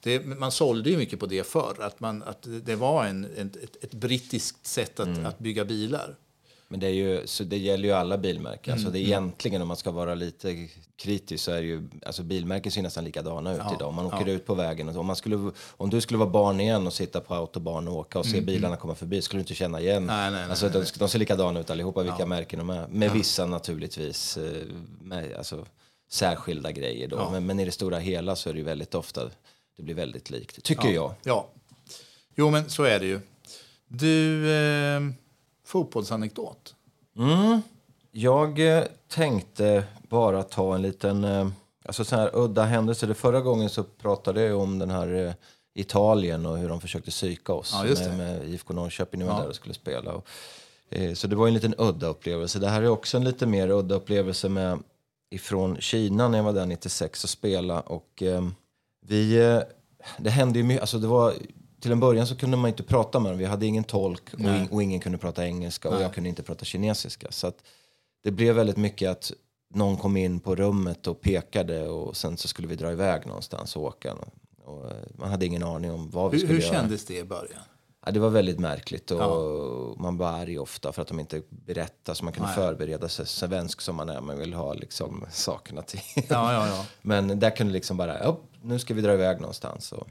Det, 0.00 0.26
man 0.26 0.52
sålde 0.52 0.90
ju 0.90 0.96
mycket 0.96 1.20
på 1.20 1.26
det 1.26 1.46
förr, 1.46 1.76
att, 1.80 2.00
man, 2.00 2.22
att 2.22 2.46
det 2.64 2.76
var 2.76 3.04
en, 3.04 3.24
ett, 3.24 3.84
ett 3.84 3.94
brittiskt 3.94 4.66
sätt 4.66 5.00
att, 5.00 5.18
att 5.24 5.38
bygga 5.38 5.64
bilar. 5.64 6.16
Men 6.72 6.80
det, 6.80 6.86
är 6.86 6.90
ju, 6.90 7.26
så 7.26 7.44
det 7.44 7.58
gäller 7.58 7.88
ju 7.88 7.94
alla 7.94 8.18
bilmärken. 8.18 8.72
Mm, 8.72 8.74
Alltså 8.74 8.92
det 8.92 8.98
är 8.98 9.02
egentligen, 9.02 9.62
om 9.62 9.68
man 9.68 9.76
ska 9.76 9.90
vara 9.90 10.14
lite 10.14 10.68
kritisk, 10.96 11.44
så 11.44 11.50
är 11.52 11.62
ju, 11.62 11.88
alltså 12.06 12.22
bilmärken 12.22 12.72
ser 12.72 12.82
nästan 12.82 13.04
likadana 13.04 13.52
ut 13.52 13.60
Ja, 13.64 13.74
idag. 13.76 13.94
Man 13.94 14.06
åker 14.06 14.26
ja. 14.26 14.32
ut 14.32 14.46
på 14.46 14.54
vägen, 14.54 14.88
och 14.88 14.96
om, 14.96 15.06
man 15.06 15.16
skulle, 15.16 15.50
om 15.76 15.90
du 15.90 16.00
skulle 16.00 16.18
vara 16.18 16.30
barn 16.30 16.60
igen 16.60 16.86
och 16.86 16.92
sitta 16.92 17.20
på 17.20 17.34
autobahn 17.34 17.88
och 17.88 17.96
åka 17.96 18.18
och 18.18 18.26
se 18.26 18.40
bilarna 18.40 18.76
komma 18.76 18.94
förbi, 18.94 19.22
skulle 19.22 19.38
du 19.38 19.42
inte 19.42 19.54
känna 19.54 19.80
igen. 19.80 19.96
Mm, 19.96 20.06
Nej, 20.06 20.30
nej, 20.30 20.40
nej, 20.40 20.50
alltså, 20.50 20.68
de, 20.68 20.84
de 20.98 21.08
ser 21.08 21.18
likadana 21.18 21.60
ut 21.60 21.70
allihopa, 21.70 22.02
vilka 22.02 22.26
märken 22.26 22.58
de 22.58 22.70
är. 22.70 22.88
Med 22.88 23.12
vissa 23.12 23.46
naturligtvis, 23.46 24.36
eh, 24.36 24.62
med, 25.00 25.34
alltså, 25.36 25.66
särskilda 26.10 26.72
grejer 26.72 27.08
då. 27.08 27.30
Men, 27.30 27.46
men 27.46 27.60
i 27.60 27.64
det 27.64 27.72
stora 27.72 27.98
hela 27.98 28.36
så 28.36 28.48
är 28.48 28.52
det 28.52 28.58
ju 28.58 28.64
väldigt 28.64 28.94
ofta, 28.94 29.30
det 29.76 29.82
blir 29.82 29.94
väldigt 29.94 30.30
likt, 30.30 30.62
tycker 30.62 30.88
jag. 30.88 31.14
Ja. 31.24 31.48
Jo, 32.36 32.50
men 32.50 32.70
så 32.70 32.82
är 32.82 33.00
det 33.00 33.06
ju. 33.06 33.20
Du, 33.88 34.50
eh, 34.52 35.00
fotbollsanekdot. 35.72 36.74
Mm. 37.18 37.62
Jag 38.10 38.76
eh, 38.78 38.84
tänkte 39.08 39.84
bara 40.08 40.42
ta 40.42 40.74
en 40.74 40.82
liten... 40.82 41.24
Eh, 41.24 41.48
alltså 41.84 42.04
så 42.04 42.16
här 42.16 42.30
udda 42.36 42.64
händelse. 42.64 43.06
Det 43.06 43.14
förra 43.14 43.40
gången 43.40 43.70
så 43.70 43.84
pratade 43.84 44.42
jag 44.42 44.60
om 44.60 44.78
den 44.78 44.90
här 44.90 45.26
eh, 45.26 45.32
Italien 45.74 46.46
och 46.46 46.58
hur 46.58 46.68
de 46.68 46.80
försökte 46.80 47.10
psyka 47.10 47.52
oss 47.52 47.74
Ja, 47.74 47.82
med, 47.82 48.18
med 48.18 48.48
IFK 48.48 48.74
Norrköping 48.74 49.20
när 49.20 49.26
vi 49.26 49.32
Ja. 49.32 49.38
där 49.38 49.48
och 49.48 49.54
skulle 49.54 49.74
spela. 49.74 50.12
Och, 50.12 50.26
så 51.14 51.26
det 51.26 51.36
var 51.36 51.48
en 51.48 51.54
liten 51.54 51.74
udda 51.78 52.06
upplevelse. 52.06 52.58
Det 52.58 52.68
här 52.68 52.82
är 52.82 52.88
också 52.88 53.16
en 53.16 53.24
lite 53.24 53.46
mer 53.46 53.70
udda 53.70 53.94
upplevelse 53.94 54.48
med 54.48 54.78
ifrån 55.30 55.76
Kina 55.80 56.28
när 56.28 56.38
jag 56.38 56.44
var 56.44 56.52
där 56.52 56.66
96 56.66 57.24
och 57.24 57.30
spela 57.30 57.80
och 57.80 58.22
vi... 59.06 59.36
Det 60.18 60.30
hände 60.30 60.58
ju 60.58 60.64
mycket, 60.64 60.80
alltså 60.80 60.98
det 60.98 61.06
var... 61.06 61.34
Till 61.82 61.92
en 61.92 62.00
början 62.00 62.26
så 62.26 62.36
kunde 62.36 62.56
man 62.56 62.68
inte 62.68 62.82
prata 62.82 63.20
med 63.20 63.32
dem. 63.32 63.38
Vi 63.38 63.44
hade 63.44 63.66
ingen 63.66 63.84
tolk 63.84 64.34
och, 64.34 64.40
in, 64.40 64.68
och 64.70 64.82
ingen 64.82 65.00
kunde 65.00 65.18
prata 65.18 65.46
engelska 65.46 65.88
och 65.88 65.94
Nej. 65.94 66.02
jag 66.02 66.14
kunde 66.14 66.28
inte 66.28 66.42
prata 66.42 66.64
kinesiska. 66.64 67.26
Så 67.30 67.46
att 67.46 67.64
det 68.22 68.30
blev 68.30 68.54
väldigt 68.54 68.76
mycket 68.76 69.10
att 69.10 69.32
någon 69.74 69.96
kom 69.96 70.16
in 70.16 70.40
på 70.40 70.54
rummet 70.56 71.06
och 71.06 71.20
pekade 71.20 71.88
och 71.88 72.16
sen 72.16 72.36
så 72.36 72.48
skulle 72.48 72.68
vi 72.68 72.76
dra 72.76 72.92
iväg 72.92 73.26
någonstans 73.26 73.76
och 73.76 73.82
åka. 73.82 74.14
Och 74.64 74.90
eh, 74.90 74.96
man 75.18 75.30
hade 75.30 75.46
ingen 75.46 75.62
aning 75.62 75.90
om 75.90 76.10
vad 76.10 76.30
vi 76.30 76.36
Hur, 76.36 76.46
skulle 76.46 76.58
hur 76.60 76.66
göra. 76.66 76.74
kändes 76.74 77.04
det 77.04 77.18
i 77.18 77.24
början? 77.24 77.60
Ja, 78.06 78.12
det 78.12 78.20
var 78.20 78.30
väldigt 78.30 78.58
märkligt 78.58 79.10
och 79.10 79.20
Ja. 79.20 79.94
man 80.02 80.16
var 80.16 80.28
arg 80.28 80.58
ofta 80.58 80.92
för 80.92 81.02
att 81.02 81.08
de 81.08 81.20
inte 81.20 81.42
berättade 81.48 82.16
så 82.16 82.24
man 82.24 82.32
kunde 82.32 82.48
Nej. 82.48 82.56
förbereda 82.56 83.08
sig 83.08 83.26
svensk 83.26 83.80
som 83.80 83.96
man 83.96 84.08
är. 84.08 84.20
Man 84.20 84.38
vill 84.38 84.54
ha 84.54 84.74
liksom 84.74 85.26
sakerna 85.30 85.82
till. 85.82 86.00
Ja. 86.28 86.84
Men 87.02 87.40
där 87.40 87.56
kunde 87.56 87.72
liksom 87.72 87.96
bara, 87.96 88.18
upp, 88.18 88.42
nu 88.62 88.78
ska 88.78 88.94
vi 88.94 89.00
dra 89.02 89.12
iväg 89.12 89.40
någonstans. 89.40 89.92
Och, 89.92 90.08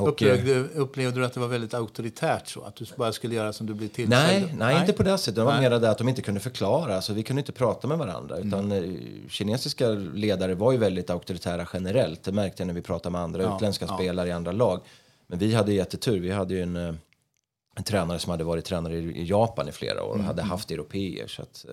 och, 0.00 0.22
eh, 0.22 0.32
upplevde, 0.32 0.54
upplevde 0.74 1.20
du 1.20 1.26
att 1.26 1.32
det 1.34 1.40
var 1.40 1.48
väldigt 1.48 1.74
auktoritärt 1.74 2.48
så? 2.48 2.62
Att 2.62 2.76
du 2.76 2.84
bara 2.96 3.12
skulle 3.12 3.34
göra 3.34 3.52
som 3.52 3.66
du 3.66 3.74
blev 3.74 3.88
tillsagd? 3.88 4.10
Nej, 4.42 4.54
nej, 4.58 4.80
inte 4.80 4.92
på 4.92 5.02
det 5.02 5.18
sättet. 5.18 5.34
Det 5.34 5.44
var 5.44 5.52
Nej. 5.52 5.70
mer 5.70 5.78
det 5.78 5.90
att 5.90 5.98
de 5.98 6.08
inte 6.08 6.22
kunde 6.22 6.40
förklara. 6.40 6.96
Alltså, 6.96 7.12
vi 7.12 7.22
kunde 7.22 7.40
inte 7.40 7.52
prata 7.52 7.86
med 7.88 7.98
varandra. 7.98 8.38
Utan 8.38 8.72
Mm. 8.72 9.00
kinesiska 9.28 9.88
ledare 10.14 10.54
var 10.54 10.72
ju 10.72 10.78
väldigt 10.78 11.10
auktoritära 11.10 11.66
generellt. 11.72 12.22
Det 12.22 12.32
märkte 12.32 12.62
jag 12.62 12.66
när 12.66 12.74
vi 12.74 12.82
pratade 12.82 13.12
med 13.12 13.20
andra 13.20 13.42
Ja, 13.42 13.56
utländska 13.56 13.86
ja. 13.88 13.94
spelare 13.94 14.28
i 14.28 14.32
andra 14.32 14.52
lag. 14.52 14.80
Men 15.26 15.38
vi 15.38 15.54
hade 15.54 15.72
jättetur. 15.72 16.20
Vi 16.20 16.30
hade 16.30 16.54
ju 16.54 16.62
en, 16.62 16.76
eh, 16.76 16.94
en 17.76 17.84
tränare 17.84 18.18
som 18.18 18.30
hade 18.30 18.44
varit 18.44 18.64
tränare 18.64 18.96
i, 18.96 19.24
Japan 19.24 19.68
i 19.68 19.72
flera 19.72 20.02
år 20.02 20.08
och 20.08 20.14
Mm, 20.14 20.26
hade 20.26 20.42
haft 20.42 20.70
europeer. 20.70 21.26
Så 21.26 21.42
att, 21.42 21.64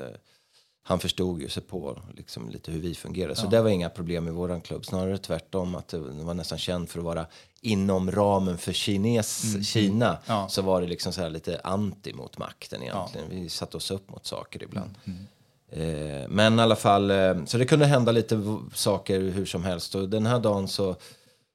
han 0.87 0.99
förstod 0.99 1.41
ju 1.41 1.49
sig 1.49 1.63
på 1.63 1.99
liksom, 2.15 2.49
lite 2.49 2.71
hur 2.71 2.79
vi 2.79 2.95
fungerade. 2.95 3.35
Så 3.35 3.47
det 3.47 3.61
var 3.61 3.69
inga 3.69 3.89
problem 3.89 4.27
i 4.27 4.31
våran 4.31 4.61
klubb. 4.61 4.85
Snarare 4.85 5.17
tvärtom. 5.17 5.75
att 5.75 5.87
Det 5.87 5.97
var 5.99 6.33
nästan 6.33 6.57
känd 6.57 6.89
för 6.89 6.99
att 6.99 7.05
vara 7.05 7.25
inom 7.61 8.11
ramen 8.11 8.57
för 8.57 8.73
Kines, 8.73 9.67
Kina. 9.67 10.07
Mm, 10.09 10.19
Ja. 10.27 10.47
Så 10.49 10.61
var 10.61 10.81
det 10.81 10.87
liksom 10.87 11.13
så 11.13 11.21
här 11.21 11.29
lite 11.29 11.61
anti 11.63 12.13
mot 12.13 12.37
makten 12.37 12.83
egentligen. 12.83 13.29
Vi 13.29 13.49
satte 13.49 13.77
oss 13.77 13.91
upp 13.91 14.09
mot 14.09 14.25
saker 14.25 14.63
ibland. 14.63 14.89
Mm, 15.05 15.27
Eh, 15.69 16.27
men 16.29 16.59
i 16.59 16.61
alla 16.61 16.75
fall, 16.75 17.11
eh, 17.11 17.45
så 17.45 17.57
det 17.57 17.65
kunde 17.65 17.85
hända 17.85 18.11
lite 18.11 18.57
saker 18.73 19.19
hur 19.19 19.45
som 19.45 19.63
helst. 19.63 19.95
Och 19.95 20.09
den 20.09 20.25
här 20.25 20.39
dagen 20.39 20.67
så, 20.67 20.95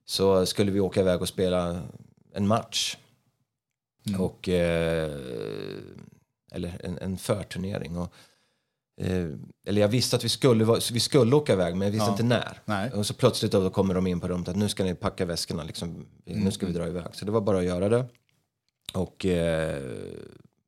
så 0.05 0.47
skulle 0.47 0.71
vi 0.73 0.81
åka 0.81 1.01
iväg 1.01 1.23
och 1.23 1.29
spela 1.29 1.81
en 2.35 2.47
match. 2.47 2.97
Mm. 4.07 4.21
Och, 4.21 4.49
eh, 4.49 5.13
eller 6.53 6.81
en, 6.85 6.99
en 6.99 7.19
förturnering. 7.19 7.99
Och, 7.99 8.13
eh, 9.01 9.27
eller 9.67 9.81
jag 9.81 9.89
visste 9.89 10.17
att 10.17 10.25
vi 10.25 10.29
skulle, 10.29 10.65
vara- 10.65 10.81
vi 10.93 11.01
skulle 11.01 11.37
åka 11.37 11.53
iväg 11.53 11.77
men 11.77 11.87
jag 11.87 11.93
visste 11.93 12.07
Ja. 12.07 12.11
inte 12.13 12.23
när. 12.23 12.61
Nej. 12.65 12.91
Och 12.93 13.07
så 13.07 13.15
plötsligt 13.15 13.53
då, 13.53 13.71
kommer 13.71 13.95
de 13.95 14.07
in 14.07 14.21
på 14.21 14.29
rummet 14.29 14.49
att 14.49 14.57
nu 14.57 14.69
ska 14.69 14.85
ni 14.85 14.95
packa 14.95 15.25
väskorna, 15.25 15.63
liksom, 15.65 16.07
nu 16.25 16.51
ska 16.51 16.67
vi 16.67 16.73
dra 16.73 16.87
iväg. 16.87 17.05
Så 17.13 17.25
det 17.25 17.31
var 17.33 17.41
bara 17.41 17.59
att 17.59 17.65
göra 17.65 17.89
det. 17.89 18.05
Och 18.95 19.27
eh, 19.27 19.83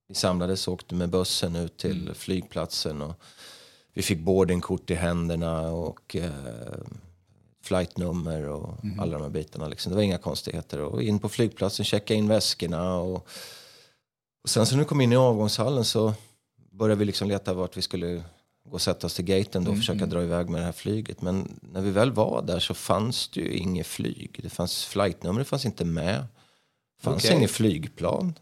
vi 0.09 0.15
samlades 0.15 0.69
och 0.69 0.75
åkte 0.75 0.95
med 0.95 1.11
bussen 1.11 1.57
ut 1.57 1.77
till 1.77 2.11
flygplatsen. 2.15 3.03
Och 3.03 3.15
vi 3.95 4.03
fick 4.03 4.19
boardingkort 4.19 4.91
i 4.91 4.95
händerna 4.95 5.61
och 5.61 6.17
eh, 6.17 6.31
flightnummer 7.65 8.49
och 8.49 8.75
alla 8.99 9.13
de 9.13 9.23
här 9.23 9.31
bitarna. 9.31 9.69
Liksom. 9.69 9.91
Det 9.91 9.97
var 9.97 10.03
inga 10.03 10.19
konstigheter. 10.19 10.81
Och 10.81 11.03
in 11.03 11.19
på 11.19 11.29
flygplatsen, 11.29 11.85
checka 11.85 12.15
in 12.15 12.29
väskorna. 12.29 12.95
Och, 12.97 13.15
och 14.43 14.49
sen 14.49 14.67
så 14.67 14.75
när 14.75 14.83
vi 14.83 14.89
kom 14.89 15.01
in 15.01 15.13
i 15.13 15.17
avgångshallen 15.17 15.85
så 15.85 16.15
började 16.75 16.99
vi 16.99 17.05
liksom 17.05 17.29
leta 17.29 17.55
vart 17.55 17.77
vi 17.77 17.83
skulle 17.83 18.15
gå 18.65 18.73
och 18.73 18.83
sätta 18.83 19.07
oss 19.07 19.15
till 19.15 19.25
gaten 19.25 19.65
då 19.65 19.71
och 19.71 19.77
försöka 19.77 20.07
dra 20.07 20.23
iväg 20.23 20.49
med 20.49 20.61
det 20.61 20.65
här 20.65 20.73
flyget. 20.73 21.23
Men 21.23 21.59
när 21.63 21.81
vi 21.81 21.91
väl 21.91 22.13
var 22.13 22.43
där 22.43 22.59
så 22.61 22.75
fanns 22.75 23.29
det 23.29 23.41
ju 23.41 23.53
inget 23.55 23.87
flyg. 23.87 24.41
Det 24.43 24.51
fanns 24.51 24.85
flightnummer, 24.85 25.39
det 25.39 25.45
fanns 25.45 25.65
inte 25.67 25.85
med. 25.85 26.25
Det 26.99 27.03
fanns 27.05 27.25
Okej. 27.25 27.37
inget 27.37 27.51
flygplan. 27.51 28.35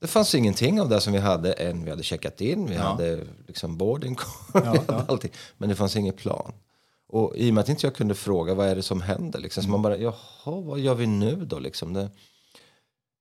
Det 0.00 0.06
fanns 0.06 0.34
ingenting 0.34 0.80
av 0.80 0.88
det 0.88 1.00
som 1.00 1.12
vi 1.12 1.18
hade 1.18 1.52
än. 1.52 1.84
Vi 1.84 1.90
hade 1.90 2.02
checkat 2.02 2.40
in, 2.40 2.66
vi 2.66 2.74
Ja. 2.74 2.82
hade 2.82 3.26
liksom 3.46 3.76
boarding 3.76 4.16
Ja, 4.54 4.76
ja. 4.88 5.04
allting. 5.08 5.30
Men 5.58 5.68
det 5.68 5.76
fanns 5.76 5.96
inget 5.96 6.16
plan. 6.16 6.52
Och 7.08 7.36
i 7.36 7.50
och 7.50 7.54
med 7.54 7.62
att 7.62 7.68
inte 7.68 7.86
jag 7.86 7.94
kunde 7.94 8.14
fråga 8.14 8.54
vad 8.54 8.66
är 8.68 8.76
det 8.76 8.82
som 8.82 9.00
händer 9.00 9.38
liksom, 9.40 9.62
så 9.62 9.68
man 9.68 9.82
bara, 9.82 9.96
jaha, 9.96 10.14
vad 10.60 10.78
gör 10.80 10.94
vi 10.94 11.06
nu 11.06 11.44
då 11.44 11.58
liksom? 11.58 11.92
Det, 11.92 12.10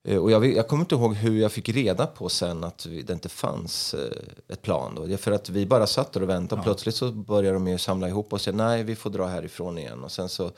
och 0.08 0.32
jag, 0.32 0.54
jag 0.54 0.68
kommer 0.68 0.82
inte 0.84 0.96
ihåg 0.96 1.16
hur 1.16 1.42
jag 1.42 1.52
fick 1.52 1.70
reda 1.70 2.08
på 2.08 2.30
sen 2.30 2.64
att 2.64 2.88
det 3.06 3.14
inte 3.14 3.30
fanns 3.30 3.94
eh, 3.94 4.54
ett 4.54 4.62
plan 4.62 4.96
då. 4.96 5.18
För 5.18 5.32
att 5.32 5.50
vi 5.50 5.66
bara 5.66 5.88
satt 5.88 6.14
där 6.14 6.24
och 6.24 6.30
väntade 6.30 6.60
och 6.60 6.66
plötsligt 6.66 6.96
så 6.96 7.12
började 7.12 7.54
de 7.54 7.68
ju 7.68 7.78
samla 7.78 8.08
ihop 8.08 8.34
och 8.34 8.42
säga 8.42 8.56
nej, 8.56 8.84
vi 8.84 8.96
får 8.96 9.10
dra 9.10 9.26
härifrån 9.26 9.78
igen. 9.78 10.04
Och 10.04 10.12
sen 10.12 10.30
så 10.30 10.52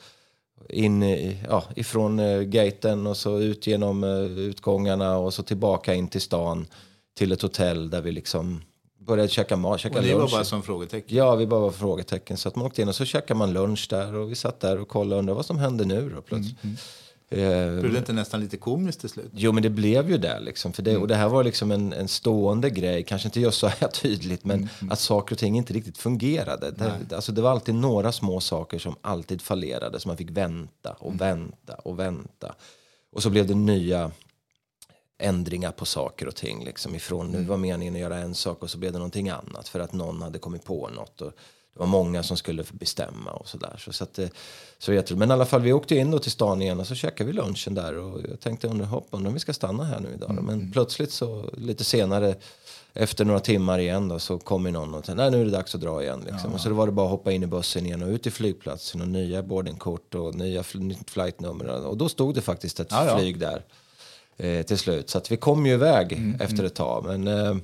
in 0.68 1.02
ja, 1.48 1.64
ifrån 1.76 2.18
eh, 2.18 2.40
gaten 2.40 3.06
och 3.06 3.16
så 3.16 3.38
ut 3.38 3.66
genom 3.66 4.04
eh, 4.04 4.10
utgångarna 4.38 5.16
och 5.16 5.34
så 5.34 5.42
tillbaka 5.42 5.94
in 5.94 6.08
till 6.08 6.20
stan 6.20 6.66
till 7.14 7.32
ett 7.32 7.42
hotell 7.42 7.90
där 7.90 8.00
vi 8.00 8.12
liksom 8.12 8.62
började 8.98 9.28
käka 9.28 9.56
mat, 9.56 9.80
käka 9.80 9.98
Och 9.98 10.04
det 10.04 10.12
var 10.12 10.20
lunch. 10.20 10.32
bara 10.32 10.44
som 10.44 10.62
frågetecken. 10.62 11.16
Ja, 11.16 11.34
vi 11.34 11.46
bara 11.46 11.60
var 11.60 11.70
frågetecken. 11.70 12.36
Så 12.36 12.48
att 12.48 12.56
man 12.56 12.66
åkte 12.66 12.82
in 12.82 12.88
och 12.88 12.94
så 12.94 13.04
käkade 13.04 13.38
man 13.38 13.52
lunch 13.52 13.86
där 13.90 14.14
och 14.14 14.30
vi 14.30 14.34
satt 14.34 14.60
där 14.60 14.80
och 14.80 14.88
kollade 14.88 15.14
och 15.14 15.18
undrade 15.18 15.36
vad 15.36 15.46
som 15.46 15.58
hände 15.58 15.84
nu 15.84 16.10
då 16.14 16.22
plötsligt. 16.22 16.64
Eh, 16.64 16.70
Blev 17.80 17.92
det 17.92 17.98
inte 17.98 18.12
nästan 18.12 18.40
lite 18.40 18.56
komiskt 18.56 19.00
till 19.00 19.08
slut? 19.08 19.30
Jo, 19.34 19.52
men 19.52 19.62
det 19.62 19.70
blev 19.70 20.10
ju 20.10 20.18
det. 20.18 20.40
Liksom, 20.40 20.72
för 20.72 20.82
det 20.82 20.96
Och 20.96 21.08
det 21.08 21.14
här 21.14 21.28
var 21.28 21.44
liksom 21.44 21.70
en, 21.70 21.92
en 21.92 22.08
stående 22.08 22.70
grej, 22.70 23.02
kanske 23.02 23.28
inte 23.28 23.40
just 23.40 23.58
så 23.58 23.66
här 23.66 23.88
tydligt, 24.02 24.44
men 24.44 24.68
att 24.90 24.98
saker 24.98 25.34
och 25.34 25.38
ting 25.38 25.56
inte 25.56 25.72
riktigt 25.72 25.98
fungerade. 25.98 26.70
Det, 26.70 27.14
alltså, 27.14 27.32
det 27.32 27.42
var 27.42 27.50
alltid 27.50 27.74
några 27.74 28.12
små 28.12 28.40
saker 28.40 28.78
som 28.78 28.96
alltid 29.00 29.42
fallerade, 29.42 30.00
så 30.00 30.08
man 30.08 30.16
fick 30.16 30.30
vänta 30.30 30.92
och 30.92 31.20
vänta 31.20 31.74
och 31.74 31.98
vänta. 31.98 32.54
Och 33.12 33.22
så 33.22 33.30
blev 33.30 33.46
det 33.46 33.54
nya 33.54 34.10
ändringar 35.18 35.72
på 35.72 35.84
saker 35.84 36.28
och 36.28 36.34
ting. 36.34 36.64
Liksom 36.64 36.94
ifrån 36.94 37.30
nu 37.30 37.42
var 37.42 37.56
meningen 37.56 37.94
att 37.94 38.00
göra 38.00 38.18
en 38.18 38.34
sak 38.34 38.62
och 38.62 38.70
så 38.70 38.78
blev 38.78 38.92
det 38.92 38.98
någonting 38.98 39.28
annat 39.28 39.68
för 39.68 39.80
att 39.80 39.92
någon 39.92 40.22
hade 40.22 40.38
kommit 40.38 40.64
på 40.64 40.88
något. 40.88 41.20
Och 41.20 41.32
det 41.74 41.80
var 41.80 41.86
många 41.86 42.22
som 42.22 42.36
skulle 42.36 42.64
bestämma 42.72 43.30
och 43.30 43.48
sådär. 43.48 43.76
Så, 43.78 43.92
så, 43.92 44.04
att, 44.04 44.18
eh, 44.18 44.28
så 44.78 44.92
jag 44.92 45.06
tror, 45.06 45.18
men 45.18 45.30
i 45.30 45.32
alla 45.32 45.46
fall, 45.46 45.60
vi 45.60 45.72
åkte 45.72 45.96
in 45.96 46.10
då 46.10 46.18
till 46.18 46.30
stan 46.30 46.62
igen 46.62 46.80
och 46.80 46.86
så 46.86 46.94
käkade 46.94 47.30
vi 47.30 47.36
lunchen 47.36 47.74
där. 47.74 47.98
Och 47.98 48.20
jag 48.30 48.40
tänkte 48.40 48.68
under 48.68 48.84
hopp 48.84 49.06
om 49.10 49.34
vi 49.34 49.40
ska 49.40 49.52
stanna 49.52 49.84
här 49.84 50.00
nu 50.00 50.08
idag. 50.14 50.30
Mm. 50.30 50.44
Men 50.44 50.72
plötsligt 50.72 51.12
så 51.12 51.50
lite 51.56 51.84
senare 51.84 52.34
efter 52.94 53.24
några 53.24 53.40
timmar 53.40 53.78
igen 53.78 54.08
då, 54.08 54.18
så 54.18 54.38
kommer 54.38 54.70
någon 54.70 54.94
och 54.94 55.06
säger 55.06 55.16
nej 55.16 55.30
nu 55.30 55.40
är 55.40 55.44
det 55.44 55.50
dags 55.50 55.74
att 55.74 55.80
dra 55.80 56.02
igen. 56.02 56.20
Liksom. 56.20 56.50
Ja. 56.50 56.54
Och 56.54 56.60
så 56.60 56.68
då 56.68 56.74
var 56.74 56.86
det 56.86 56.92
bara 56.92 57.06
att 57.06 57.10
hoppa 57.10 57.32
in 57.32 57.42
i 57.42 57.46
bussen 57.46 57.86
igen 57.86 58.02
och 58.02 58.08
ut 58.08 58.22
till 58.22 58.32
flygplatsen 58.32 59.00
och 59.00 59.08
nya 59.08 59.42
boardingkort 59.42 60.14
och 60.14 60.34
nya 60.34 60.64
nytt 60.74 61.10
flightnummer. 61.10 61.86
Och 61.86 61.96
då 61.96 62.08
stod 62.08 62.34
det 62.34 62.40
faktiskt 62.40 62.80
ett 62.80 62.88
ja, 62.90 63.06
ja. 63.06 63.18
flyg 63.18 63.38
där 63.38 63.64
eh, 64.36 64.62
till 64.62 64.78
slut. 64.78 65.10
Så 65.10 65.18
att 65.18 65.32
vi 65.32 65.36
kom 65.36 65.66
ju 65.66 65.72
iväg 65.72 66.12
mm, 66.12 66.34
efter 66.34 66.54
mm. 66.54 66.66
ett 66.66 66.74
tag. 66.74 67.04
Men, 67.04 67.28
eh, 67.28 67.56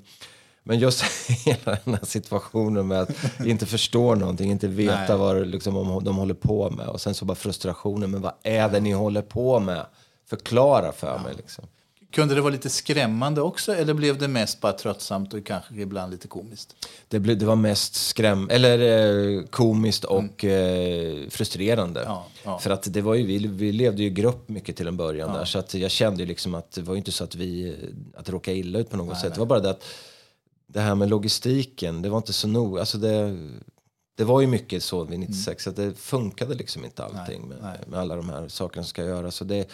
men 0.69 0.79
just 0.79 1.03
hela 1.47 1.79
den 1.85 1.95
här 1.95 2.05
situationen 2.05 2.89
med 2.89 3.01
att 3.01 3.11
inte 3.45 3.67
förstå 3.67 4.15
någonting, 4.15 4.51
inte 4.51 4.69
veta 4.69 5.17
vad 5.17 5.47
liksom, 5.47 6.03
de 6.05 6.17
håller 6.17 6.35
på 6.35 6.71
med. 6.71 6.89
Och 6.89 7.01
sen 7.01 7.15
så 7.15 7.25
bara 7.25 7.35
frustrationen, 7.35 8.11
men 8.11 8.21
vad 8.21 8.33
är 8.43 8.69
det 8.69 8.81
ni 8.81 8.93
håller 8.93 9.23
på 9.23 9.61
med? 9.61 9.87
Förklara 10.27 10.93
för 10.93 11.19
mig 11.19 11.35
liksom. 11.37 11.65
Kunde 12.13 12.35
det 12.35 12.41
vara 12.41 12.53
lite 12.53 12.71
skrämmande 12.71 13.41
också 13.41 13.75
eller 13.75 13.95
blev 13.95 14.19
det 14.19 14.29
mest 14.29 14.61
bara 14.61 14.73
tröttsamt 14.73 15.35
och 15.35 15.47
kanske 15.47 15.75
ibland 15.75 16.13
lite 16.13 16.29
komiskt? 16.29 16.89
Det, 17.09 17.19
blev, 17.19 17.39
det 17.39 17.47
var 17.47 17.57
mest 17.57 17.95
skräm 17.95 18.49
eller 18.51 18.79
eh, 18.79 19.43
komiskt 19.43 20.05
och 20.05 20.45
mm. 20.45 21.25
eh, 21.25 21.29
frustrerande. 21.29 22.03
Ja, 22.07 22.27
ja. 22.45 22.59
För 22.59 22.71
att 22.71 22.93
det 22.93 23.01
var 23.01 23.15
ju, 23.15 23.27
vi, 23.27 23.47
vi 23.47 23.73
levde 23.73 24.03
ju 24.03 24.09
i 24.09 24.13
grupp 24.13 24.49
mycket 24.49 24.77
till 24.77 24.87
en 24.87 24.97
början 24.97 25.31
ja. 25.33 25.39
där 25.39 25.45
så 25.45 25.59
att 25.59 25.75
jag 25.75 25.91
kände 25.91 26.23
ju 26.23 26.27
liksom 26.29 26.55
att 26.55 26.73
det 26.73 26.83
var 26.83 26.97
inte 26.97 27.13
så 27.13 27.25
att 27.25 27.35
vi 27.35 27.77
att 28.17 28.25
det 28.25 28.33
råkade 28.33 28.57
illa 28.57 28.79
ut 28.79 28.91
på 28.91 28.97
något 28.97 29.07
nej, 29.07 29.17
sätt. 29.17 29.25
Nej. 29.25 29.35
Det 29.35 29.41
var 29.41 29.47
bara 29.47 29.61
det 29.61 29.71
att 29.71 29.85
det 30.69 30.81
här 30.81 30.95
med 30.95 31.09
logistiken, 31.09 32.03
det 32.03 32.09
var 32.09 32.19
inte 32.19 32.33
så 32.33 32.49
noga. 32.49 32.81
Alltså 32.81 32.99
det, 32.99 33.37
det 34.15 34.25
var 34.25 34.41
ju 34.41 34.47
mycket 34.47 34.83
så 34.83 35.05
vid 35.05 35.21
96 35.21 35.67
mm. 35.67 35.73
att 35.73 35.77
det 35.77 36.01
funkade 36.01 36.55
liksom 36.55 36.85
inte 36.85 37.05
allting 37.05 37.49
nej, 37.49 37.59
med, 37.59 37.89
med, 37.89 38.01
alla 38.01 38.17
de 38.17 38.29
här 38.29 38.49
sakerna 38.49 38.83
som 38.83 38.89
ska 38.89 39.05
göras. 39.05 39.35
Så 39.35 39.45
det, 39.45 39.69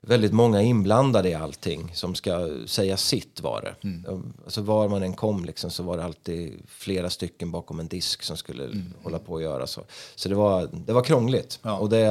väldigt 0.00 0.32
många 0.32 0.62
inblandade 0.62 1.28
i 1.28 1.34
allting 1.34 1.90
som 1.94 2.14
ska 2.14 2.50
säga 2.66 2.96
sitt 2.96 3.40
var 3.40 3.62
det. 3.62 3.88
Mm. 3.88 4.32
Alltså 4.44 4.62
var 4.62 4.88
man 4.88 5.02
än 5.02 5.12
kom 5.12 5.44
liksom, 5.44 5.70
så 5.70 5.82
var 5.82 5.96
det 5.96 6.04
alltid 6.04 6.62
flera 6.66 7.10
stycken 7.10 7.50
bakom 7.50 7.80
en 7.80 7.88
disk 7.88 8.22
som 8.22 8.36
skulle 8.36 8.64
mm. 8.64 8.94
hålla 9.02 9.18
på 9.18 9.36
att 9.36 9.42
göra 9.42 9.66
så. 9.66 9.84
Så 10.14 10.28
det 10.28 10.34
var, 10.34 10.68
det 10.72 10.92
var 10.92 11.02
krångligt. 11.02 11.58
Ja. 11.62 11.78
Och 11.78 11.88
det, 11.88 12.06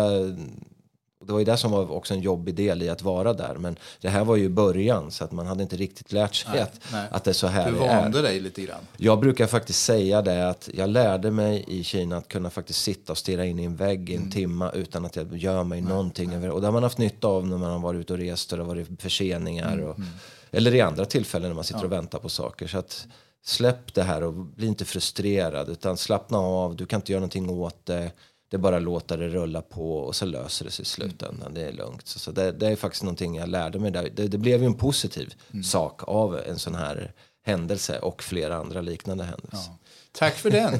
det 1.29 1.33
var 1.33 1.39
ju 1.39 1.45
det 1.45 1.57
som 1.57 1.71
var 1.71 1.91
också 1.91 2.13
en 2.13 2.21
jobbig 2.21 2.55
del 2.55 2.83
i 2.83 2.89
att 2.89 3.01
vara 3.01 3.33
där. 3.33 3.55
Men 3.55 3.75
det 4.01 4.09
här 4.09 4.23
var 4.23 4.35
ju 4.35 4.49
början 4.49 5.11
så 5.11 5.23
att 5.23 5.31
man 5.31 5.47
hade 5.47 5.63
inte 5.63 5.75
riktigt 5.75 6.11
lärt 6.11 6.35
sig 6.35 6.51
nej, 6.53 6.61
att, 6.61 6.81
nej. 6.91 7.07
att 7.11 7.23
det 7.23 7.31
är 7.31 7.33
så 7.33 7.47
här 7.47 7.71
Du 7.71 7.77
vande 7.77 8.21
dig 8.21 8.39
lite 8.39 8.61
grann. 8.61 8.79
Jag 8.97 9.19
brukar 9.19 9.47
faktiskt 9.47 9.85
säga 9.85 10.21
det 10.21 10.49
att 10.49 10.69
jag 10.73 10.89
lärde 10.89 11.31
mig 11.31 11.65
i 11.67 11.83
Kina 11.83 12.17
att 12.17 12.27
kunna 12.27 12.49
faktiskt 12.49 12.81
sitta 12.81 13.11
och 13.13 13.17
stirra 13.17 13.45
in 13.45 13.59
i 13.59 13.63
en 13.63 13.75
vägg 13.75 14.09
i 14.09 14.13
en 14.13 14.19
mm. 14.19 14.31
timme 14.31 14.71
utan 14.73 15.05
att 15.05 15.15
jag 15.15 15.37
gör 15.37 15.63
mig 15.63 15.81
nej, 15.81 15.89
någonting. 15.89 16.39
Nej. 16.39 16.49
Och 16.49 16.61
det 16.61 16.67
har 16.67 16.71
man 16.71 16.83
haft 16.83 16.97
nytta 16.97 17.27
av 17.27 17.47
när 17.47 17.57
man 17.57 17.71
har 17.71 17.79
varit 17.79 17.99
ute 17.99 18.13
och 18.13 18.19
rest 18.19 18.51
och 18.51 18.57
det 18.57 18.63
har 18.63 18.69
varit 18.69 19.01
förseningar. 19.01 19.73
Mm, 19.73 19.85
och, 19.85 19.97
mm. 19.97 20.09
Eller 20.51 20.75
i 20.75 20.81
andra 20.81 21.05
tillfällen 21.05 21.49
när 21.49 21.55
man 21.55 21.63
sitter 21.63 21.79
ja. 21.79 21.85
och 21.85 21.91
väntar 21.91 22.19
på 22.19 22.29
saker. 22.29 22.67
Så 22.67 22.77
att 22.77 23.07
släpp 23.45 23.93
det 23.93 24.03
här 24.03 24.23
och 24.23 24.33
bli 24.33 24.67
inte 24.67 24.85
frustrerad 24.85 25.69
utan 25.69 25.97
slappna 25.97 26.37
av. 26.37 26.75
Du 26.75 26.85
kan 26.85 26.97
inte 26.97 27.11
göra 27.11 27.19
någonting 27.19 27.49
åt 27.49 27.85
det 27.85 28.11
det 28.49 28.57
är 28.57 28.59
bara 28.59 28.77
att 28.77 28.83
låta 28.83 29.17
det 29.17 29.27
rulla 29.27 29.61
på 29.61 29.97
och 29.97 30.15
så 30.15 30.25
löser 30.25 30.65
det 30.65 30.71
sig 30.71 30.83
i 30.83 30.85
slutändan. 30.85 31.41
Mm. 31.41 31.53
Det 31.53 31.61
är 31.61 31.71
lugnt. 31.71 32.07
Så, 32.07 32.19
så 32.19 32.31
det, 32.31 32.51
det, 32.51 32.67
är 32.67 32.75
faktiskt 32.75 33.03
någonting 33.03 33.35
jag 33.35 33.49
lärde 33.49 33.79
mig 33.79 33.91
där. 33.91 34.09
Det, 34.15 34.27
det 34.27 34.37
blev 34.37 34.59
ju 34.59 34.65
en 34.65 34.73
positiv 34.73 35.33
mm. 35.51 35.63
sak 35.63 36.01
av 36.07 36.39
en 36.39 36.59
sån 36.59 36.75
här 36.75 37.11
händelse 37.45 37.99
och 37.99 38.23
flera 38.23 38.55
andra 38.55 38.81
liknande 38.81 39.23
händelser. 39.23 39.71
Ja. 39.71 39.77
Tack 40.11 40.35
för 40.35 40.51
den. 40.51 40.79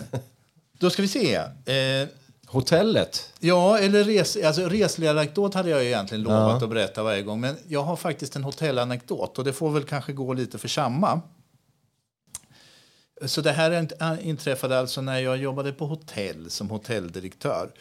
Då 0.80 0.89
ska 0.89 1.01
vi 1.01 1.07
se. 1.07 1.36
Eh, 1.36 2.07
Hotellet? 2.45 3.34
Ja, 3.39 3.80
eller 3.80 4.03
res, 4.03 4.38
alltså 4.38 4.61
reslig 4.61 5.07
hade 5.07 5.70
jag 5.70 5.84
egentligen 5.84 6.24
lovat 6.24 6.39
ja. 6.39 6.63
att 6.63 6.70
berätta 6.70 7.03
varje 7.03 7.22
gång. 7.22 7.39
Men 7.41 7.57
jag 7.67 7.84
har 7.84 7.95
faktiskt 7.95 8.36
en 8.36 8.43
hotellanekdot 8.43 9.38
och 9.38 9.43
det 9.43 9.53
får 9.53 9.72
väl 9.72 9.84
kanske 9.84 10.13
gå 10.13 10.34
lite 10.34 10.57
för 10.57 10.67
samma. 10.67 11.22
Så 13.26 13.41
det 13.41 13.51
här 13.51 13.88
äh, 13.99 14.28
inträffade 14.28 14.80
alltså 14.80 15.01
när 15.01 15.20
jag 15.20 15.38
jobbade 15.38 15.74
på 15.74 15.86
hotell 15.86 16.49
som 16.49 16.70
hotelldirektör. 16.70 17.72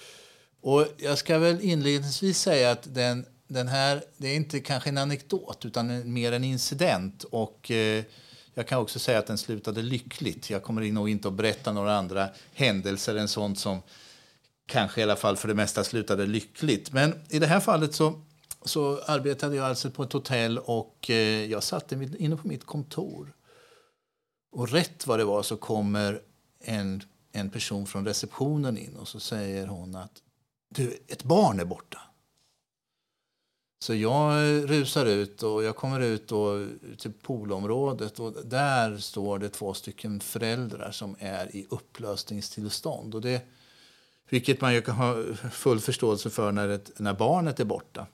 Och 0.60 0.86
jag 0.96 1.18
ska 1.18 1.38
väl 1.38 1.60
inledningsvis 1.60 2.40
säga 2.40 2.70
att 2.70 2.94
den, 2.94 3.26
den 3.48 3.68
här, 3.68 4.02
det 4.16 4.28
är 4.28 4.36
inte 4.36 4.60
kanske 4.60 4.88
en 4.88 4.98
anekdot 4.98 5.64
utan 5.64 6.12
mer 6.12 6.32
en 6.32 6.44
incident. 6.44 7.24
Och 7.24 7.70
eh, 7.70 8.04
jag 8.54 8.66
kan 8.66 8.78
också 8.78 8.98
säga 8.98 9.18
att 9.18 9.26
den 9.26 9.38
slutade 9.38 9.82
lyckligt. 9.82 10.50
Jag 10.50 10.62
kommer 10.62 10.92
nog 10.92 11.08
inte 11.08 11.28
att 11.28 11.34
berätta 11.34 11.72
några 11.72 11.96
andra 11.96 12.28
händelser 12.54 13.16
än 13.16 13.28
sånt 13.28 13.58
som 13.58 13.82
kanske 14.66 15.00
i 15.00 15.04
alla 15.04 15.16
fall 15.16 15.36
för 15.36 15.48
det 15.48 15.54
mesta 15.54 15.84
slutade 15.84 16.26
lyckligt. 16.26 16.92
Men 16.92 17.14
i 17.28 17.38
det 17.38 17.46
här 17.46 17.60
fallet 17.60 17.94
så, 17.94 18.20
så 18.64 19.00
arbetade 19.06 19.56
jag 19.56 19.66
alltså 19.66 19.90
på 19.90 20.02
ett 20.02 20.12
hotell 20.12 20.58
och 20.58 21.10
eh, 21.10 21.44
jag 21.44 21.62
satt 21.62 21.92
inne 21.92 22.36
på 22.36 22.48
mitt 22.48 22.66
kontor. 22.66 23.32
Och 24.50 24.68
rätt 24.68 25.06
vad 25.06 25.18
det 25.18 25.24
var 25.24 25.42
så 25.42 25.56
kommer 25.56 26.22
en, 26.60 27.02
en 27.32 27.50
person 27.50 27.86
från 27.86 28.04
receptionen 28.04 28.78
in 28.78 28.96
och 28.96 29.08
så 29.08 29.20
säger 29.20 29.66
hon 29.66 29.94
att 29.94 30.22
du, 30.68 31.02
ett 31.08 31.22
barn 31.22 31.60
är 31.60 31.64
borta. 31.64 31.98
Så 33.80 33.94
jag 33.94 34.34
rusar 34.70 35.06
ut 35.06 35.42
och 35.42 35.64
jag 35.64 35.76
kommer 35.76 36.00
ut 36.00 36.28
då 36.28 36.66
till 36.98 37.12
poolområdet 37.12 38.20
och 38.20 38.34
där 38.44 38.98
står 38.98 39.38
det 39.38 39.48
två 39.48 39.74
stycken 39.74 40.20
föräldrar 40.20 40.90
som 40.90 41.16
är 41.18 41.56
i 41.56 41.66
upplösningstillstånd. 41.70 43.14
Och 43.14 43.20
det, 43.20 43.46
vilket 44.28 44.60
man 44.60 44.74
ju 44.74 44.82
kan 44.82 44.94
ha 44.94 45.24
full 45.52 45.80
förståelse 45.80 46.30
för 46.30 46.52
när, 46.52 46.68
ett, 46.68 46.98
när 46.98 47.14
barnet 47.14 47.60
är 47.60 47.64
borta. 47.64 48.06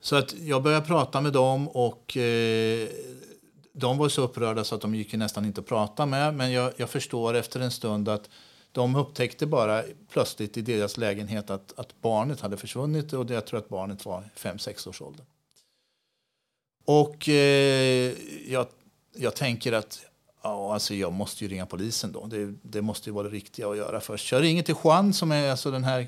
Så 0.00 0.16
att 0.16 0.34
jag 0.38 0.62
börjar 0.62 0.80
prata 0.80 1.20
med 1.20 1.32
dem 1.32 1.68
och 1.68 2.16
eh, 2.16 2.88
de 3.78 3.98
var 3.98 4.08
så 4.08 4.22
upprörda 4.22 4.64
så 4.64 4.74
att 4.74 4.80
de 4.80 4.94
gick 4.94 5.12
nästan 5.12 5.44
inte 5.44 5.60
att 5.60 5.66
prata 5.66 6.06
med. 6.06 6.34
Men 6.34 6.52
jag, 6.52 6.72
jag, 6.76 6.90
förstår 6.90 7.34
efter 7.34 7.60
en 7.60 7.70
stund 7.70 8.08
att 8.08 8.30
de 8.72 8.96
upptäckte 8.96 9.46
bara 9.46 9.82
plötsligt 10.12 10.56
i 10.56 10.62
deras 10.62 10.96
lägenhet 10.96 11.50
att, 11.50 11.78
att 11.78 12.00
barnet 12.00 12.40
hade 12.40 12.56
försvunnit. 12.56 13.12
Och 13.12 13.30
jag 13.30 13.46
tror 13.46 13.58
att 13.58 13.68
barnet 13.68 14.04
var 14.04 14.30
5-6 14.36 14.88
års 14.88 15.02
ålder. 15.02 15.26
Och 16.84 17.28
eh, 17.28 18.12
jag, 18.46 18.66
jag 19.16 19.34
tänker 19.34 19.72
att 19.72 20.00
ja, 20.42 20.74
alltså 20.74 20.94
jag 20.94 21.12
måste 21.12 21.44
ju 21.44 21.50
ringa 21.50 21.66
polisen 21.66 22.12
då. 22.12 22.26
Det, 22.26 22.54
det 22.62 22.82
måste 22.82 23.10
ju 23.10 23.14
vara 23.14 23.28
det 23.28 23.34
riktiga 23.34 23.68
att 23.68 23.76
göra 23.76 24.00
först. 24.00 24.32
Jag 24.32 24.42
ringer 24.42 24.62
till 24.62 24.74
Juan 24.84 25.12
som 25.12 25.32
är 25.32 25.50
alltså 25.50 25.70
den 25.70 25.84
här 25.84 26.06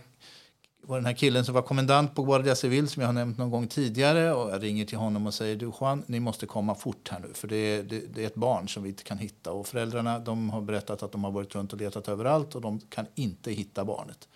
och 0.91 0.97
den 0.97 1.07
här 1.07 1.13
killen 1.13 1.45
som 1.45 1.55
var 1.55 1.63
kommendant 1.63 2.15
på 2.15 2.23
Guardia 2.23 2.55
Civil 2.55 2.89
som 2.89 3.01
jag 3.01 3.09
har 3.09 3.13
nämnt 3.13 3.39
någon 3.39 3.51
gång 3.51 3.67
tidigare. 3.67 4.33
Och 4.35 4.51
jag 4.51 4.63
ringer 4.63 4.85
till 4.85 4.99
honom 4.99 5.27
och 5.27 5.35
säger 5.35 5.57
du 5.57 5.73
Juan, 5.81 6.03
ni 6.07 6.21
måste 6.21 6.47
komma 6.47 6.75
fort 6.75 7.09
här 7.09 7.19
nu 7.21 7.35
för 7.35 7.49
det 7.49 7.57
är, 7.57 7.83
det, 7.83 8.15
det 8.15 8.23
är 8.23 8.27
ett 8.27 8.35
barn 8.35 8.69
som 8.69 8.83
vi 8.83 8.89
inte 8.89 9.03
kan 9.03 9.19
hitta. 9.19 9.53
Och 9.53 9.67
föräldrarna 9.67 10.19
de 10.19 10.51
har 10.51 10.61
berättat 10.61 11.03
att 11.03 11.13
de 11.13 11.25
har 11.25 11.31
varit 11.31 11.55
runt 11.55 11.73
och 11.73 11.79
letat 11.79 12.09
överallt 12.09 12.55
och 12.55 12.61
de 12.61 12.81
kan 12.81 13.07
inte 13.15 13.53
hitta 13.53 13.85
barnet. 13.85 14.29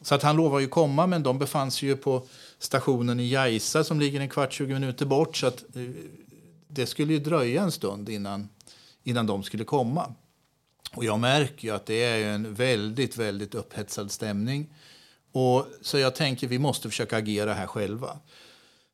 Så 0.00 0.14
att 0.14 0.22
han 0.22 0.36
lovar 0.36 0.60
ju 0.60 0.68
komma 0.68 1.06
men 1.06 1.22
de 1.22 1.38
befann 1.38 1.70
sig 1.70 1.88
ju 1.88 1.96
på 1.96 2.26
stationen 2.58 3.20
i 3.20 3.28
Jaisa 3.28 3.84
som 3.84 4.00
ligger 4.00 4.20
en 4.20 4.28
kvart, 4.28 4.52
20 4.52 4.74
minuter 4.74 5.06
bort. 5.06 5.36
Så 5.36 5.46
att 5.46 5.76
eh, 5.76 5.82
det 6.68 6.86
skulle 6.86 7.12
ju 7.12 7.18
dröja 7.18 7.62
en 7.62 7.72
stund 7.72 8.08
innan, 8.08 8.48
innan 9.02 9.26
de 9.26 9.42
skulle 9.42 9.64
komma. 9.64 10.14
Och 10.94 11.04
jag 11.04 11.20
märker 11.20 11.68
ju 11.68 11.74
att 11.74 11.86
det 11.86 12.04
är 12.04 12.34
en 12.34 12.54
väldigt, 12.54 13.16
väldigt 13.16 13.54
upphetsad 13.54 14.10
stämning. 14.10 14.70
Och, 15.34 15.66
så 15.80 15.98
jag 15.98 16.14
tänker 16.14 16.46
vi 16.46 16.58
måste 16.58 16.88
försöka 16.88 17.16
agera 17.16 17.54
här 17.54 17.66
själva. 17.66 18.18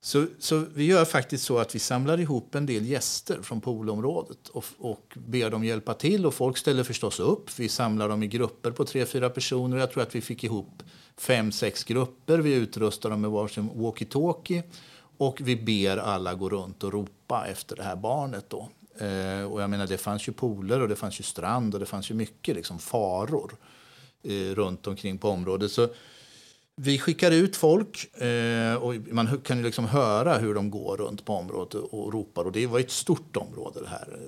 Så, 0.03 0.27
så 0.39 0.65
vi 0.75 0.85
gör 0.85 1.05
faktiskt 1.05 1.45
så 1.45 1.59
att 1.59 1.75
vi 1.75 1.79
samlar 1.79 2.21
ihop 2.21 2.55
en 2.55 2.67
del 2.67 2.87
gäster 2.87 3.43
från 3.43 3.61
poolområdet 3.61 4.49
och, 4.49 4.65
och 4.79 5.13
ber 5.15 5.51
dem 5.51 5.65
hjälpa 5.65 5.95
till. 5.95 6.27
Och 6.27 6.35
folk 6.35 6.59
ställer 6.59 6.85
förstås 6.85 7.21
upp. 7.21 7.59
Vi 7.59 7.69
samlar 7.69 8.09
dem 8.09 8.23
i 8.23 8.27
grupper 8.27 8.71
på 8.71 8.85
tre, 8.85 9.07
fyra 9.07 9.31
personer. 9.31 9.77
Jag 9.77 9.91
tror 9.91 10.03
att 10.03 10.15
vi 10.15 10.21
fick 10.21 10.45
ihop 10.45 10.83
fem, 11.17 11.53
sex 11.53 11.85
grupper. 11.85 12.39
Vi 12.39 12.55
utrustar 12.55 13.11
dem 13.11 13.21
med 13.21 13.31
varsin 13.31 13.71
walkie-talkie. 13.71 14.63
Och 15.17 15.41
vi 15.41 15.57
ber 15.57 15.97
alla 15.97 16.35
gå 16.35 16.49
runt 16.49 16.85
och 16.85 16.93
ropa 16.93 17.47
efter 17.47 17.77
det 17.77 17.83
här 17.83 17.97
barnet. 17.97 18.45
Då. 18.51 18.69
Eh, 18.99 19.53
och 19.53 19.63
jag 19.63 19.71
menar, 19.71 19.87
det 19.87 19.99
fanns 19.99 20.29
ju 20.29 20.33
pooler 20.33 20.81
och 20.81 20.89
det 20.89 20.97
fanns 20.97 21.21
ju 21.21 21.25
strand 21.25 21.75
och 21.75 21.81
det 21.81 21.87
fanns 21.87 22.11
ju 22.11 22.15
mycket 22.15 22.57
liksom, 22.57 22.79
faror 22.79 23.57
eh, 24.23 24.55
runt 24.55 24.87
omkring 24.87 25.19
på 25.19 25.29
området. 25.29 25.73
Så 25.73 25.89
vi 26.83 26.99
skickar 26.99 27.31
ut 27.31 27.57
folk 27.57 28.21
eh, 28.23 28.75
och 28.75 28.95
man 29.11 29.41
kan 29.45 29.59
ju 29.59 29.65
liksom 29.65 29.85
höra 29.85 30.39
hur 30.39 30.55
de 30.55 30.71
går 30.71 30.97
runt 30.97 31.25
på 31.25 31.35
området 31.35 31.75
och 31.75 32.13
ropar. 32.13 32.45
Och 32.45 32.53
det 32.53 32.67
var 32.67 32.81
ett 32.81 32.91
stort 32.91 33.37
område 33.37 33.81
det 33.81 33.89
här. 33.89 34.19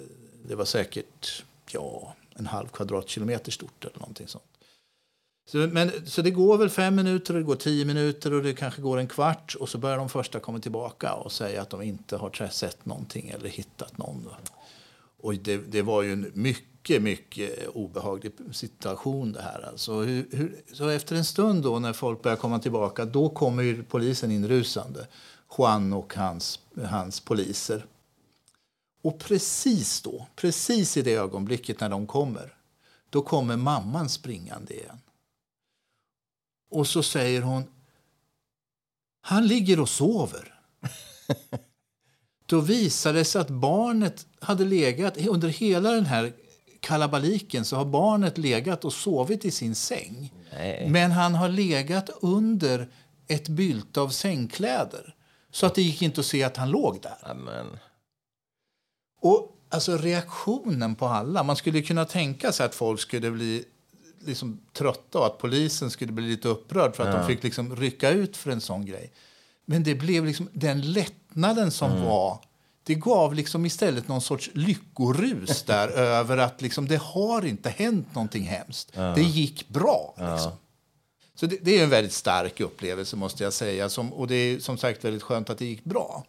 Det 0.48 0.54
var 0.54 0.64
säkert 0.64 1.44
ja, 1.70 2.14
en 2.34 2.46
halv 2.46 2.68
kvadratkilometer 2.68 3.52
stort 3.52 3.84
eller 3.84 3.98
någonting 3.98 4.28
sånt. 4.28 4.44
Så, 5.50 5.58
men, 5.58 5.90
så 6.06 6.22
det 6.22 6.30
går 6.30 6.58
väl 6.58 6.70
fem 6.70 6.94
minuter, 6.94 7.34
det 7.34 7.42
går 7.42 7.56
tio 7.56 7.84
minuter 7.84 8.32
och 8.32 8.42
det 8.42 8.54
kanske 8.54 8.82
går 8.82 8.98
en 8.98 9.08
kvart 9.08 9.54
och 9.54 9.68
så 9.68 9.78
börjar 9.78 9.96
de 9.96 10.08
första 10.08 10.40
komma 10.40 10.58
tillbaka 10.58 11.14
och 11.14 11.32
säga 11.32 11.62
att 11.62 11.70
de 11.70 11.82
inte 11.82 12.16
har 12.16 12.48
sett 12.48 12.86
någonting 12.86 13.28
eller 13.28 13.48
hittat 13.48 13.98
någon. 13.98 14.28
Och 15.22 15.34
det, 15.34 15.56
det 15.56 15.82
var 15.82 16.02
ju 16.02 16.12
en 16.12 16.30
mycket, 16.34 16.71
mycket 16.88 17.68
obehaglig 17.68 18.32
situation 18.52 19.32
det 19.32 19.42
här. 19.42 19.68
Alltså, 19.68 20.00
hur, 20.00 20.28
hur, 20.30 20.62
så 20.72 20.88
efter 20.88 21.16
en 21.16 21.24
stund 21.24 21.62
då 21.62 21.78
när 21.78 21.92
folk 21.92 22.22
börjar 22.22 22.36
komma 22.36 22.58
tillbaka, 22.58 23.04
då 23.04 23.28
kommer 23.28 23.84
polisen 23.88 24.30
in 24.30 24.48
rusande. 24.48 25.06
Juan 25.58 25.92
och 25.92 26.14
hans, 26.14 26.60
hans 26.84 27.20
poliser. 27.20 27.86
Och 29.02 29.18
precis 29.18 30.02
då, 30.02 30.26
precis 30.36 30.96
i 30.96 31.02
det 31.02 31.14
ögonblicket 31.14 31.80
när 31.80 31.88
de 31.88 32.06
kommer, 32.06 32.54
då 33.10 33.22
kommer 33.22 33.56
mamman 33.56 34.08
springande 34.08 34.74
igen. 34.74 35.00
Och 36.70 36.86
så 36.86 37.02
säger 37.02 37.42
hon, 37.42 37.64
han 39.20 39.46
ligger 39.46 39.80
och 39.80 39.88
sover. 39.88 40.54
Då 42.46 42.60
visade 42.60 43.18
det 43.18 43.24
sig 43.24 43.40
att 43.40 43.50
barnet 43.50 44.26
hade 44.40 44.64
legat, 44.64 45.26
under 45.26 45.48
hela 45.48 45.90
den 45.90 46.06
här 46.06 46.32
kalabaliken 46.82 47.64
så 47.64 47.76
har 47.76 47.84
barnet 47.84 48.38
legat 48.38 48.84
och 48.84 48.92
sovit 48.92 49.44
i 49.44 49.50
sin 49.50 49.74
säng. 49.74 50.32
Nej. 50.52 50.88
Men 50.90 51.10
han 51.10 51.34
har 51.34 51.48
legat 51.48 52.10
under 52.20 52.88
ett 53.28 53.48
bylte 53.48 54.00
av 54.00 54.08
sängkläder. 54.08 55.14
Så 55.50 55.66
att 55.66 55.74
det 55.74 55.82
gick 55.82 56.02
inte 56.02 56.20
att 56.20 56.26
se 56.26 56.42
att 56.42 56.56
han 56.56 56.70
låg 56.70 57.02
där. 57.02 57.30
Amen. 57.30 57.66
Och 59.20 59.56
alltså 59.68 59.96
reaktionen 59.96 60.94
på 60.94 61.06
alla. 61.06 61.42
Man 61.42 61.56
skulle 61.56 61.82
kunna 61.82 62.04
tänka 62.04 62.52
sig 62.52 62.66
att 62.66 62.74
folk 62.74 63.00
skulle 63.00 63.30
bli 63.30 63.64
liksom 64.18 64.60
trötta 64.72 65.18
och 65.18 65.26
att 65.26 65.38
polisen 65.38 65.90
skulle 65.90 66.12
bli 66.12 66.28
lite 66.28 66.48
upprörd 66.48 66.96
för 66.96 67.08
att 67.08 67.18
de 67.18 67.26
fick 67.26 67.42
liksom 67.42 67.76
rycka 67.76 68.10
ut 68.10 68.36
för 68.36 68.50
en 68.50 68.60
sån 68.60 68.86
grej. 68.86 69.12
Men 69.64 69.82
det 69.82 69.94
blev 69.94 70.24
liksom 70.24 70.48
den 70.52 70.92
lättnaden 70.92 71.70
som 71.70 72.04
var 72.04 72.38
det 72.84 72.94
gav 72.94 73.34
liksom 73.34 73.66
istället 73.66 74.08
någon 74.08 74.20
sorts 74.20 74.50
lyckorus 74.54 75.62
där 75.66 75.88
över 75.88 76.38
att 76.38 76.62
liksom, 76.62 76.88
det 76.88 76.96
har 76.96 77.44
inte 77.44 77.70
hänt 77.70 78.14
någonting 78.14 78.42
hemskt. 78.42 78.92
Det 78.92 79.22
gick 79.22 79.68
bra. 79.68 80.14
Liksom. 80.18 80.52
Så 81.34 81.46
det, 81.46 81.58
det 81.62 81.78
är 81.78 81.84
en 81.84 81.90
väldigt 81.90 82.12
stark 82.12 82.60
upplevelse 82.60 83.16
måste 83.16 83.44
jag 83.44 83.52
säga. 83.52 83.88
Som, 83.88 84.12
och 84.12 84.26
det 84.26 84.34
är 84.34 84.58
som 84.58 84.78
sagt 84.78 85.04
väldigt 85.04 85.22
skönt 85.22 85.50
att 85.50 85.58
det 85.58 85.64
gick 85.64 85.84
bra. 85.84 86.24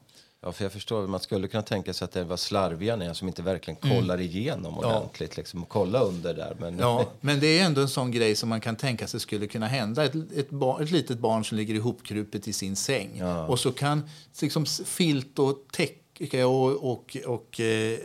Ja, 0.46 0.52
för 0.52 0.66
jag 0.66 0.72
förstår, 0.72 1.08
man 1.08 1.20
skulle 1.20 1.48
kunna 1.48 1.64
tänka 1.64 1.94
sig 1.94 2.06
att 2.06 2.12
det 2.12 2.24
var 2.24 2.38
slarviga 2.38 2.96
ner 2.96 3.14
som 3.14 3.28
inte 3.28 3.42
verkligen 3.42 3.76
kollar 3.76 4.22
igenom 4.22 4.78
ordentligt. 4.78 5.38
Liksom, 5.38 5.64
och 5.64 5.70
kolla 5.70 6.00
under 6.00 6.34
där. 6.34 6.56
Men, 6.60 6.80
Ja, 6.80 7.06
men 7.22 7.40
det 7.40 7.60
är 7.60 7.66
ändå 7.66 7.82
en 7.82 7.90
sån 7.90 8.12
grej 8.12 8.36
som 8.36 8.50
man 8.50 8.62
kan 8.62 8.76
tänka 8.76 9.08
sig 9.08 9.20
skulle 9.20 9.48
kunna 9.48 9.68
hända. 9.68 10.06
Ett, 10.06 10.16
ett, 10.36 10.50
bar, 10.50 10.82
ett 10.82 10.92
litet 10.92 11.20
barn 11.20 11.46
som 11.46 11.58
ligger 11.58 11.76
ihopkrupet 11.76 12.48
i 12.48 12.54
sin 12.54 12.76
säng. 12.76 13.24
Och 13.24 13.60
så 13.60 13.72
kan 13.72 14.10
liksom 14.42 14.66
filt 14.86 15.40
och 15.40 15.66
täcke 15.72 16.03
och, 16.46 16.92
och, 16.92 17.18
och, 17.26 17.60
eh, 17.60 18.00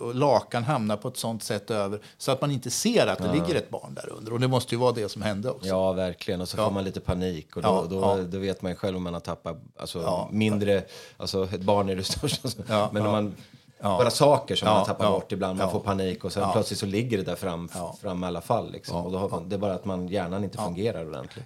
och 0.00 0.14
lakan 0.14 0.64
hamna 0.64 0.96
på 0.96 1.08
ett 1.08 1.16
sånt 1.16 1.42
sätt 1.42 1.70
över 1.70 2.00
så 2.18 2.32
att 2.32 2.40
man 2.40 2.50
inte 2.50 2.70
ser 2.70 3.06
att 3.06 3.18
det 3.18 3.32
ligger 3.32 3.54
ett 3.54 3.70
barn 3.70 3.94
där 3.94 4.12
under. 4.12 4.32
Och 4.32 4.40
det 4.40 4.48
måste 4.48 4.74
ju 4.74 4.78
vara 4.78 4.92
det 4.92 5.08
som 5.08 5.22
hände 5.22 5.50
också. 5.50 5.68
Ja, 5.68 5.92
verkligen. 5.92 6.40
Och 6.40 6.48
så 6.48 6.56
får 6.56 6.70
man 6.70 6.84
lite 6.84 7.00
panik. 7.00 7.56
Och 7.56 7.62
då, 7.62 7.68
Ja, 7.68 7.86
då, 7.90 8.00
ja. 8.00 8.16
då 8.22 8.38
vet 8.38 8.62
man 8.62 8.72
ju 8.72 8.76
själv 8.76 8.96
om 8.96 9.02
man 9.02 9.12
har 9.12 9.20
tappat 9.20 9.62
alltså, 9.76 10.02
Ja. 10.02 10.28
mindre... 10.32 10.84
Alltså, 11.16 11.44
ett 11.44 11.62
barn 11.62 11.88
är 11.88 11.96
det 11.96 12.04
största. 12.04 12.48
Ja, 12.68 12.90
men 12.92 13.02
om 13.02 13.06
ja. 13.06 13.12
man... 13.12 13.34
Ja. 13.80 13.98
Bara 13.98 14.10
saker 14.10 14.56
som 14.56 14.68
Ja, 14.68 14.74
man 14.74 14.86
tappar 14.86 15.04
ja, 15.04 15.10
bort 15.10 15.32
ibland. 15.32 15.58
Man 15.58 15.66
ja. 15.66 15.72
får 15.72 15.80
panik 15.80 16.24
och 16.24 16.32
sen 16.32 16.42
Ja. 16.42 16.52
plötsligt 16.52 16.78
så 16.78 16.86
ligger 16.86 17.18
det 17.18 17.24
där 17.24 17.36
fram, 17.36 17.68
Ja. 17.74 17.96
fram 18.02 18.24
i 18.24 18.26
alla 18.26 18.40
fall. 18.40 18.72
Liksom. 18.72 18.96
och 18.96 19.12
då 19.12 19.18
har 19.18 19.28
man, 19.28 19.48
det 19.48 19.56
är 19.56 19.58
bara 19.58 19.74
att 19.74 19.84
man, 19.84 20.08
hjärnan 20.08 20.44
inte 20.44 20.58
fungerar 20.58 21.06
ordentligt. 21.08 21.44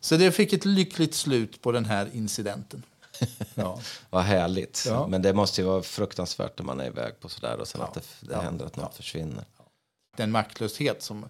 Så 0.00 0.16
det 0.16 0.32
fick 0.32 0.52
ett 0.52 0.64
lyckligt 0.64 1.14
slut 1.14 1.62
på 1.62 1.72
den 1.72 1.84
här 1.84 2.08
incidenten. 2.12 2.82
Ja. 3.54 3.78
Vad 4.10 4.22
härligt. 4.22 4.84
Ja. 4.88 5.06
Men 5.06 5.22
det 5.22 5.32
måste 5.32 5.60
ju 5.60 5.66
vara 5.66 5.82
fruktansvärt 5.82 6.58
när 6.58 6.64
man 6.66 6.80
är 6.80 6.86
iväg 6.86 7.20
på 7.20 7.28
sådär 7.28 7.60
och 7.60 7.68
sen 7.68 7.80
att 7.82 7.94
det, 7.94 8.00
det 8.20 8.32
Ja. 8.34 8.40
händer 8.40 8.66
att 8.66 8.76
något 8.76 8.94
försvinner. 8.94 9.44
Den 10.16 10.30
maktlöshet 10.30 11.02
som 11.02 11.28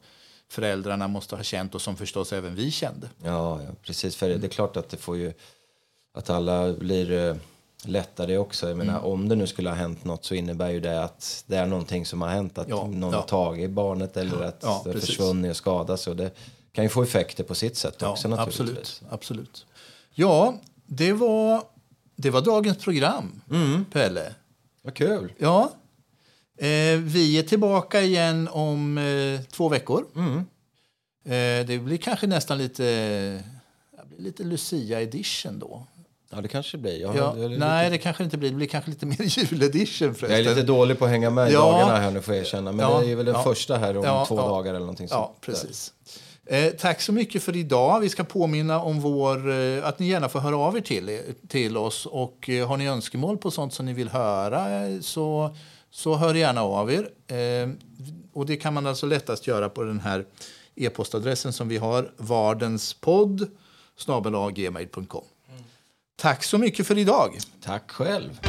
föräldrarna 0.49 1.09
måste 1.09 1.37
ha 1.37 1.43
känt 1.43 1.75
och 1.75 1.83
som 1.83 1.97
förstås 1.97 2.33
även 2.33 2.55
vi 2.55 2.71
kände. 2.71 3.09
Ja, 3.25 3.63
ja 3.63 3.69
precis. 3.83 4.17
För 4.17 4.29
det 4.29 4.47
är 4.47 4.49
klart 4.51 4.77
att 4.77 4.89
det 4.89 4.97
får 4.97 5.17
ju... 5.17 5.33
Att 6.15 6.31
alla 6.31 6.73
blir 6.73 7.13
eh, 7.13 7.37
lättare 7.85 8.37
också. 8.39 8.69
Jag 8.69 8.77
menar, 8.79 9.01
om 9.05 9.29
det 9.29 9.37
nu 9.37 9.47
skulle 9.47 9.69
ha 9.71 9.77
hänt 9.77 10.05
något 10.05 10.25
så 10.25 10.35
innebär 10.35 10.69
ju 10.71 10.81
det 10.81 11.05
att 11.05 11.45
det 11.47 11.57
är 11.57 11.67
någonting 11.67 12.07
som 12.07 12.23
har 12.23 12.29
hänt. 12.29 12.59
Att 12.59 12.69
Ja, 12.69 12.87
någon 12.87 13.13
ja. 13.13 13.17
har 13.21 13.27
tagit 13.27 13.71
barnet 13.71 14.17
eller 14.17 14.43
att 14.43 14.59
ja, 14.63 14.83
det 14.85 15.01
försvunnit 15.01 15.51
och 15.51 15.57
skadats. 15.57 16.07
Och 16.07 16.17
det 16.17 16.31
kan 16.73 16.85
ju 16.85 16.89
få 16.89 17.03
effekter 17.03 17.45
på 17.45 17.55
sitt 17.55 17.77
sätt 17.77 18.03
också 18.03 18.29
naturligtvis. 18.29 18.69
absolut, 18.69 19.03
absolut. 19.13 19.67
Ja, 20.15 20.55
det 20.87 21.13
var, 21.13 21.63
det 22.21 22.31
var 22.31 22.41
dagens 22.41 22.79
program, 22.79 23.41
Pelle. 23.93 24.35
Vad 24.83 24.95
kul. 24.95 25.33
Ja. 25.39 25.73
Eh, 26.59 26.97
vi 26.99 27.39
är 27.39 27.43
tillbaka 27.43 28.01
igen 28.03 28.49
om 28.53 28.99
eh, 28.99 29.41
två 29.51 29.69
veckor. 29.69 30.05
Eh, 31.25 31.67
det 31.67 31.83
blir 31.85 31.97
kanske 31.97 32.27
nästan 32.27 32.59
lite, 32.59 32.83
det 32.83 34.07
blir 34.09 34.21
lite 34.25 34.45
Lucia 34.45 35.01
edition 35.03 35.59
då. 35.59 35.87
Ja, 36.33 36.41
det 36.41 36.49
kanske 36.49 36.77
det 36.77 36.81
blir. 36.83 37.01
Jag, 37.01 37.17
Ja, 37.17 37.35
jag, 37.39 37.53
är 37.53 37.59
nej, 37.59 37.91
det 37.91 37.99
kanske 37.99 38.25
inte 38.25 38.37
blir. 38.39 38.51
Det 38.51 38.57
blir 38.57 38.67
kanske 38.67 38.91
lite 38.91 39.07
mer 39.07 39.17
juledition 39.39 40.15
förresten. 40.15 40.31
jag 40.31 40.41
är 40.41 40.55
lite 40.55 40.67
dålig 40.67 40.99
på 40.99 41.05
att 41.05 41.11
hänga 41.11 41.31
med 41.31 41.51
i 41.51 41.53
Ja. 41.53 41.61
dagarna 41.61 41.97
här 42.01 42.11
nu 42.11 42.21
får 42.21 42.35
jag 42.35 42.41
erkänna. 42.45 42.73
Men 42.73 42.91
Ja, 42.91 43.01
det 43.01 43.11
är 43.13 43.17
väl 43.17 43.27
den 43.27 43.35
ja. 43.35 43.43
första 43.43 43.77
här 43.79 43.97
om 43.97 44.27
två 44.27 44.37
dagar 44.37 44.71
eller 44.71 44.81
någonting 44.81 45.09
Ja, 45.11 45.27
sånt. 45.27 45.41
precis. 45.41 45.93
Eh, 46.51 46.71
tack 46.71 47.01
så 47.01 47.13
mycket 47.13 47.43
för 47.43 47.57
idag. 47.57 48.01
Vi 48.01 48.09
ska 48.09 48.25
påminna 48.25 48.81
om 48.81 49.01
vår, 49.01 49.51
eh, 49.51 49.87
att 49.87 49.99
ni 49.99 50.09
gärna 50.09 50.29
får 50.29 50.41
höra 50.41 50.57
av 50.57 50.77
er 50.77 50.81
till, 50.81 51.21
till 51.49 51.77
oss. 51.77 52.07
Och 52.07 52.49
eh, 52.49 52.69
har 52.69 52.77
ni 52.77 52.87
önskemål 52.89 53.39
på 53.39 53.51
sånt 53.51 53.75
som 53.75 53.87
ni 53.87 53.93
vill 53.93 54.09
höra 54.09 54.87
eh, 54.87 55.01
så, 55.01 55.57
så 55.91 56.15
hör 56.15 56.35
gärna 56.35 56.63
av 56.63 56.93
er. 56.93 57.09
Eh, 57.27 57.71
och 58.33 58.47
det 58.47 58.57
kan 58.57 58.75
man 58.75 58.87
alltså 58.87 59.07
lättast 59.07 59.47
göra 59.47 59.69
på 59.69 59.83
den 59.83 60.01
här 60.01 60.25
e-postadressen 60.75 61.53
som 61.53 61.69
vi 61.69 61.77
har, 61.77 62.11
vardenspodd 62.17 63.51
snabel-a 63.97 64.51
gmail.com. 64.51 65.25
Tack 66.17 66.45
så 66.45 66.59
mycket 66.59 66.87
för 66.87 66.99
idag. 66.99 67.39
Tack 67.65 67.91
själv. 67.91 68.41